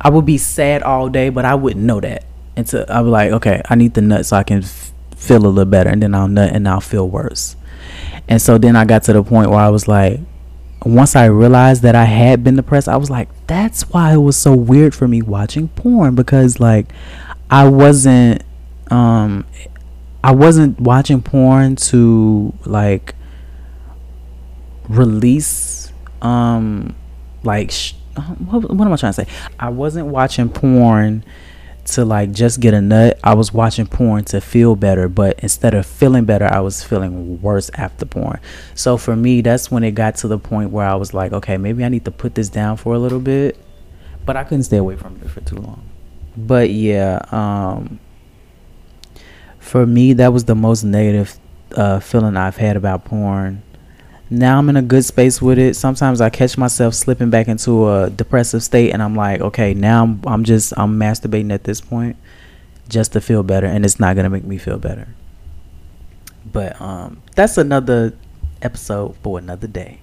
I 0.00 0.10
would 0.10 0.26
be 0.26 0.36
sad 0.38 0.82
all 0.82 1.08
day, 1.08 1.30
but 1.30 1.44
I 1.46 1.54
wouldn't 1.54 1.84
know 1.84 2.00
that 2.00 2.24
until 2.56 2.84
I 2.88 3.00
was 3.00 3.10
like, 3.10 3.32
okay, 3.32 3.62
I 3.68 3.74
need 3.74 3.94
the 3.94 4.02
nut 4.02 4.26
so 4.26 4.36
I 4.36 4.42
can 4.42 4.62
f- 4.62 4.92
feel 5.16 5.38
a 5.38 5.48
little 5.48 5.64
better, 5.64 5.88
and 5.88 6.02
then 6.02 6.14
I'll 6.14 6.28
nut 6.28 6.52
and 6.52 6.68
I'll 6.68 6.80
feel 6.80 7.08
worse. 7.08 7.56
And 8.28 8.40
so 8.40 8.58
then 8.58 8.76
I 8.76 8.84
got 8.84 9.02
to 9.04 9.12
the 9.12 9.22
point 9.22 9.50
where 9.50 9.58
I 9.58 9.68
was 9.68 9.86
like, 9.86 10.20
once 10.84 11.16
I 11.16 11.26
realized 11.26 11.82
that 11.82 11.94
I 11.94 12.04
had 12.04 12.44
been 12.44 12.56
depressed, 12.56 12.88
I 12.88 12.96
was 12.96 13.10
like, 13.10 13.28
that's 13.46 13.88
why 13.90 14.14
it 14.14 14.18
was 14.18 14.36
so 14.36 14.54
weird 14.54 14.94
for 14.94 15.08
me 15.08 15.22
watching 15.22 15.68
porn 15.68 16.14
because 16.14 16.60
like 16.60 16.86
I 17.50 17.68
wasn't 17.68 18.42
um 18.90 19.46
I 20.22 20.32
wasn't 20.32 20.80
watching 20.80 21.22
porn 21.22 21.76
to 21.76 22.52
like 22.64 23.14
release 24.88 25.92
um 26.22 26.94
like 27.42 27.70
sh- 27.70 27.94
what, 28.48 28.70
what 28.70 28.86
am 28.86 28.92
I 28.92 28.96
trying 28.96 29.12
to 29.12 29.24
say? 29.24 29.26
I 29.58 29.70
wasn't 29.70 30.06
watching 30.08 30.48
porn 30.48 31.24
to 31.84 32.04
like 32.04 32.32
just 32.32 32.60
get 32.60 32.74
a 32.74 32.80
nut. 32.80 33.18
I 33.22 33.34
was 33.34 33.52
watching 33.52 33.86
porn 33.86 34.24
to 34.26 34.40
feel 34.40 34.76
better, 34.76 35.08
but 35.08 35.38
instead 35.40 35.74
of 35.74 35.86
feeling 35.86 36.24
better, 36.24 36.46
I 36.46 36.60
was 36.60 36.82
feeling 36.82 37.40
worse 37.42 37.70
after 37.74 38.06
porn. 38.06 38.40
So 38.74 38.96
for 38.96 39.14
me, 39.14 39.40
that's 39.40 39.70
when 39.70 39.84
it 39.84 39.92
got 39.92 40.16
to 40.16 40.28
the 40.28 40.38
point 40.38 40.70
where 40.70 40.86
I 40.86 40.94
was 40.94 41.14
like, 41.14 41.32
okay, 41.32 41.56
maybe 41.56 41.84
I 41.84 41.88
need 41.88 42.04
to 42.06 42.10
put 42.10 42.34
this 42.34 42.48
down 42.48 42.76
for 42.76 42.94
a 42.94 42.98
little 42.98 43.20
bit. 43.20 43.58
But 44.24 44.36
I 44.36 44.44
couldn't 44.44 44.64
stay 44.64 44.78
away 44.78 44.96
from 44.96 45.20
it 45.22 45.28
for 45.28 45.40
too 45.40 45.56
long. 45.56 45.86
But 46.36 46.70
yeah, 46.70 47.20
um 47.30 48.00
for 49.58 49.86
me 49.86 50.12
that 50.12 50.32
was 50.32 50.44
the 50.44 50.54
most 50.54 50.84
negative 50.84 51.38
uh 51.74 51.98
feeling 51.98 52.36
I've 52.36 52.56
had 52.56 52.76
about 52.76 53.04
porn 53.04 53.62
now 54.30 54.58
I'm 54.58 54.68
in 54.68 54.76
a 54.76 54.82
good 54.82 55.04
space 55.04 55.42
with 55.42 55.58
it. 55.58 55.76
Sometimes 55.76 56.20
I 56.20 56.30
catch 56.30 56.56
myself 56.56 56.94
slipping 56.94 57.30
back 57.30 57.48
into 57.48 57.90
a 57.90 58.10
depressive 58.10 58.62
state, 58.62 58.92
and 58.92 59.02
I'm 59.02 59.14
like, 59.14 59.40
okay, 59.40 59.74
now 59.74 60.02
I'm, 60.02 60.20
I'm 60.26 60.44
just 60.44 60.72
I'm 60.76 60.98
masturbating 60.98 61.52
at 61.52 61.64
this 61.64 61.80
point, 61.80 62.16
just 62.88 63.12
to 63.12 63.20
feel 63.20 63.42
better, 63.42 63.66
and 63.66 63.84
it's 63.84 64.00
not 64.00 64.16
gonna 64.16 64.30
make 64.30 64.44
me 64.44 64.58
feel 64.58 64.78
better. 64.78 65.08
But 66.50 66.80
um, 66.80 67.22
that's 67.34 67.58
another 67.58 68.14
episode 68.62 69.16
for 69.22 69.38
another 69.38 69.66
day. 69.66 70.00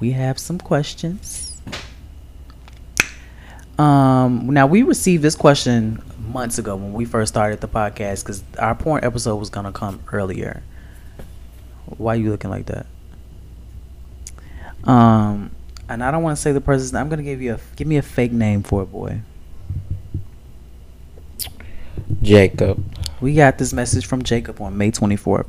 We 0.00 0.12
have 0.12 0.38
some 0.38 0.58
questions. 0.58 1.60
Um, 3.78 4.50
now 4.50 4.66
we 4.66 4.82
received 4.82 5.22
this 5.22 5.34
question 5.34 6.02
months 6.18 6.58
ago 6.58 6.76
when 6.76 6.92
we 6.92 7.04
first 7.04 7.32
started 7.32 7.60
the 7.60 7.68
podcast 7.68 8.22
because 8.22 8.42
our 8.58 8.74
porn 8.74 9.02
episode 9.04 9.36
was 9.36 9.50
gonna 9.50 9.72
come 9.72 10.00
earlier. 10.12 10.62
Why 11.98 12.14
you 12.14 12.30
looking 12.30 12.50
like 12.50 12.66
that? 12.66 12.86
Um, 14.84 15.50
and 15.88 16.02
I 16.02 16.10
don't 16.10 16.22
want 16.22 16.36
to 16.36 16.42
say 16.42 16.52
the 16.52 16.60
person's. 16.60 16.94
I'm 16.94 17.08
gonna 17.08 17.22
give 17.22 17.40
you 17.42 17.54
a 17.54 17.60
give 17.76 17.86
me 17.86 17.96
a 17.96 18.02
fake 18.02 18.32
name 18.32 18.62
for 18.62 18.82
it, 18.82 18.86
boy. 18.86 19.20
Jacob. 22.22 22.84
We 23.20 23.34
got 23.34 23.58
this 23.58 23.72
message 23.72 24.06
from 24.06 24.22
Jacob 24.22 24.60
on 24.60 24.76
May 24.76 24.90
24th. 24.90 25.46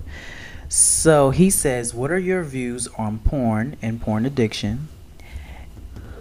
So 0.69 1.29
he 1.31 1.49
says, 1.49 1.93
"What 1.93 2.11
are 2.11 2.19
your 2.19 2.43
views 2.43 2.87
on 2.97 3.19
porn 3.19 3.75
and 3.81 4.01
porn 4.01 4.25
addiction? 4.25 4.89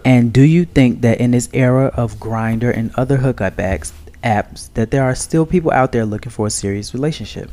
And 0.05 0.33
do 0.33 0.41
you 0.41 0.65
think 0.65 1.01
that 1.01 1.19
in 1.19 1.31
this 1.31 1.49
era 1.53 1.85
of 1.95 2.15
Grindr 2.15 2.75
and 2.75 2.91
other 2.95 3.17
hookup 3.17 3.55
apps, 3.55 3.93
apps 4.23 4.69
that 4.73 4.91
there 4.91 5.03
are 5.03 5.15
still 5.15 5.45
people 5.45 5.71
out 5.71 5.91
there 5.91 6.05
looking 6.05 6.31
for 6.31 6.47
a 6.47 6.49
serious 6.49 6.93
relationship? 6.93 7.49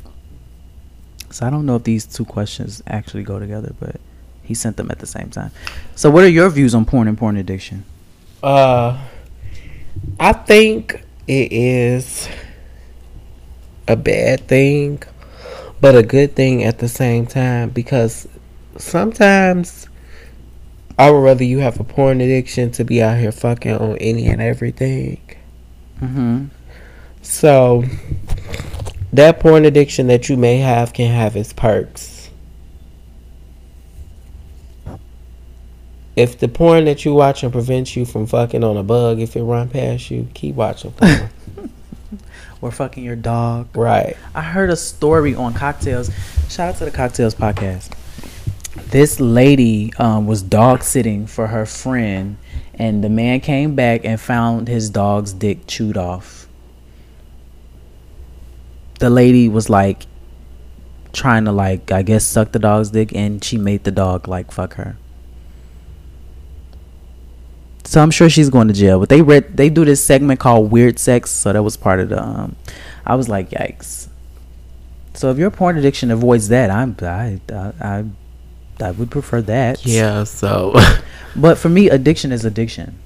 So 1.31 1.47
I 1.47 1.51
don't 1.51 1.66
know 1.66 1.76
if 1.76 1.85
these 1.85 2.07
two 2.07 2.24
questions 2.24 2.83
actually 2.87 3.22
go 3.22 3.39
together, 3.39 3.74
but 3.78 4.01
he 4.43 4.55
sent 4.55 4.76
them 4.76 4.91
at 4.91 4.99
the 4.99 5.07
same 5.07 5.31
time. 5.31 5.53
So 5.95 6.11
what 6.11 6.24
are 6.24 6.28
your 6.28 6.51
views 6.51 6.74
on 6.74 6.85
porn 6.85 7.07
and 7.07 7.16
porn 7.16 7.37
addiction? 7.37 7.85
Uh, 8.43 8.99
I 10.18 10.33
think 10.33 11.05
it 11.28 11.53
is 11.53 12.28
a 13.87 13.97
bad 13.97 14.49
thing, 14.49 15.03
but 15.81 15.95
a 15.95 16.03
good 16.03 16.35
thing 16.35 16.64
at 16.64 16.78
the 16.78 16.89
same 16.89 17.26
time 17.26 17.70
because 17.70 18.26
sometimes 18.76 19.89
I 20.99 21.11
would 21.11 21.20
rather 21.20 21.45
you 21.45 21.61
have 21.61 21.78
a 21.81 21.85
porn 21.85 22.20
addiction 22.20 22.72
to 22.72 22.85
be 22.85 23.03
out 23.03 23.18
here 23.18 23.33
fucking 23.33 23.76
on 23.76 23.97
any 23.99 24.26
and 24.26 24.43
everything. 24.43 25.20
Mm-hmm. 26.01 26.47
So 27.22 27.85
that 29.12 29.40
porn 29.40 29.64
addiction 29.64 30.06
that 30.08 30.28
you 30.28 30.36
may 30.36 30.58
have 30.58 30.92
can 30.92 31.12
have 31.12 31.36
its 31.36 31.52
perks. 31.52 32.30
If 36.16 36.38
the 36.38 36.48
porn 36.48 36.84
that 36.84 37.04
you 37.04 37.14
watching 37.14 37.50
prevents 37.50 37.96
you 37.96 38.04
from 38.04 38.26
fucking 38.26 38.62
on 38.62 38.76
a 38.76 38.82
bug, 38.82 39.20
if 39.20 39.36
it 39.36 39.42
run 39.42 39.68
past 39.68 40.11
you, 40.11 40.28
keep 40.34 40.54
watching 40.54 40.92
porn. 40.92 41.30
Or 42.62 42.70
fucking 42.70 43.02
your 43.02 43.16
dog. 43.16 43.74
right. 43.74 44.16
I 44.34 44.42
heard 44.42 44.68
a 44.68 44.76
story 44.76 45.34
on 45.34 45.54
Cocktails. 45.54 46.11
Shout 46.50 46.74
out 46.74 46.76
to 46.76 46.84
the 46.84 46.90
Cocktails 46.90 47.34
podcast. 47.34 47.94
This 48.90 49.18
lady 49.18 49.94
um, 49.98 50.26
was 50.26 50.42
dog 50.42 50.82
sitting 50.82 51.26
for 51.26 51.46
her 51.46 51.64
friend, 51.64 52.36
and 52.74 53.02
the 53.02 53.08
man 53.08 53.40
came 53.40 53.74
back 53.74 54.04
and 54.04 54.20
found 54.20 54.68
his 54.68 54.90
dog's 54.90 55.32
dick 55.32 55.66
chewed 55.66 55.96
off. 55.96 56.39
The 59.01 59.11
lady 59.11 59.48
was 59.48 59.68
like 59.68 60.07
trying 61.12 61.44
to 61.46 61.53
like 61.53 61.90
I 61.90 62.03
guess 62.03 62.24
suck 62.24 62.53
the 62.53 62.59
dog's 62.59 62.90
dick, 62.90 63.14
and 63.14 63.42
she 63.42 63.59
made 63.59 63.84
the 63.84 63.90
dog 63.90 64.28
like 64.28 64.53
fuck 64.53 64.74
her. 64.74 64.96
So 67.84 68.01
I'm 68.01 68.12
sure 68.12 68.30
she's 68.30 68.51
going 68.51 68.68
to 68.68 68.74
jail. 68.74 69.01
But 69.01 69.09
they 69.09 69.20
read 69.20 69.57
they 69.57 69.68
do 69.68 69.84
this 69.84 70.05
segment 70.05 70.38
called 70.38 70.70
Weird 70.70 70.98
Sex, 70.98 71.30
so 71.30 71.53
that 71.53 71.62
was 71.62 71.76
part 71.76 71.98
of 71.98 72.11
the. 72.11 72.22
Um, 72.22 72.57
I 73.05 73.16
was 73.16 73.28
like, 73.28 73.51
yikes. 73.51 74.09
So 75.14 75.30
if 75.30 75.38
your 75.38 75.51
porn 75.51 75.76
addiction 75.76 76.11
avoids 76.11 76.48
that, 76.48 76.70
I'm 76.70 76.96
I 77.03 77.40
I 77.51 77.72
I, 77.80 78.05
I 78.80 78.90
would 78.92 79.11
prefer 79.11 79.42
that. 79.42 79.84
Yeah, 79.84 80.24
so 80.24 80.74
But 81.36 81.59
for 81.59 81.68
me, 81.68 81.88
addiction 81.90 82.32
is 82.32 82.44
addiction. 82.44 82.98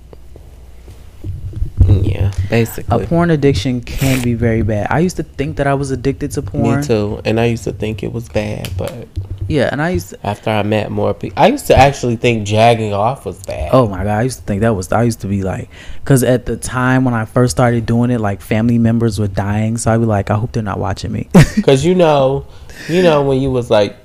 Yeah, 1.89 2.33
basically. 2.49 3.05
A 3.05 3.07
porn 3.07 3.31
addiction 3.31 3.81
can 3.81 4.23
be 4.23 4.35
very 4.35 4.63
bad. 4.63 4.87
I 4.91 5.01
used 5.01 5.17
to 5.17 5.23
think 5.23 5.57
that 5.57 5.67
I 5.67 5.75
was 5.75 5.91
addicted 5.91 6.31
to 6.33 6.43
porn. 6.43 6.81
Me 6.81 6.87
too. 6.87 7.21
And 7.25 7.39
I 7.39 7.47
used 7.47 7.65
to 7.65 7.73
think 7.73 8.03
it 8.03 8.13
was 8.13 8.29
bad, 8.29 8.71
but 8.77 9.09
Yeah, 9.49 9.69
and 9.71 9.83
I 9.83 9.91
used 9.91 10.11
to, 10.11 10.27
after 10.27 10.51
I 10.51 10.63
met 10.63 10.91
more 10.91 11.13
people, 11.13 11.43
I 11.43 11.49
used 11.49 11.67
to 11.67 11.77
actually 11.77 12.17
think 12.17 12.47
jagging 12.47 12.95
off 12.95 13.27
was 13.27 13.43
bad. 13.43 13.71
Oh 13.73 13.87
my 13.89 13.99
god, 13.99 14.19
I 14.19 14.23
used 14.23 14.39
to 14.41 14.45
think 14.45 14.63
that 14.63 14.75
was 14.75 14.91
I 14.93 15.03
used 15.03 15.21
to 15.21 15.27
be 15.27 15.43
like 15.43 15.69
cuz 16.05 16.23
at 16.23 16.47
the 16.47 16.57
time 16.57 17.05
when 17.05 17.15
I 17.15 17.25
first 17.25 17.51
started 17.53 17.85
doing 17.87 18.11
it 18.11 18.21
like 18.21 18.41
family 18.41 18.79
members 18.79 19.19
were 19.19 19.29
dying, 19.29 19.77
so 19.77 19.93
I'd 19.93 19.99
be 19.99 20.07
like 20.07 20.31
I 20.31 20.35
hope 20.37 20.53
they're 20.53 20.63
not 20.63 20.79
watching 20.79 21.13
me. 21.13 21.29
Cause 21.63 21.85
you 21.85 21.95
know, 21.95 22.47
you 22.89 23.03
know 23.03 23.23
when 23.23 23.41
you 23.41 23.51
was 23.51 23.71
like 23.71 23.97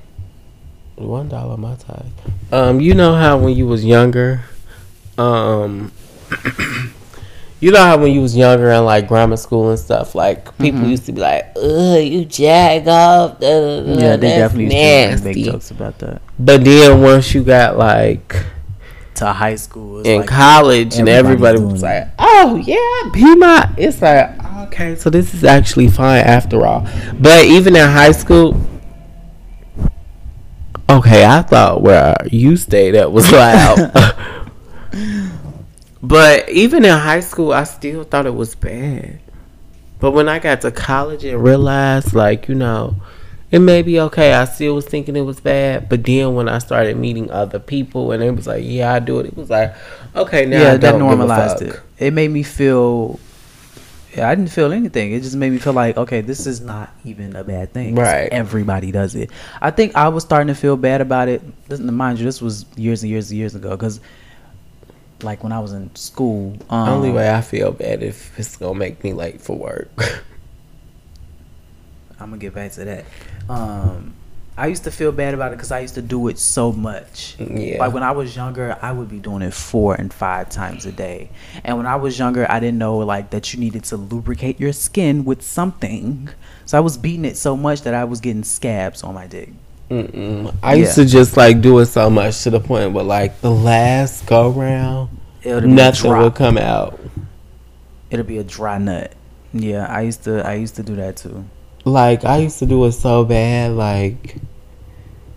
one 0.95 1.29
dollar 1.29 1.55
my 1.55 1.75
time. 1.75 2.11
Um, 2.51 2.81
you 2.81 2.93
know 2.93 3.15
how 3.15 3.37
when 3.37 3.55
you 3.55 3.67
was 3.67 3.85
younger, 3.85 4.41
um, 5.17 5.91
you 7.59 7.71
know 7.71 7.83
how 7.83 7.97
when 7.97 8.13
you 8.13 8.21
was 8.21 8.35
younger 8.35 8.71
and 8.71 8.85
like 8.85 9.07
grammar 9.07 9.37
school 9.37 9.69
and 9.69 9.79
stuff, 9.79 10.15
like 10.15 10.45
people 10.57 10.79
mm-hmm. 10.79 10.91
used 10.91 11.05
to 11.07 11.11
be 11.11 11.21
like, 11.21 11.51
"Ugh, 11.57 12.01
you 12.01 12.25
jack 12.25 12.87
off." 12.87 13.39
da, 13.39 13.81
da, 13.81 13.99
yeah, 13.99 14.15
they 14.15 14.29
definitely 14.29 14.65
used 14.65 15.23
to 15.23 15.25
make 15.25 15.35
nasty. 15.35 15.43
jokes 15.43 15.71
about 15.71 15.99
that. 15.99 16.21
But 16.37 16.63
then 16.63 17.01
once 17.01 17.33
you 17.33 17.43
got 17.43 17.77
like 17.77 18.35
To 19.15 19.33
high 19.33 19.55
school, 19.55 20.01
in 20.01 20.19
like, 20.19 20.29
college 20.29 20.97
and 20.97 21.09
everybody 21.09 21.59
was 21.59 21.83
like, 21.83 22.07
"Oh 22.17 22.55
yeah, 22.55 23.11
be 23.11 23.35
my." 23.35 23.69
It's 23.77 24.01
like 24.01 24.39
okay, 24.67 24.95
so 24.95 25.09
this 25.09 25.33
is 25.33 25.43
actually 25.43 25.89
fine 25.89 26.23
after 26.23 26.65
all. 26.65 26.87
But 27.19 27.45
even 27.45 27.75
in 27.75 27.87
high 27.89 28.13
school, 28.13 28.59
okay, 30.89 31.25
I 31.25 31.41
thought 31.41 31.81
where 31.81 32.15
you 32.31 32.55
stayed 32.55 32.95
at 32.95 33.11
was 33.11 33.29
loud. 33.33 33.91
But 36.01 36.49
even 36.49 36.85
in 36.85 36.91
high 36.91 37.19
school, 37.21 37.51
I 37.51 37.63
still 37.63 38.03
thought 38.03 38.25
it 38.25 38.35
was 38.35 38.55
bad. 38.55 39.19
But 39.99 40.11
when 40.11 40.29
I 40.29 40.39
got 40.39 40.61
to 40.61 40.71
college 40.71 41.25
and 41.25 41.43
realized, 41.43 42.13
like 42.13 42.47
you 42.47 42.55
know, 42.55 42.95
it 43.51 43.59
may 43.59 43.81
be 43.81 43.99
okay. 43.99 44.33
I 44.33 44.45
still 44.45 44.75
was 44.75 44.85
thinking 44.85 45.15
it 45.15 45.21
was 45.21 45.39
bad, 45.39 45.89
but 45.89 46.03
then 46.03 46.35
when 46.35 46.47
I 46.47 46.59
started 46.59 46.97
meeting 46.97 47.31
other 47.31 47.59
people 47.59 48.11
and 48.11 48.23
it 48.23 48.31
was 48.31 48.47
like, 48.47 48.63
yeah, 48.65 48.93
I 48.93 48.99
do 48.99 49.19
it. 49.19 49.27
It 49.27 49.37
was 49.37 49.49
like, 49.49 49.75
okay, 50.15 50.45
now 50.45 50.61
yeah, 50.61 50.71
I 50.73 50.77
that 50.77 50.91
don't 50.91 50.99
give 50.99 51.11
a 51.11 51.15
normalized 51.15 51.61
it. 51.61 51.79
It 51.97 52.13
made 52.13 52.31
me 52.31 52.43
feel. 52.43 53.19
Yeah, 54.15 54.27
I 54.27 54.33
didn't 54.33 54.49
feel 54.51 54.71
anything. 54.71 55.11
It 55.11 55.21
just 55.21 55.35
made 55.35 55.51
me 55.51 55.59
feel 55.59 55.73
like, 55.73 55.95
okay, 55.95 56.21
this 56.21 56.47
is 56.47 56.61
not 56.61 56.91
even 57.05 57.35
a 57.35 57.43
bad 57.43 57.73
thing. 57.73 57.93
Right. 57.93 58.27
Everybody 58.31 58.91
does 58.91 59.13
it. 59.13 59.29
I 59.61 59.69
think 59.69 59.95
I 59.95 60.07
was 60.07 60.23
starting 60.23 60.47
to 60.47 60.55
feel 60.55 60.77
bad 60.77 61.01
about 61.01 61.27
it. 61.27 61.43
Mind 61.79 62.17
you, 62.17 62.25
this 62.25 62.41
was 62.41 62.65
years 62.75 63.03
and 63.03 63.11
years 63.11 63.29
and 63.29 63.37
years 63.37 63.53
ago. 63.53 63.69
Because, 63.69 63.99
like, 65.23 65.43
when 65.43 65.51
I 65.51 65.59
was 65.59 65.73
in 65.73 65.95
school, 65.95 66.57
um, 66.69 66.89
Only 66.89 67.11
way 67.11 67.29
I 67.29 67.41
feel 67.41 67.71
bad 67.71 68.03
if 68.03 68.37
it's 68.37 68.57
gonna 68.57 68.77
make 68.77 69.03
me 69.03 69.13
late 69.13 69.41
for 69.41 69.57
work. 69.57 69.89
I'm 72.19 72.29
gonna 72.29 72.37
get 72.37 72.53
back 72.53 72.71
to 72.73 72.85
that. 72.85 73.05
Um, 73.47 74.13
I 74.59 74.67
used 74.67 74.83
to 74.83 74.91
feel 74.91 75.13
bad 75.13 75.33
about 75.33 75.53
it 75.53 75.55
because 75.55 75.71
I 75.71 75.79
used 75.79 75.95
to 75.95 76.01
do 76.01 76.27
it 76.27 76.37
so 76.37 76.73
much. 76.73 77.37
Yeah. 77.39 77.79
Like 77.79 77.93
when 77.93 78.03
I 78.03 78.11
was 78.11 78.35
younger, 78.35 78.77
I 78.81 78.91
would 78.91 79.07
be 79.07 79.19
doing 79.19 79.41
it 79.41 79.53
four 79.53 79.95
and 79.95 80.13
five 80.13 80.49
times 80.49 80.85
a 80.85 80.91
day. 80.91 81.29
And 81.63 81.77
when 81.77 81.85
I 81.85 81.95
was 81.95 82.19
younger, 82.19 82.45
I 82.51 82.59
didn't 82.59 82.77
know 82.77 82.97
like 82.97 83.29
that 83.29 83.53
you 83.53 83.59
needed 83.61 83.85
to 83.85 83.95
lubricate 83.95 84.59
your 84.59 84.73
skin 84.73 85.23
with 85.23 85.41
something. 85.41 86.27
So 86.65 86.77
I 86.77 86.81
was 86.81 86.97
beating 86.97 87.23
it 87.23 87.37
so 87.37 87.55
much 87.55 87.83
that 87.83 87.93
I 87.93 88.03
was 88.03 88.19
getting 88.19 88.43
scabs 88.43 89.01
on 89.01 89.13
my 89.13 89.27
dick. 89.27 89.53
Mm-mm. 89.89 90.55
I 90.61 90.75
used 90.75 90.95
to 90.95 91.05
just 91.05 91.35
like 91.35 91.61
do 91.61 91.79
it 91.79 91.87
so 91.87 92.09
much 92.09 92.43
to 92.43 92.49
the 92.51 92.59
point 92.59 92.93
where 92.93 93.03
like 93.03 93.41
the 93.41 93.51
last 93.51 94.25
go 94.27 94.49
round, 94.49 95.09
nothing 95.45 96.11
would 96.17 96.35
come 96.35 96.57
out. 96.57 96.99
It'll 98.11 98.25
be 98.25 98.37
a 98.37 98.43
dry 98.43 98.77
nut. 98.77 99.13
Yeah, 99.53 99.85
I 99.87 100.01
used 100.01 100.23
to. 100.25 100.45
I 100.45 100.55
used 100.55 100.75
to 100.75 100.83
do 100.83 100.95
that 100.97 101.17
too. 101.17 101.45
Like 101.85 102.23
I 102.25 102.37
used 102.37 102.59
to 102.59 102.65
do 102.65 102.85
it 102.85 102.91
so 102.91 103.25
bad, 103.25 103.71
like 103.71 104.35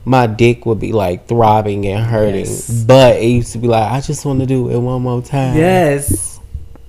my 0.05 0.26
dick 0.26 0.66
would 0.66 0.80
be 0.80 0.92
like 0.92 1.28
throbbing 1.28 1.86
and 1.86 2.05
hurting, 2.05 2.40
Yes. 2.46 2.84
but 2.84 3.16
it 3.16 3.26
used 3.26 3.53
to 3.53 3.59
be 3.59 3.68
like 3.68 3.90
I 3.90 4.00
just 4.00 4.24
want 4.24 4.40
to 4.40 4.46
do 4.46 4.68
it 4.68 4.78
one 4.78 5.03
more 5.03 5.22
time. 5.22 5.57
Yes. 5.57 6.40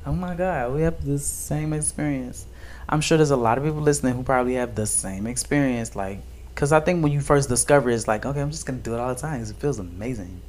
Oh 0.05 0.11
my 0.11 0.35
God, 0.35 0.73
we 0.73 0.81
have 0.81 1.05
the 1.05 1.17
same 1.19 1.71
experience. 1.71 2.45
I'm 2.89 2.99
sure 2.99 3.17
there's 3.17 3.31
a 3.31 3.37
lot 3.37 3.57
of 3.57 3.63
people 3.63 3.79
listening 3.79 4.15
who 4.15 4.23
probably 4.23 4.55
have 4.55 4.75
the 4.75 4.85
same 4.85 5.27
experience. 5.27 5.95
Like, 5.95 6.19
because 6.53 6.71
I 6.71 6.79
think 6.79 7.03
when 7.03 7.11
you 7.11 7.21
first 7.21 7.49
discover 7.49 7.89
it, 7.89 7.95
it's 7.95 8.07
like, 8.07 8.25
okay, 8.25 8.41
I'm 8.41 8.51
just 8.51 8.65
gonna 8.65 8.79
do 8.79 8.93
it 8.93 8.99
all 8.99 9.13
the 9.13 9.19
time 9.19 9.39
'cause 9.39 9.49
it 9.49 9.57
feels 9.57 9.79
amazing. 9.79 10.41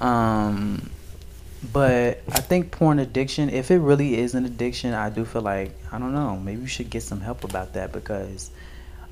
Um, 0.00 0.90
but 1.72 2.20
I 2.30 2.40
think 2.40 2.70
porn 2.72 2.98
addiction, 2.98 3.50
if 3.50 3.70
it 3.70 3.78
really 3.78 4.18
is 4.18 4.34
an 4.34 4.44
addiction, 4.44 4.94
I 4.94 5.10
do 5.10 5.24
feel 5.24 5.42
like 5.42 5.76
I 5.92 5.98
don't 5.98 6.12
know. 6.12 6.36
Maybe 6.36 6.62
you 6.62 6.66
should 6.66 6.90
get 6.90 7.02
some 7.02 7.20
help 7.20 7.44
about 7.44 7.74
that 7.74 7.92
because, 7.92 8.50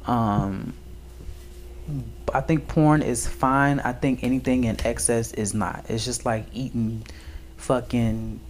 um, 0.07 0.74
I 2.33 2.41
think 2.41 2.68
porn 2.68 3.03
is 3.03 3.26
fine. 3.26 3.81
I 3.81 3.93
think 3.93 4.22
anything 4.22 4.64
in 4.64 4.76
excess 4.85 5.33
is 5.33 5.55
not. 5.55 5.85
It's 5.89 6.05
just 6.05 6.24
like 6.24 6.47
eating 6.53 7.05
fucking 7.57 8.41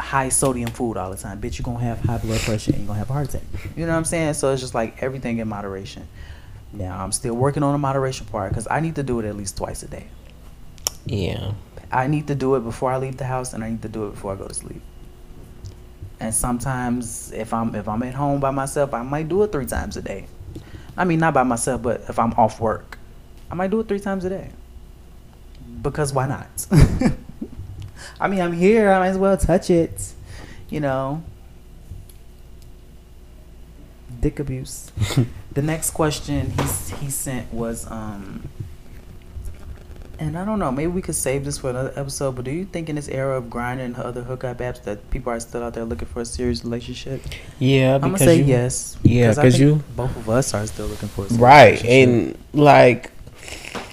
high 0.00 0.28
sodium 0.30 0.70
food 0.70 0.96
all 0.96 1.10
the 1.10 1.16
time. 1.16 1.40
Bitch, 1.40 1.58
you're 1.58 1.64
gonna 1.64 1.84
have 1.84 2.00
high 2.00 2.18
blood 2.18 2.40
pressure 2.40 2.70
and 2.72 2.80
you're 2.80 2.86
gonna 2.88 2.98
have 2.98 3.10
a 3.10 3.12
heart 3.12 3.28
attack. 3.28 3.42
You 3.76 3.86
know 3.86 3.92
what 3.92 3.98
I'm 3.98 4.04
saying? 4.04 4.34
So 4.34 4.52
it's 4.52 4.60
just 4.60 4.74
like 4.74 5.02
everything 5.02 5.38
in 5.38 5.48
moderation. 5.48 6.08
Now 6.72 7.02
I'm 7.02 7.12
still 7.12 7.34
working 7.34 7.62
on 7.62 7.72
the 7.72 7.78
moderation 7.78 8.26
part 8.26 8.50
because 8.50 8.66
I 8.70 8.80
need 8.80 8.94
to 8.96 9.02
do 9.02 9.20
it 9.20 9.26
at 9.26 9.36
least 9.36 9.56
twice 9.56 9.82
a 9.82 9.88
day. 9.88 10.06
yeah. 11.06 11.52
I 11.94 12.06
need 12.06 12.26
to 12.28 12.34
do 12.34 12.54
it 12.54 12.60
before 12.60 12.90
I 12.90 12.96
leave 12.96 13.18
the 13.18 13.26
house 13.26 13.52
and 13.52 13.62
I 13.62 13.68
need 13.68 13.82
to 13.82 13.88
do 13.88 14.06
it 14.06 14.12
before 14.12 14.32
I 14.32 14.36
go 14.36 14.48
to 14.48 14.54
sleep. 14.54 14.80
And 16.20 16.34
sometimes 16.34 17.32
if 17.32 17.52
I'm 17.52 17.74
if 17.74 17.86
I'm 17.88 18.02
at 18.02 18.14
home 18.14 18.40
by 18.40 18.50
myself, 18.50 18.94
I 18.94 19.02
might 19.02 19.28
do 19.28 19.42
it 19.42 19.52
three 19.52 19.66
times 19.66 19.96
a 19.98 20.02
day. 20.02 20.26
I 20.96 21.04
mean 21.04 21.18
not 21.18 21.34
by 21.34 21.42
myself, 21.42 21.82
but 21.82 22.02
if 22.08 22.18
I'm 22.18 22.32
off 22.34 22.60
work, 22.60 22.98
I 23.50 23.54
might 23.54 23.70
do 23.70 23.80
it 23.80 23.88
three 23.88 24.00
times 24.00 24.24
a 24.24 24.30
day. 24.30 24.50
Because 25.82 26.12
why 26.14 26.26
not? 26.26 26.66
I 28.22 28.28
mean 28.28 28.40
I'm 28.40 28.52
here, 28.52 28.90
I 28.90 28.98
might 29.00 29.08
as 29.08 29.18
well 29.18 29.36
touch 29.36 29.68
it. 29.68 30.12
You 30.70 30.80
know. 30.80 31.22
Dick 34.20 34.38
abuse. 34.38 34.92
the 35.52 35.62
next 35.62 35.90
question 35.90 36.50
he 36.52 36.62
he 37.04 37.10
sent 37.10 37.52
was 37.52 37.90
um 37.90 38.48
And 40.20 40.38
I 40.38 40.44
don't 40.44 40.60
know, 40.60 40.70
maybe 40.70 40.86
we 40.92 41.02
could 41.02 41.16
save 41.16 41.44
this 41.44 41.58
for 41.58 41.70
another 41.70 41.92
episode. 41.96 42.36
But 42.36 42.44
do 42.44 42.52
you 42.52 42.64
think 42.64 42.88
in 42.88 42.94
this 42.94 43.08
era 43.08 43.36
of 43.38 43.50
grinding 43.50 43.86
and 43.86 43.96
other 43.96 44.22
hookup 44.22 44.58
apps 44.58 44.80
that 44.84 45.10
people 45.10 45.32
are 45.32 45.40
still 45.40 45.64
out 45.64 45.74
there 45.74 45.84
looking 45.84 46.06
for 46.06 46.20
a 46.20 46.24
serious 46.24 46.62
relationship? 46.64 47.20
Yeah, 47.58 47.96
I'm 47.96 48.00
gonna 48.02 48.18
say 48.18 48.36
you, 48.36 48.44
yes. 48.44 48.96
Yeah, 49.02 49.30
because 49.30 49.38
I 49.38 49.42
'cause 49.42 49.52
think 49.58 49.62
you- 49.64 49.82
both 49.96 50.14
of 50.16 50.28
us 50.30 50.54
are 50.54 50.64
still 50.68 50.86
looking 50.86 51.08
for 51.08 51.24
a 51.24 51.28
serious 51.28 51.42
right, 51.42 51.84
and 51.84 52.38
like 52.52 53.10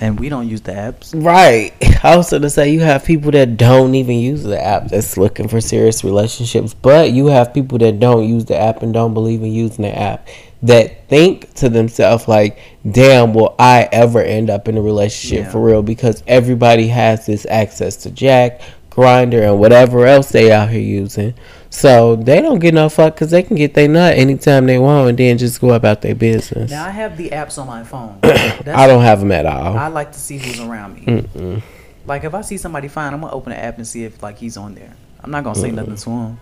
and 0.02 0.20
we 0.20 0.30
don't 0.30 0.48
use 0.48 0.62
the 0.62 0.72
apps. 0.72 1.14
Right. 1.16 1.74
I 2.04 2.16
was 2.16 2.30
gonna 2.30 2.50
say 2.50 2.70
you 2.72 2.80
have 2.82 3.04
people 3.06 3.32
that 3.32 3.58
don't 3.58 3.96
even 3.96 4.16
use 4.18 4.44
the 4.44 4.62
app 4.62 4.88
that's 4.88 5.18
looking 5.18 5.48
for 5.48 5.60
serious 5.62 6.04
relationships, 6.04 6.74
but 6.74 7.12
you 7.12 7.28
have 7.28 7.54
people 7.54 7.78
that 7.80 8.00
don't 8.00 8.28
use 8.28 8.46
the 8.46 8.58
app 8.58 8.82
and 8.84 8.94
don't 8.94 9.14
believe 9.14 9.42
in 9.44 9.52
using 9.52 9.84
the 9.84 9.98
app 9.98 10.28
that 10.62 11.08
think 11.08 11.54
to 11.56 11.70
themselves 11.70 12.28
like, 12.28 12.58
"Damn, 12.90 13.34
will 13.34 13.56
I 13.60 13.88
ever 13.92 14.22
end 14.22 14.50
up 14.50 14.68
in 14.68 14.78
a 14.78 14.82
relationship 14.82 15.46
Yeah. 15.46 15.52
for 15.52 15.60
real?" 15.62 15.82
Because 15.82 16.24
everybody 16.28 16.88
has 16.90 17.26
this 17.26 17.46
access 17.50 17.96
to 17.98 18.12
Jack'd, 18.12 18.62
Grindr, 18.92 19.42
and 19.48 19.60
whatever 19.60 20.06
else 20.06 20.30
they 20.30 20.52
out 20.52 20.70
here 20.70 20.82
using. 20.82 21.34
So 21.70 22.16
they 22.16 22.42
don't 22.42 22.60
get 22.60 22.74
no 22.74 22.90
fuck 22.90 23.16
because 23.16 23.32
they 23.32 23.44
can 23.44 23.56
get 23.56 23.76
their 23.76 23.88
nut 23.88 24.18
anytime 24.18 24.66
they 24.66 24.80
want 24.80 25.10
and 25.10 25.18
then 25.18 25.38
just 25.38 25.62
go 25.62 25.74
about 25.74 26.02
their 26.02 26.16
business. 26.16 26.72
Now 26.72 26.86
I 26.86 26.90
have 26.90 27.16
the 27.16 27.30
apps 27.30 27.60
on 27.60 27.68
my 27.68 27.84
phone. 27.84 28.20
I 28.24 28.88
don't 28.88 29.04
have 29.04 29.20
them 29.20 29.32
at 29.32 29.46
all. 29.46 29.78
I 29.78 29.88
like 29.88 30.12
to 30.14 30.20
see 30.20 30.40
who's 30.40 30.60
around 30.60 30.96
me. 30.96 31.02
Mm-mm. 31.02 31.62
Like 32.06 32.24
if 32.24 32.34
I 32.34 32.42
see 32.42 32.58
somebody 32.58 32.88
fine, 32.88 33.14
I'm 33.14 33.22
gonna 33.22 33.34
open 33.34 33.52
the 33.52 33.60
app 33.60 33.78
and 33.78 33.88
see 33.88 34.04
if 34.04 34.24
like 34.24 34.40
he's 34.40 34.58
on 34.58 34.74
there. 34.74 34.96
I'm 35.24 35.30
not 35.30 35.44
gonna 35.44 35.60
say 35.60 35.70
nothing 35.70 35.96
to 35.96 36.10
him. 36.10 36.40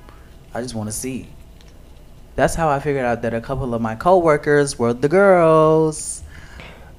I 0.53 0.61
just 0.61 0.75
want 0.75 0.87
to 0.87 0.95
see. 0.95 1.27
That's 2.35 2.55
how 2.55 2.69
I 2.69 2.79
figured 2.79 3.03
out 3.03 3.23
that 3.23 3.33
a 3.33 3.41
couple 3.41 3.73
of 3.73 3.81
my 3.81 3.95
coworkers 3.95 4.79
were 4.79 4.93
the 4.93 5.09
girls. 5.09 6.23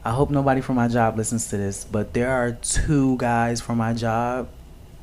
I 0.05 0.11
hope 0.11 0.31
nobody 0.31 0.61
from 0.61 0.77
my 0.77 0.89
job 0.89 1.17
listens 1.17 1.49
to 1.49 1.57
this, 1.57 1.85
but 1.85 2.13
there 2.13 2.31
are 2.31 2.53
two 2.53 3.17
guys 3.17 3.61
from 3.61 3.79
my 3.79 3.95
job 3.95 4.49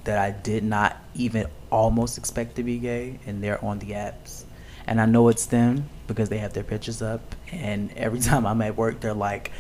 that 0.04 0.18
I 0.18 0.32
did 0.32 0.64
not 0.64 0.95
even 1.16 1.48
almost 1.72 2.18
expect 2.18 2.56
to 2.56 2.64
be 2.64 2.78
gay, 2.78 3.20
and 3.26 3.44
they're 3.44 3.64
on 3.64 3.80
the 3.80 3.92
apps. 3.92 4.44
And 4.88 5.02
I 5.02 5.06
know 5.06 5.30
it's 5.30 5.48
them 5.48 5.90
because 6.08 6.30
they 6.30 6.38
have 6.38 6.54
their 6.54 6.64
pictures 6.64 7.02
up, 7.02 7.36
and 7.52 7.92
every 7.98 8.20
time 8.30 8.46
I'm 8.46 8.62
at 8.62 8.78
work, 8.78 9.00
they're 9.00 9.14
like 9.14 9.52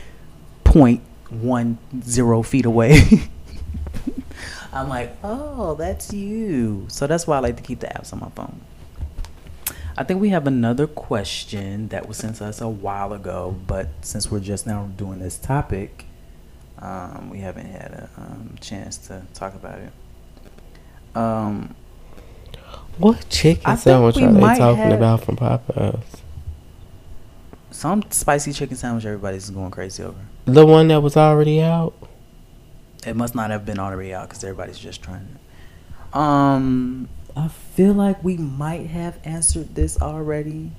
0.10 0.65 2.45
feet 2.45 2.65
away. 2.65 3.01
I'm 4.73 4.89
like, 4.89 5.15
oh, 5.23 5.75
that's 5.75 6.13
you. 6.13 6.85
So 6.89 7.07
that's 7.07 7.25
why 7.25 7.37
I 7.37 7.39
like 7.39 7.55
to 7.57 7.63
keep 7.63 7.79
the 7.79 7.87
apps 7.87 8.11
on 8.11 8.19
my 8.19 8.29
phone. 8.29 8.59
I 9.97 10.03
think 10.03 10.19
we 10.19 10.29
have 10.29 10.45
another 10.45 10.87
question 10.87 11.87
that 11.87 12.09
was 12.09 12.17
sent 12.17 12.35
to 12.37 12.45
us 12.45 12.59
a 12.59 12.67
while 12.67 13.13
ago, 13.13 13.55
but 13.65 13.87
since 14.01 14.29
we're 14.29 14.41
just 14.41 14.67
now 14.67 14.89
doing 14.97 15.19
this 15.19 15.37
topic, 15.37 16.05
um, 16.79 17.29
we 17.29 17.39
haven't 17.39 17.67
had 17.67 17.91
a 17.91 18.09
um, 18.17 18.55
chance 18.59 18.97
to 19.07 19.21
talk 19.33 19.55
about 19.55 19.79
it. 19.79 19.93
Um, 21.15 21.75
What 22.97 23.27
chicken 23.29 23.77
sandwich 23.77 24.17
are 24.17 24.33
they 24.33 24.57
talking 24.57 24.91
about 24.91 25.23
from 25.23 25.35
Popeyes? 25.37 26.03
some 27.71 28.03
spicy 28.09 28.53
chicken 28.53 28.77
sandwich 28.77 29.05
everybody's 29.05 29.49
going 29.49 29.69
crazy 29.69 30.01
over. 30.01 30.17
The 30.45 30.65
one 30.65 30.87
that 30.87 31.01
was 31.01 31.17
already 31.17 31.61
out. 31.61 31.93
It 33.05 33.15
must 33.15 33.35
not 33.35 33.51
have 33.51 33.65
been 33.65 33.79
already 33.79 34.13
out 34.13 34.29
because 34.29 34.43
everybody's 34.43 34.79
just 34.79 35.03
trying 35.03 35.27
it. 35.35 36.15
Um, 36.15 37.09
I 37.35 37.49
feel 37.49 37.93
like 37.93 38.23
we 38.23 38.37
might 38.37 38.87
have 38.87 39.19
answered 39.25 39.75
this 39.75 40.01
already. 40.01 40.71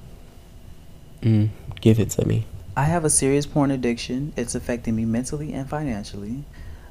Mm, 1.20 1.50
give 1.80 2.00
it 2.00 2.10
to 2.10 2.26
me. 2.26 2.46
I 2.76 2.84
have 2.84 3.04
a 3.04 3.10
serious 3.10 3.46
porn 3.46 3.70
addiction. 3.70 4.32
It's 4.36 4.54
affecting 4.54 4.96
me 4.96 5.04
mentally 5.04 5.52
and 5.52 5.68
financially. 5.68 6.44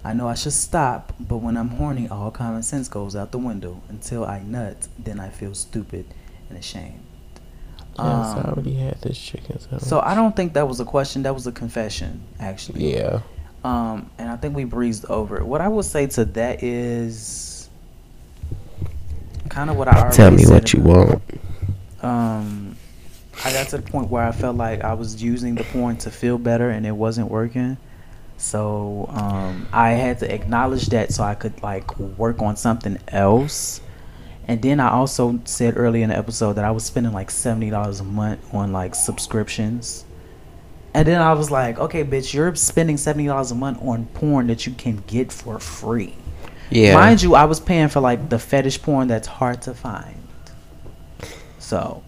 I 0.05 0.13
know 0.13 0.27
I 0.27 0.35
should 0.35 0.53
stop, 0.53 1.13
but 1.19 1.37
when 1.37 1.57
I'm 1.57 1.69
horny, 1.69 2.07
all 2.07 2.29
common 2.29 2.61
sense 2.63 2.87
goes 2.87 3.15
out 3.15 3.31
the 3.31 3.39
window. 3.39 3.81
Until 3.89 4.23
I 4.23 4.41
nut, 4.43 4.87
then 4.99 5.19
I 5.19 5.29
feel 5.29 5.55
stupid 5.55 6.05
and 6.49 6.57
ashamed. 6.59 6.99
Yes, 7.97 7.97
I 7.97 8.39
Um, 8.39 8.45
already 8.45 8.75
had 8.75 9.01
this 9.01 9.17
chicken 9.17 9.57
sandwich. 9.59 9.81
So 9.83 9.99
I 10.01 10.13
don't 10.13 10.35
think 10.35 10.53
that 10.53 10.67
was 10.67 10.79
a 10.79 10.85
question. 10.85 11.23
That 11.23 11.33
was 11.33 11.47
a 11.47 11.51
confession, 11.51 12.21
actually. 12.39 12.93
yeah, 12.93 13.21
Um, 13.63 14.11
and 14.19 14.29
I 14.29 14.35
think 14.35 14.55
we 14.55 14.63
breezed 14.63 15.05
over 15.05 15.37
it. 15.37 15.45
What 15.47 15.59
I 15.61 15.67
would 15.69 15.85
say 15.85 16.05
to 16.07 16.25
that 16.25 16.61
is 16.61 17.67
kind 19.49 19.69
of 19.71 19.75
what 19.77 19.87
I 19.87 19.99
already 19.99 20.15
tell 20.17 20.31
me 20.31 20.43
said 20.43 20.53
what 20.53 20.73
you 20.73 20.81
about- 20.81 21.07
want. 21.07 21.21
um 22.03 22.75
I 23.43 23.51
got 23.51 23.67
to 23.69 23.77
the 23.77 23.83
point 23.83 24.09
where 24.11 24.23
I 24.23 24.31
felt 24.31 24.55
like 24.55 24.83
I 24.83 24.93
was 24.93 25.21
using 25.21 25.55
the 25.55 25.63
porn 25.65 25.97
to 25.97 26.11
feel 26.11 26.37
better 26.37 26.69
and 26.69 26.85
it 26.85 26.95
wasn't 26.95 27.29
working. 27.29 27.77
So 28.37 29.07
um 29.09 29.67
I 29.71 29.91
had 29.91 30.19
to 30.19 30.33
acknowledge 30.33 30.87
that 30.87 31.13
so 31.13 31.23
I 31.23 31.35
could 31.35 31.61
like 31.63 31.97
work 31.99 32.41
on 32.41 32.55
something 32.55 32.97
else. 33.07 33.81
And 34.47 34.61
then 34.61 34.79
I 34.79 34.91
also 34.91 35.39
said 35.45 35.75
earlier 35.75 36.03
in 36.03 36.09
the 36.09 36.17
episode 36.17 36.53
that 36.53 36.65
I 36.65 36.71
was 36.71 36.83
spending 36.85 37.13
like 37.13 37.31
seventy 37.31 37.69
dollars 37.69 37.99
a 37.99 38.03
month 38.03 38.53
on 38.53 38.71
like 38.71 38.93
subscriptions. 38.95 40.05
And 40.93 41.05
then 41.07 41.21
I 41.21 41.33
was 41.33 41.51
like, 41.51 41.77
okay, 41.77 42.05
bitch, 42.05 42.33
you're 42.33 42.55
spending 42.55 42.97
seventy 42.97 43.25
dollars 43.27 43.51
a 43.51 43.55
month 43.55 43.81
on 43.81 44.05
porn 44.07 44.47
that 44.47 44.65
you 44.65 44.73
can 44.73 45.03
get 45.07 45.31
for 45.31 45.59
free. 45.59 46.15
Yeah, 46.69 46.93
Mind 46.95 47.21
you, 47.21 47.35
I 47.35 47.45
was 47.45 47.59
paying 47.59 47.89
for 47.89 47.99
like 47.99 48.29
the 48.29 48.39
fetish 48.39 48.81
porn 48.81 49.07
that's 49.07 49.27
hard 49.27 49.61
to 49.63 49.73
find. 49.73 50.15
So, 51.59 52.03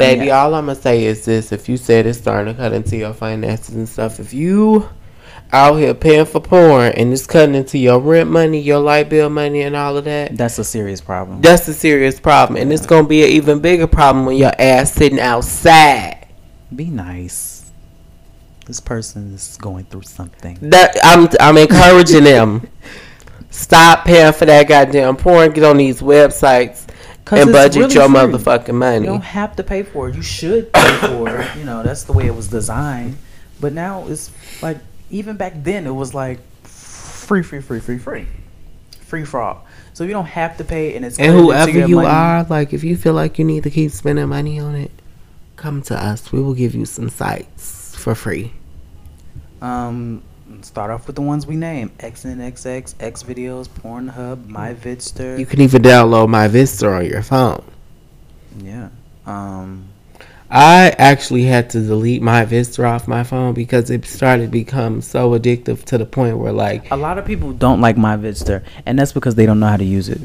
baby. 0.00 0.26
Yeah. 0.26 0.42
All 0.42 0.54
I'm 0.54 0.66
gonna 0.66 0.80
say 0.80 1.04
is 1.04 1.24
this: 1.24 1.52
if 1.52 1.68
you 1.68 1.76
said 1.76 2.06
it's 2.06 2.18
starting 2.18 2.52
to 2.54 2.58
cut 2.58 2.72
into 2.72 2.96
your 2.96 3.12
finances 3.12 3.74
and 3.74 3.88
stuff, 3.88 4.18
if 4.18 4.32
you 4.32 4.88
out 5.52 5.76
here 5.76 5.94
paying 5.94 6.26
for 6.26 6.40
porn 6.40 6.92
and 6.92 7.12
it's 7.12 7.26
cutting 7.26 7.54
into 7.54 7.76
your 7.78 7.98
rent 8.00 8.30
money, 8.30 8.60
your 8.60 8.78
light 8.78 9.08
bill 9.08 9.30
money, 9.30 9.62
and 9.62 9.76
all 9.76 9.96
of 9.96 10.04
that, 10.04 10.36
that's 10.36 10.58
a 10.58 10.64
serious 10.64 11.00
problem. 11.00 11.40
that's 11.40 11.68
a 11.68 11.74
serious 11.74 12.18
problem, 12.18 12.60
and 12.60 12.72
it's 12.72 12.86
gonna 12.86 13.06
be 13.06 13.22
an 13.22 13.30
even 13.30 13.60
bigger 13.60 13.86
problem 13.86 14.26
when 14.26 14.36
your 14.36 14.52
ass 14.58 14.92
sitting 14.92 15.20
outside. 15.20 16.26
Be 16.74 16.86
nice. 16.86 17.70
This 18.66 18.80
person 18.80 19.34
is 19.34 19.56
going 19.56 19.84
through 19.86 20.02
something. 20.02 20.58
That 20.62 20.96
I'm 21.04 21.28
I'm 21.40 21.56
encouraging 21.56 22.24
them. 22.24 22.68
Stop 23.50 24.04
paying 24.04 24.32
for 24.32 24.46
that 24.46 24.68
goddamn 24.68 25.16
porn. 25.16 25.50
Get 25.50 25.64
on 25.64 25.76
these 25.76 26.00
websites 26.00 26.86
and 27.38 27.52
budget 27.52 27.82
really 27.82 27.94
your 27.94 28.08
free. 28.08 28.14
motherfucking 28.18 28.74
money. 28.74 29.04
You 29.06 29.12
don't 29.12 29.22
have 29.22 29.56
to 29.56 29.62
pay 29.62 29.82
for 29.82 30.08
it. 30.08 30.14
You 30.16 30.22
should 30.22 30.72
pay 30.72 30.96
for 30.98 31.28
it. 31.40 31.56
You 31.56 31.64
know, 31.64 31.82
that's 31.82 32.04
the 32.04 32.12
way 32.12 32.26
it 32.26 32.34
was 32.34 32.48
designed. 32.48 33.16
But 33.60 33.72
now 33.72 34.06
it's 34.08 34.30
like, 34.62 34.78
even 35.10 35.36
back 35.36 35.52
then, 35.56 35.86
it 35.86 35.92
was 35.92 36.14
like 36.14 36.40
free, 36.64 37.42
free, 37.42 37.60
free, 37.60 37.80
free, 37.80 37.98
free. 37.98 38.26
Free 39.02 39.24
for 39.24 39.40
all. 39.40 39.66
So 39.92 40.04
you 40.04 40.12
don't 40.12 40.26
have 40.26 40.56
to 40.58 40.64
pay, 40.64 40.96
and 40.96 41.04
it's 41.04 41.18
And 41.18 41.32
whoever 41.32 41.70
you 41.86 41.96
money. 41.96 42.08
are, 42.08 42.44
like 42.44 42.72
if 42.72 42.82
you 42.84 42.96
feel 42.96 43.12
like 43.12 43.38
you 43.38 43.44
need 43.44 43.64
to 43.64 43.70
keep 43.70 43.90
spending 43.90 44.28
money 44.28 44.58
on 44.58 44.74
it, 44.74 44.90
come 45.56 45.82
to 45.82 45.96
us. 45.96 46.32
We 46.32 46.40
will 46.40 46.54
give 46.54 46.74
you 46.74 46.86
some 46.86 47.08
sites 47.10 47.94
for 47.96 48.14
free. 48.14 48.52
Um, 49.60 50.22
start 50.64 50.90
off 50.90 51.06
with 51.06 51.16
the 51.16 51.22
ones 51.22 51.46
we 51.46 51.56
name: 51.56 51.90
XNXX, 51.98 52.94
X 53.00 53.22
Videos, 53.22 53.68
Pornhub, 53.68 54.44
MyVidster. 54.46 55.38
You 55.38 55.46
can 55.46 55.60
even 55.60 55.82
download 55.82 56.28
MyVidster 56.28 56.98
on 56.98 57.06
your 57.06 57.22
phone. 57.22 57.62
yeah. 58.62 58.88
Um, 59.26 59.84
I 60.52 60.90
actually 60.98 61.44
had 61.44 61.70
to 61.70 61.80
delete 61.80 62.22
MyVidster 62.22 62.84
off 62.88 63.06
my 63.06 63.22
phone 63.22 63.54
because 63.54 63.88
it 63.90 64.04
started 64.04 64.46
to 64.46 64.50
become 64.50 65.00
so 65.00 65.38
addictive 65.38 65.84
to 65.84 65.98
the 65.98 66.04
point 66.06 66.38
where 66.38 66.52
like 66.52 66.90
a 66.90 66.96
lot 66.96 67.18
of 67.18 67.24
people 67.24 67.52
don't 67.52 67.80
like 67.80 67.96
MyVidster, 67.96 68.64
and 68.86 68.98
that's 68.98 69.12
because 69.12 69.36
they 69.36 69.46
don't 69.46 69.60
know 69.60 69.68
how 69.68 69.76
to 69.76 69.84
use 69.84 70.08
it. 70.08 70.20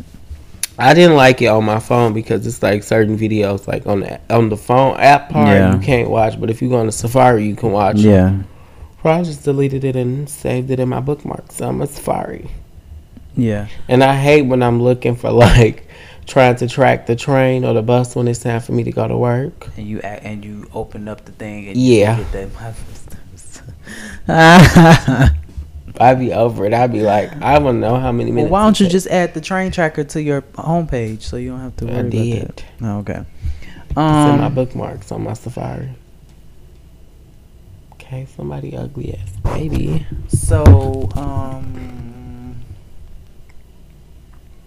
I 0.77 0.93
didn't 0.93 1.15
like 1.15 1.41
it 1.41 1.45
on 1.47 1.63
my 1.63 1.79
phone 1.79 2.11
because 2.13 2.45
it's 2.45 2.61
like 2.61 2.83
certain 2.83 3.17
videos 3.17 3.65
like 3.67 3.85
on 3.87 4.01
the 4.01 4.19
on 4.29 4.49
the 4.49 4.57
phone 4.57 4.97
app 4.97 5.29
part 5.29 5.47
Yeah. 5.47 5.73
you 5.75 5.79
can't 5.81 6.09
watch, 6.09 6.39
but 6.39 6.49
if 6.49 6.61
you 6.61 6.69
go 6.69 6.77
on 6.77 6.87
the 6.87 6.91
Safari 6.91 7.45
you 7.47 7.55
can 7.55 7.71
watch. 7.71 7.97
it. 7.97 8.01
Yeah. 8.01 8.39
So 9.05 9.11
I 9.11 9.21
just 9.21 9.43
deleted 9.43 9.83
it 9.83 9.95
and 9.95 10.27
saved 10.27 10.71
it 10.71 10.79
in 10.79 10.89
my 10.89 10.99
bookmarks 10.99 11.61
on 11.61 11.77
my 11.77 11.85
Safari. 11.85 12.49
Yeah. 13.35 13.67
And 13.87 14.03
I 14.03 14.15
hate 14.15 14.41
when 14.47 14.63
I'm 14.63 14.81
looking 14.81 15.15
for 15.15 15.29
like 15.29 15.87
trying 16.25 16.55
to 16.55 16.67
track 16.67 17.05
the 17.05 17.15
train 17.15 17.63
or 17.65 17.75
the 17.75 17.83
bus 17.83 18.15
when 18.15 18.27
it's 18.27 18.39
time 18.39 18.61
for 18.61 18.71
me 18.71 18.83
to 18.83 18.91
go 18.91 19.07
to 19.07 19.15
work. 19.15 19.69
And 19.77 19.85
you 19.87 20.01
act, 20.01 20.23
and 20.25 20.43
you 20.43 20.67
open 20.73 21.07
up 21.07 21.23
the 21.23 21.33
thing 21.33 21.67
and 21.67 21.77
Yeah. 21.77 22.17
you 22.17 22.23
get 22.31 22.49
that 24.27 25.31
I'd 26.01 26.17
be 26.17 26.33
over 26.33 26.65
it. 26.65 26.73
I'd 26.73 26.91
be 26.91 27.01
like, 27.03 27.31
I 27.43 27.59
don't 27.59 27.79
know 27.79 27.97
how 27.97 28.11
many 28.11 28.31
minutes. 28.31 28.49
well, 28.51 28.59
why 28.63 28.65
don't 28.65 28.79
you 28.79 28.89
just 28.89 29.05
add 29.05 29.35
the 29.35 29.41
train 29.41 29.71
tracker 29.71 30.03
to 30.03 30.19
your 30.23 30.41
homepage 30.41 31.21
so 31.21 31.37
you 31.37 31.51
don't 31.51 31.59
have 31.59 31.75
to 31.75 31.85
worry 31.85 31.95
I 31.95 31.99
about 31.99 32.09
did. 32.11 32.47
that? 32.57 32.63
Oh, 32.81 32.97
okay. 33.01 33.23
It's 33.61 33.89
in 33.91 33.95
my 34.39 34.45
Um, 34.47 34.55
bookmarks 34.55 35.11
on 35.11 35.21
my 35.25 35.33
Safari. 35.33 35.91
Okay, 38.05 38.27
somebody 38.35 38.77
ugly 38.77 39.17
ass 39.17 39.57
baby. 39.57 40.05
so 40.27 41.09
um, 41.15 42.55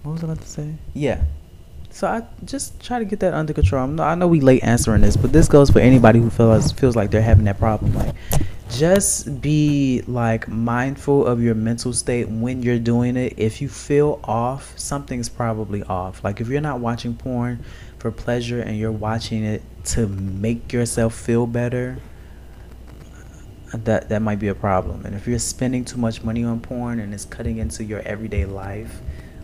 what 0.02 0.12
was 0.12 0.22
I 0.22 0.26
about 0.26 0.40
to 0.40 0.48
say? 0.48 0.74
Yeah. 0.92 1.22
So 1.90 2.08
I 2.08 2.26
just 2.44 2.80
try 2.82 2.98
to 2.98 3.04
get 3.04 3.20
that 3.20 3.34
under 3.34 3.52
control. 3.52 3.84
I'm 3.84 4.00
I 4.00 4.16
know 4.16 4.26
we 4.26 4.40
late 4.40 4.64
answering 4.64 5.02
this, 5.02 5.16
but 5.16 5.32
this 5.32 5.48
goes 5.48 5.70
for 5.70 5.78
anybody 5.78 6.18
who 6.18 6.30
feels 6.30 6.72
feels 6.72 6.96
like 6.96 7.12
they're 7.12 7.22
having 7.22 7.44
that 7.44 7.58
problem. 7.60 7.94
Like, 7.94 8.14
just 8.70 9.40
be 9.40 10.02
like 10.08 10.48
mindful 10.48 11.24
of 11.24 11.40
your 11.40 11.54
mental 11.54 11.92
state 11.92 12.28
when 12.28 12.62
you're 12.62 12.78
doing 12.80 13.16
it. 13.16 13.34
If 13.36 13.62
you 13.62 13.68
feel 13.68 14.20
off, 14.24 14.76
something's 14.76 15.28
probably 15.28 15.84
off. 15.84 16.24
Like 16.24 16.40
if 16.40 16.48
you're 16.48 16.60
not 16.60 16.80
watching 16.80 17.14
porn 17.14 17.64
for 17.98 18.10
pleasure 18.10 18.60
and 18.60 18.76
you're 18.76 18.92
watching 18.92 19.44
it 19.44 19.62
to 19.86 20.08
make 20.08 20.72
yourself 20.72 21.14
feel 21.14 21.46
better, 21.46 21.98
that 23.72 24.08
that 24.08 24.22
might 24.22 24.38
be 24.38 24.48
a 24.48 24.54
problem. 24.54 25.04
And 25.04 25.14
if 25.14 25.26
you're 25.26 25.38
spending 25.38 25.84
too 25.84 25.98
much 25.98 26.22
money 26.22 26.44
on 26.44 26.60
porn 26.60 27.00
and 27.00 27.12
it's 27.12 27.24
cutting 27.24 27.58
into 27.58 27.84
your 27.84 28.00
everyday 28.00 28.44
life, 28.44 29.00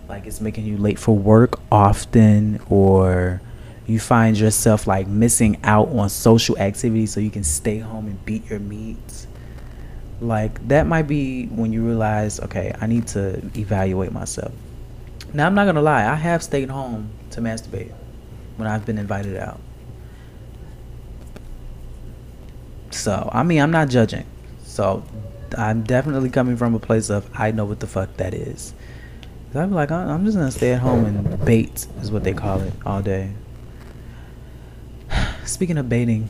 like 0.09 0.27
it's 0.27 0.41
making 0.41 0.64
you 0.64 0.77
late 0.77 0.99
for 0.99 1.16
work 1.16 1.61
often 1.72 2.61
or 2.68 3.41
you 3.87 3.99
find 3.99 4.39
yourself 4.39 4.87
like 4.87 5.07
missing 5.07 5.59
out 5.62 5.89
on 5.89 6.09
social 6.09 6.57
activities 6.59 7.12
so 7.12 7.20
you 7.20 7.31
can 7.31 7.45
stay 7.45 7.79
home 7.79 8.07
and 8.07 8.25
beat 8.25 8.49
your 8.49 8.59
meat 8.59 9.27
like 10.20 10.66
that 10.68 10.87
might 10.87 11.07
be 11.07 11.47
when 11.47 11.72
you 11.72 11.85
realize 11.85 12.41
okay 12.41 12.75
i 12.81 12.87
need 12.87 13.07
to 13.07 13.37
evaluate 13.57 14.12
myself 14.12 14.53
now 15.33 15.47
i'm 15.47 15.55
not 15.55 15.64
gonna 15.66 15.83
lie 15.83 16.07
i 16.11 16.14
have 16.14 16.43
stayed 16.43 16.70
home 16.70 17.11
to 17.31 17.41
masturbate 17.41 17.93
when 18.57 18.68
i've 18.68 18.87
been 18.87 18.99
invited 18.99 19.37
out 19.37 19.61
so 22.95 23.28
i 23.32 23.42
mean 23.42 23.61
i'm 23.61 23.70
not 23.70 23.88
judging 23.88 24.24
so 24.64 25.05
i'm 25.59 25.82
definitely 25.82 26.30
coming 26.30 26.57
from 26.57 26.74
a 26.74 26.78
place 26.78 27.11
of 27.11 27.28
i 27.34 27.51
know 27.51 27.64
what 27.64 27.80
the 27.80 27.86
fuck 27.86 28.16
that 28.16 28.34
is 28.34 28.74
i'm 29.55 29.72
like 29.72 29.90
i'm 29.90 30.24
just 30.24 30.36
gonna 30.36 30.51
stay 30.51 30.72
at 30.72 30.80
home 30.80 31.05
and 31.05 31.45
bait 31.45 31.86
is 32.01 32.11
what 32.11 32.24
they 32.24 32.32
call 32.32 32.61
it 32.61 32.72
all 32.84 33.03
day 33.03 33.30
Speaking 35.45 35.78
of 35.78 35.88
baiting, 35.88 36.28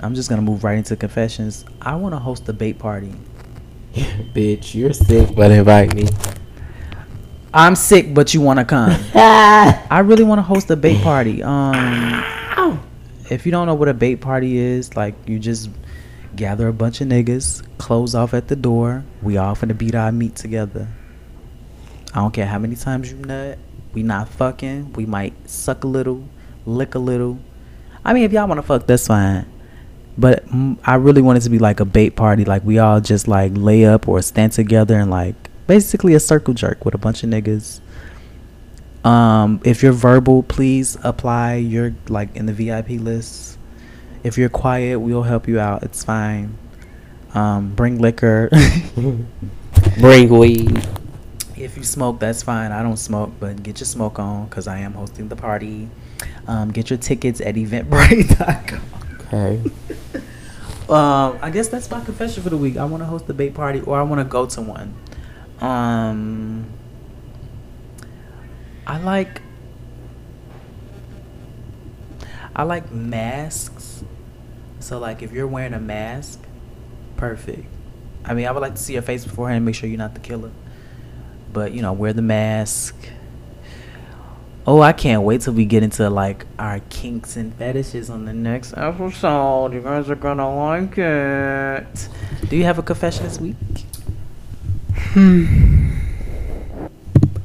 I'm 0.00 0.14
just 0.14 0.28
gonna 0.28 0.42
move 0.42 0.64
right 0.64 0.78
into 0.78 0.96
confessions. 0.96 1.64
I 1.80 1.96
want 1.96 2.14
to 2.14 2.18
host 2.18 2.48
a 2.48 2.52
bait 2.52 2.78
party. 2.78 3.12
Bitch, 3.94 4.74
you're 4.74 4.92
sick, 4.92 5.34
but 5.34 5.50
invite 5.50 5.94
me. 5.94 6.06
I'm 7.52 7.74
sick, 7.74 8.12
but 8.12 8.34
you 8.34 8.42
want 8.42 8.58
to 8.58 8.64
come. 8.64 8.94
I 9.14 10.00
really 10.04 10.24
want 10.24 10.38
to 10.38 10.42
host 10.42 10.70
a 10.70 10.76
bait 10.76 11.00
party. 11.02 11.42
Um, 11.42 11.72
if 13.30 13.46
you 13.46 13.52
don't 13.52 13.66
know 13.66 13.74
what 13.74 13.88
a 13.88 13.94
bait 13.94 14.16
party 14.16 14.58
is, 14.58 14.96
like 14.96 15.14
you 15.26 15.38
just 15.38 15.70
gather 16.34 16.68
a 16.68 16.72
bunch 16.72 17.00
of 17.00 17.08
niggas, 17.08 17.66
close 17.78 18.14
off 18.14 18.34
at 18.34 18.48
the 18.48 18.56
door. 18.56 19.04
We 19.22 19.36
all 19.36 19.54
finna 19.56 19.76
beat 19.76 19.94
our 19.94 20.12
meat 20.12 20.36
together. 20.36 20.88
I 22.12 22.20
don't 22.20 22.32
care 22.32 22.46
how 22.46 22.58
many 22.58 22.76
times 22.76 23.10
you 23.10 23.18
nut. 23.18 23.58
We 23.92 24.02
not 24.02 24.28
fucking. 24.28 24.92
We 24.92 25.06
might 25.06 25.34
suck 25.48 25.84
a 25.84 25.86
little, 25.86 26.28
lick 26.66 26.94
a 26.94 26.98
little. 26.98 27.38
I 28.04 28.12
mean, 28.12 28.24
if 28.24 28.32
y'all 28.32 28.46
want 28.46 28.58
to 28.58 28.62
fuck, 28.62 28.86
that's 28.86 29.06
fine. 29.06 29.46
But 30.18 30.44
I 30.84 30.94
really 30.94 31.22
want 31.22 31.38
it 31.38 31.42
to 31.42 31.50
be 31.50 31.58
like 31.58 31.80
a 31.80 31.84
bait 31.84 32.10
party. 32.10 32.44
Like 32.44 32.64
we 32.64 32.78
all 32.78 33.00
just 33.00 33.28
like 33.28 33.52
lay 33.54 33.84
up 33.84 34.08
or 34.08 34.22
stand 34.22 34.52
together 34.52 34.98
and 34.98 35.10
like 35.10 35.34
basically 35.66 36.14
a 36.14 36.20
circle 36.20 36.54
jerk 36.54 36.84
with 36.84 36.94
a 36.94 36.98
bunch 36.98 37.22
of 37.22 37.30
niggas. 37.30 37.80
Um, 39.06 39.60
if 39.64 39.84
you're 39.84 39.92
verbal, 39.92 40.42
please 40.42 40.96
apply. 41.04 41.54
You're 41.54 41.94
like 42.08 42.34
in 42.34 42.46
the 42.46 42.52
VIP 42.52 43.00
list. 43.00 43.56
If 44.24 44.36
you're 44.36 44.48
quiet, 44.48 44.98
we'll 44.98 45.22
help 45.22 45.46
you 45.46 45.60
out. 45.60 45.84
It's 45.84 46.02
fine. 46.02 46.58
Um, 47.32 47.74
bring 47.74 47.98
liquor. 47.98 48.50
Bring 50.00 50.28
weed. 50.30 50.86
if 51.56 51.76
you 51.76 51.84
smoke, 51.84 52.18
that's 52.18 52.42
fine. 52.42 52.72
I 52.72 52.82
don't 52.82 52.96
smoke, 52.96 53.32
but 53.38 53.62
get 53.62 53.78
your 53.78 53.86
smoke 53.86 54.18
on 54.18 54.46
because 54.46 54.66
I 54.66 54.78
am 54.78 54.94
hosting 54.94 55.28
the 55.28 55.36
party. 55.36 55.88
Um, 56.48 56.72
get 56.72 56.90
your 56.90 56.98
tickets 56.98 57.40
at 57.40 57.54
eventbrite.com. 57.54 58.80
Okay. 59.26 59.62
Um, 60.88 61.40
I 61.42 61.50
guess 61.50 61.66
that's 61.66 61.90
my 61.90 61.98
confession 62.04 62.44
for 62.44 62.50
the 62.50 62.56
week. 62.56 62.76
I 62.76 62.84
want 62.84 63.02
to 63.02 63.06
host 63.06 63.28
a 63.28 63.34
bait 63.34 63.54
party, 63.54 63.80
or 63.80 63.98
I 63.98 64.02
want 64.02 64.20
to 64.20 64.24
go 64.24 64.46
to 64.46 64.62
one. 64.62 64.94
Um, 65.60 66.66
I 68.86 68.98
like. 68.98 69.42
I 72.54 72.62
like 72.62 72.90
masks. 72.90 74.04
So, 74.80 74.98
like, 74.98 75.22
if 75.22 75.32
you're 75.32 75.46
wearing 75.46 75.74
a 75.74 75.80
mask, 75.80 76.40
perfect. 77.16 77.66
I 78.24 78.34
mean, 78.34 78.46
I 78.46 78.52
would 78.52 78.60
like 78.60 78.74
to 78.74 78.82
see 78.82 78.94
your 78.94 79.02
face 79.02 79.24
beforehand, 79.24 79.58
and 79.58 79.66
make 79.66 79.74
sure 79.74 79.88
you're 79.88 79.98
not 79.98 80.14
the 80.14 80.20
killer. 80.20 80.50
But 81.52 81.72
you 81.72 81.82
know, 81.82 81.92
wear 81.92 82.12
the 82.12 82.22
mask. 82.22 82.94
Oh, 84.66 84.80
I 84.80 84.92
can't 84.92 85.22
wait 85.22 85.42
till 85.42 85.52
we 85.52 85.64
get 85.64 85.84
into 85.84 86.10
like 86.10 86.44
our 86.58 86.80
kinks 86.88 87.36
and 87.36 87.54
fetishes 87.54 88.10
on 88.10 88.24
the 88.24 88.32
next 88.32 88.74
episode. 88.76 89.72
You 89.72 89.80
guys 89.80 90.10
are 90.10 90.16
gonna 90.16 90.54
like 90.54 90.98
it. 90.98 92.08
Do 92.48 92.56
you 92.56 92.64
have 92.64 92.78
a 92.78 92.82
confession 92.82 93.24
this 93.24 93.40
week? 93.40 93.56
Hmm. 94.94 96.05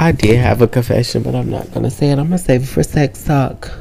I 0.01 0.11
did 0.11 0.37
have 0.37 0.61
a 0.63 0.67
confession, 0.67 1.21
but 1.21 1.35
I'm 1.35 1.49
not 1.51 1.71
gonna 1.73 1.91
say 1.91 2.09
it. 2.09 2.17
I'm 2.17 2.25
gonna 2.25 2.39
save 2.39 2.63
it 2.63 2.67
for 2.67 2.81
sex 2.81 3.23
talk. 3.23 3.71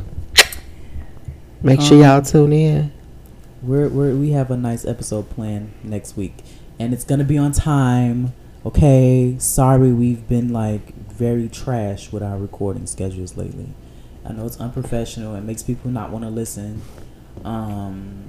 Make 1.63 1.81
sure 1.81 1.97
y'all 1.99 2.19
Um, 2.19 2.23
tune 2.25 2.53
in. 2.53 2.93
We're, 3.63 3.89
we're 3.89 4.15
we 4.15 4.31
have 4.33 4.51
a 4.51 4.57
nice 4.57 4.85
episode 4.85 5.31
planned 5.31 5.73
next 5.83 6.17
week, 6.19 6.43
and 6.79 6.93
it's 6.93 7.05
gonna 7.05 7.25
be 7.25 7.39
on 7.39 7.53
time. 7.53 8.35
Okay, 8.67 9.37
sorry 9.39 9.93
we've 9.93 10.29
been 10.29 10.53
like 10.53 10.95
very 11.11 11.49
trash 11.49 12.13
with 12.13 12.23
our 12.23 12.37
recording 12.37 12.87
schedules 12.87 13.37
lately. 13.39 13.69
I 14.27 14.33
know 14.33 14.45
it's 14.45 14.59
unprofessional. 14.61 15.35
It 15.37 15.45
makes 15.45 15.63
people 15.63 15.91
not 15.91 16.11
want 16.11 16.25
to 16.25 16.31
listen. 16.31 16.83
Um, 17.45 18.25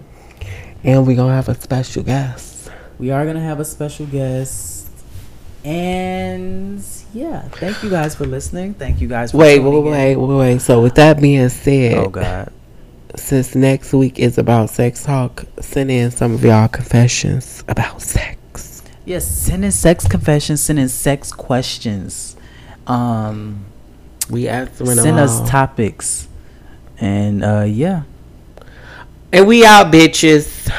And 0.84 1.06
we're 1.06 1.18
gonna 1.18 1.36
have 1.36 1.50
a 1.50 1.56
special 1.60 2.04
guest. 2.04 2.70
we 2.98 3.12
are 3.12 3.26
gonna 3.26 3.42
have 3.44 3.60
a 3.60 3.66
special 3.66 4.06
guest, 4.06 4.81
and 5.64 6.84
yeah, 7.14 7.42
Thank 7.50 7.84
you 7.84 7.90
guys 7.90 8.16
for 8.16 8.26
listening. 8.26 8.74
Thank 8.74 9.02
you 9.02 9.08
guys 9.08 9.32
for 9.32 9.38
Wait, 9.38 9.60
wait, 9.60 9.84
wait, 9.84 10.16
wait, 10.16 10.36
wait. 10.38 10.60
So 10.62 10.82
with 10.82 10.96
that 10.96 11.20
being 11.22 11.50
said, 11.50 11.98
Oh 11.98 12.10
God. 12.10 12.52
since 13.16 13.54
next 13.56 13.94
week 13.94 14.18
is 14.20 14.38
about 14.38 14.70
sex 14.70 15.04
talk, 15.04 15.44
send 15.60 15.92
in 15.92 16.12
some 16.12 16.34
of 16.34 16.44
y'all 16.44 16.68
confessions 16.68 17.64
about 17.68 18.02
sex. 18.02 18.82
Yes, 19.06 19.28
send 19.28 19.66
in 19.66 19.72
sex 19.72 20.08
confessions, 20.08 20.62
send 20.62 20.80
in 20.80 20.90
sex 20.90 21.32
questions. 21.32 22.36
Um 22.88 23.66
We 24.30 24.48
answering 24.48 24.90
them 24.96 24.98
send 25.00 25.20
all. 25.20 25.26
us 25.26 25.50
topics. 25.50 26.28
And 27.00 27.44
uh 27.44 27.66
yeah. 27.68 28.04
and 29.34 29.48
we 29.48 29.66
out, 29.66 29.92
bitches. 29.92 30.72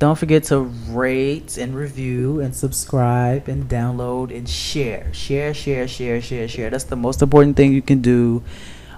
Don't 0.00 0.16
forget 0.16 0.44
to 0.44 0.60
rate 0.88 1.58
and 1.58 1.76
review 1.76 2.40
and 2.40 2.56
subscribe 2.56 3.48
and 3.48 3.68
download 3.68 4.34
and 4.36 4.48
share. 4.48 5.12
Share, 5.12 5.52
share, 5.52 5.86
share, 5.86 6.20
share, 6.22 6.48
share. 6.48 6.70
That's 6.70 6.84
the 6.84 6.96
most 6.96 7.20
important 7.20 7.56
thing 7.56 7.72
you 7.74 7.82
can 7.82 8.00
do. 8.00 8.42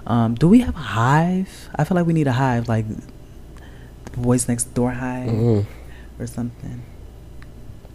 Um, 0.07 0.33
do 0.35 0.47
we 0.47 0.61
have 0.61 0.75
a 0.75 0.79
hive? 0.95 1.69
I 1.75 1.83
feel 1.83 1.95
like 1.95 2.07
we 2.07 2.13
need 2.13 2.27
a 2.27 2.31
hive, 2.31 2.69
like 2.69 2.85
the 2.87 4.17
Boys 4.17 4.47
Next 4.47 4.73
Door 4.73 4.91
hive 4.91 5.29
Mhm. 5.29 5.65
or 6.19 6.25
something. 6.27 6.81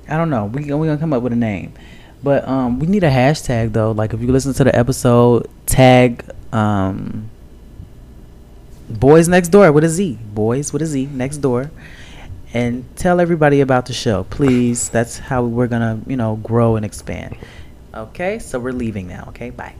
I 0.08 0.16
don't 0.18 0.28
know. 0.30 0.44
We 0.46 0.62
we 0.64 0.86
gonna 0.86 0.98
come 0.98 1.12
up 1.14 1.22
with 1.22 1.32
a 1.32 1.36
name, 1.36 1.72
but 2.22 2.46
um, 2.46 2.78
we 2.78 2.86
need 2.86 3.04
a 3.04 3.10
hashtag 3.10 3.72
though. 3.72 3.92
Like 3.92 4.12
if 4.12 4.20
you 4.20 4.28
listen 4.32 4.52
to 4.52 4.64
the 4.64 4.74
episode, 4.76 5.48
tag 5.66 6.24
um, 6.52 7.28
Boys 8.88 9.28
Next 9.28 9.48
Door 9.48 9.72
with 9.72 9.84
a 9.84 9.88
Z. 9.88 10.18
Boys 10.34 10.72
with 10.72 10.82
a 10.82 10.86
Z 10.86 11.08
next 11.12 11.38
door, 11.38 11.70
and 12.52 12.84
tell 12.96 13.20
everybody 13.20 13.60
about 13.60 13.86
the 13.86 13.92
show, 13.92 14.24
please. 14.24 14.88
That's 14.88 15.18
how 15.18 15.44
we're 15.44 15.66
gonna 15.66 16.00
you 16.06 16.16
know 16.16 16.36
grow 16.36 16.76
and 16.76 16.84
expand. 16.84 17.36
Okay, 17.94 18.38
so 18.38 18.58
we're 18.58 18.72
leaving 18.72 19.08
now. 19.08 19.26
Okay, 19.28 19.50
bye. 19.50 19.74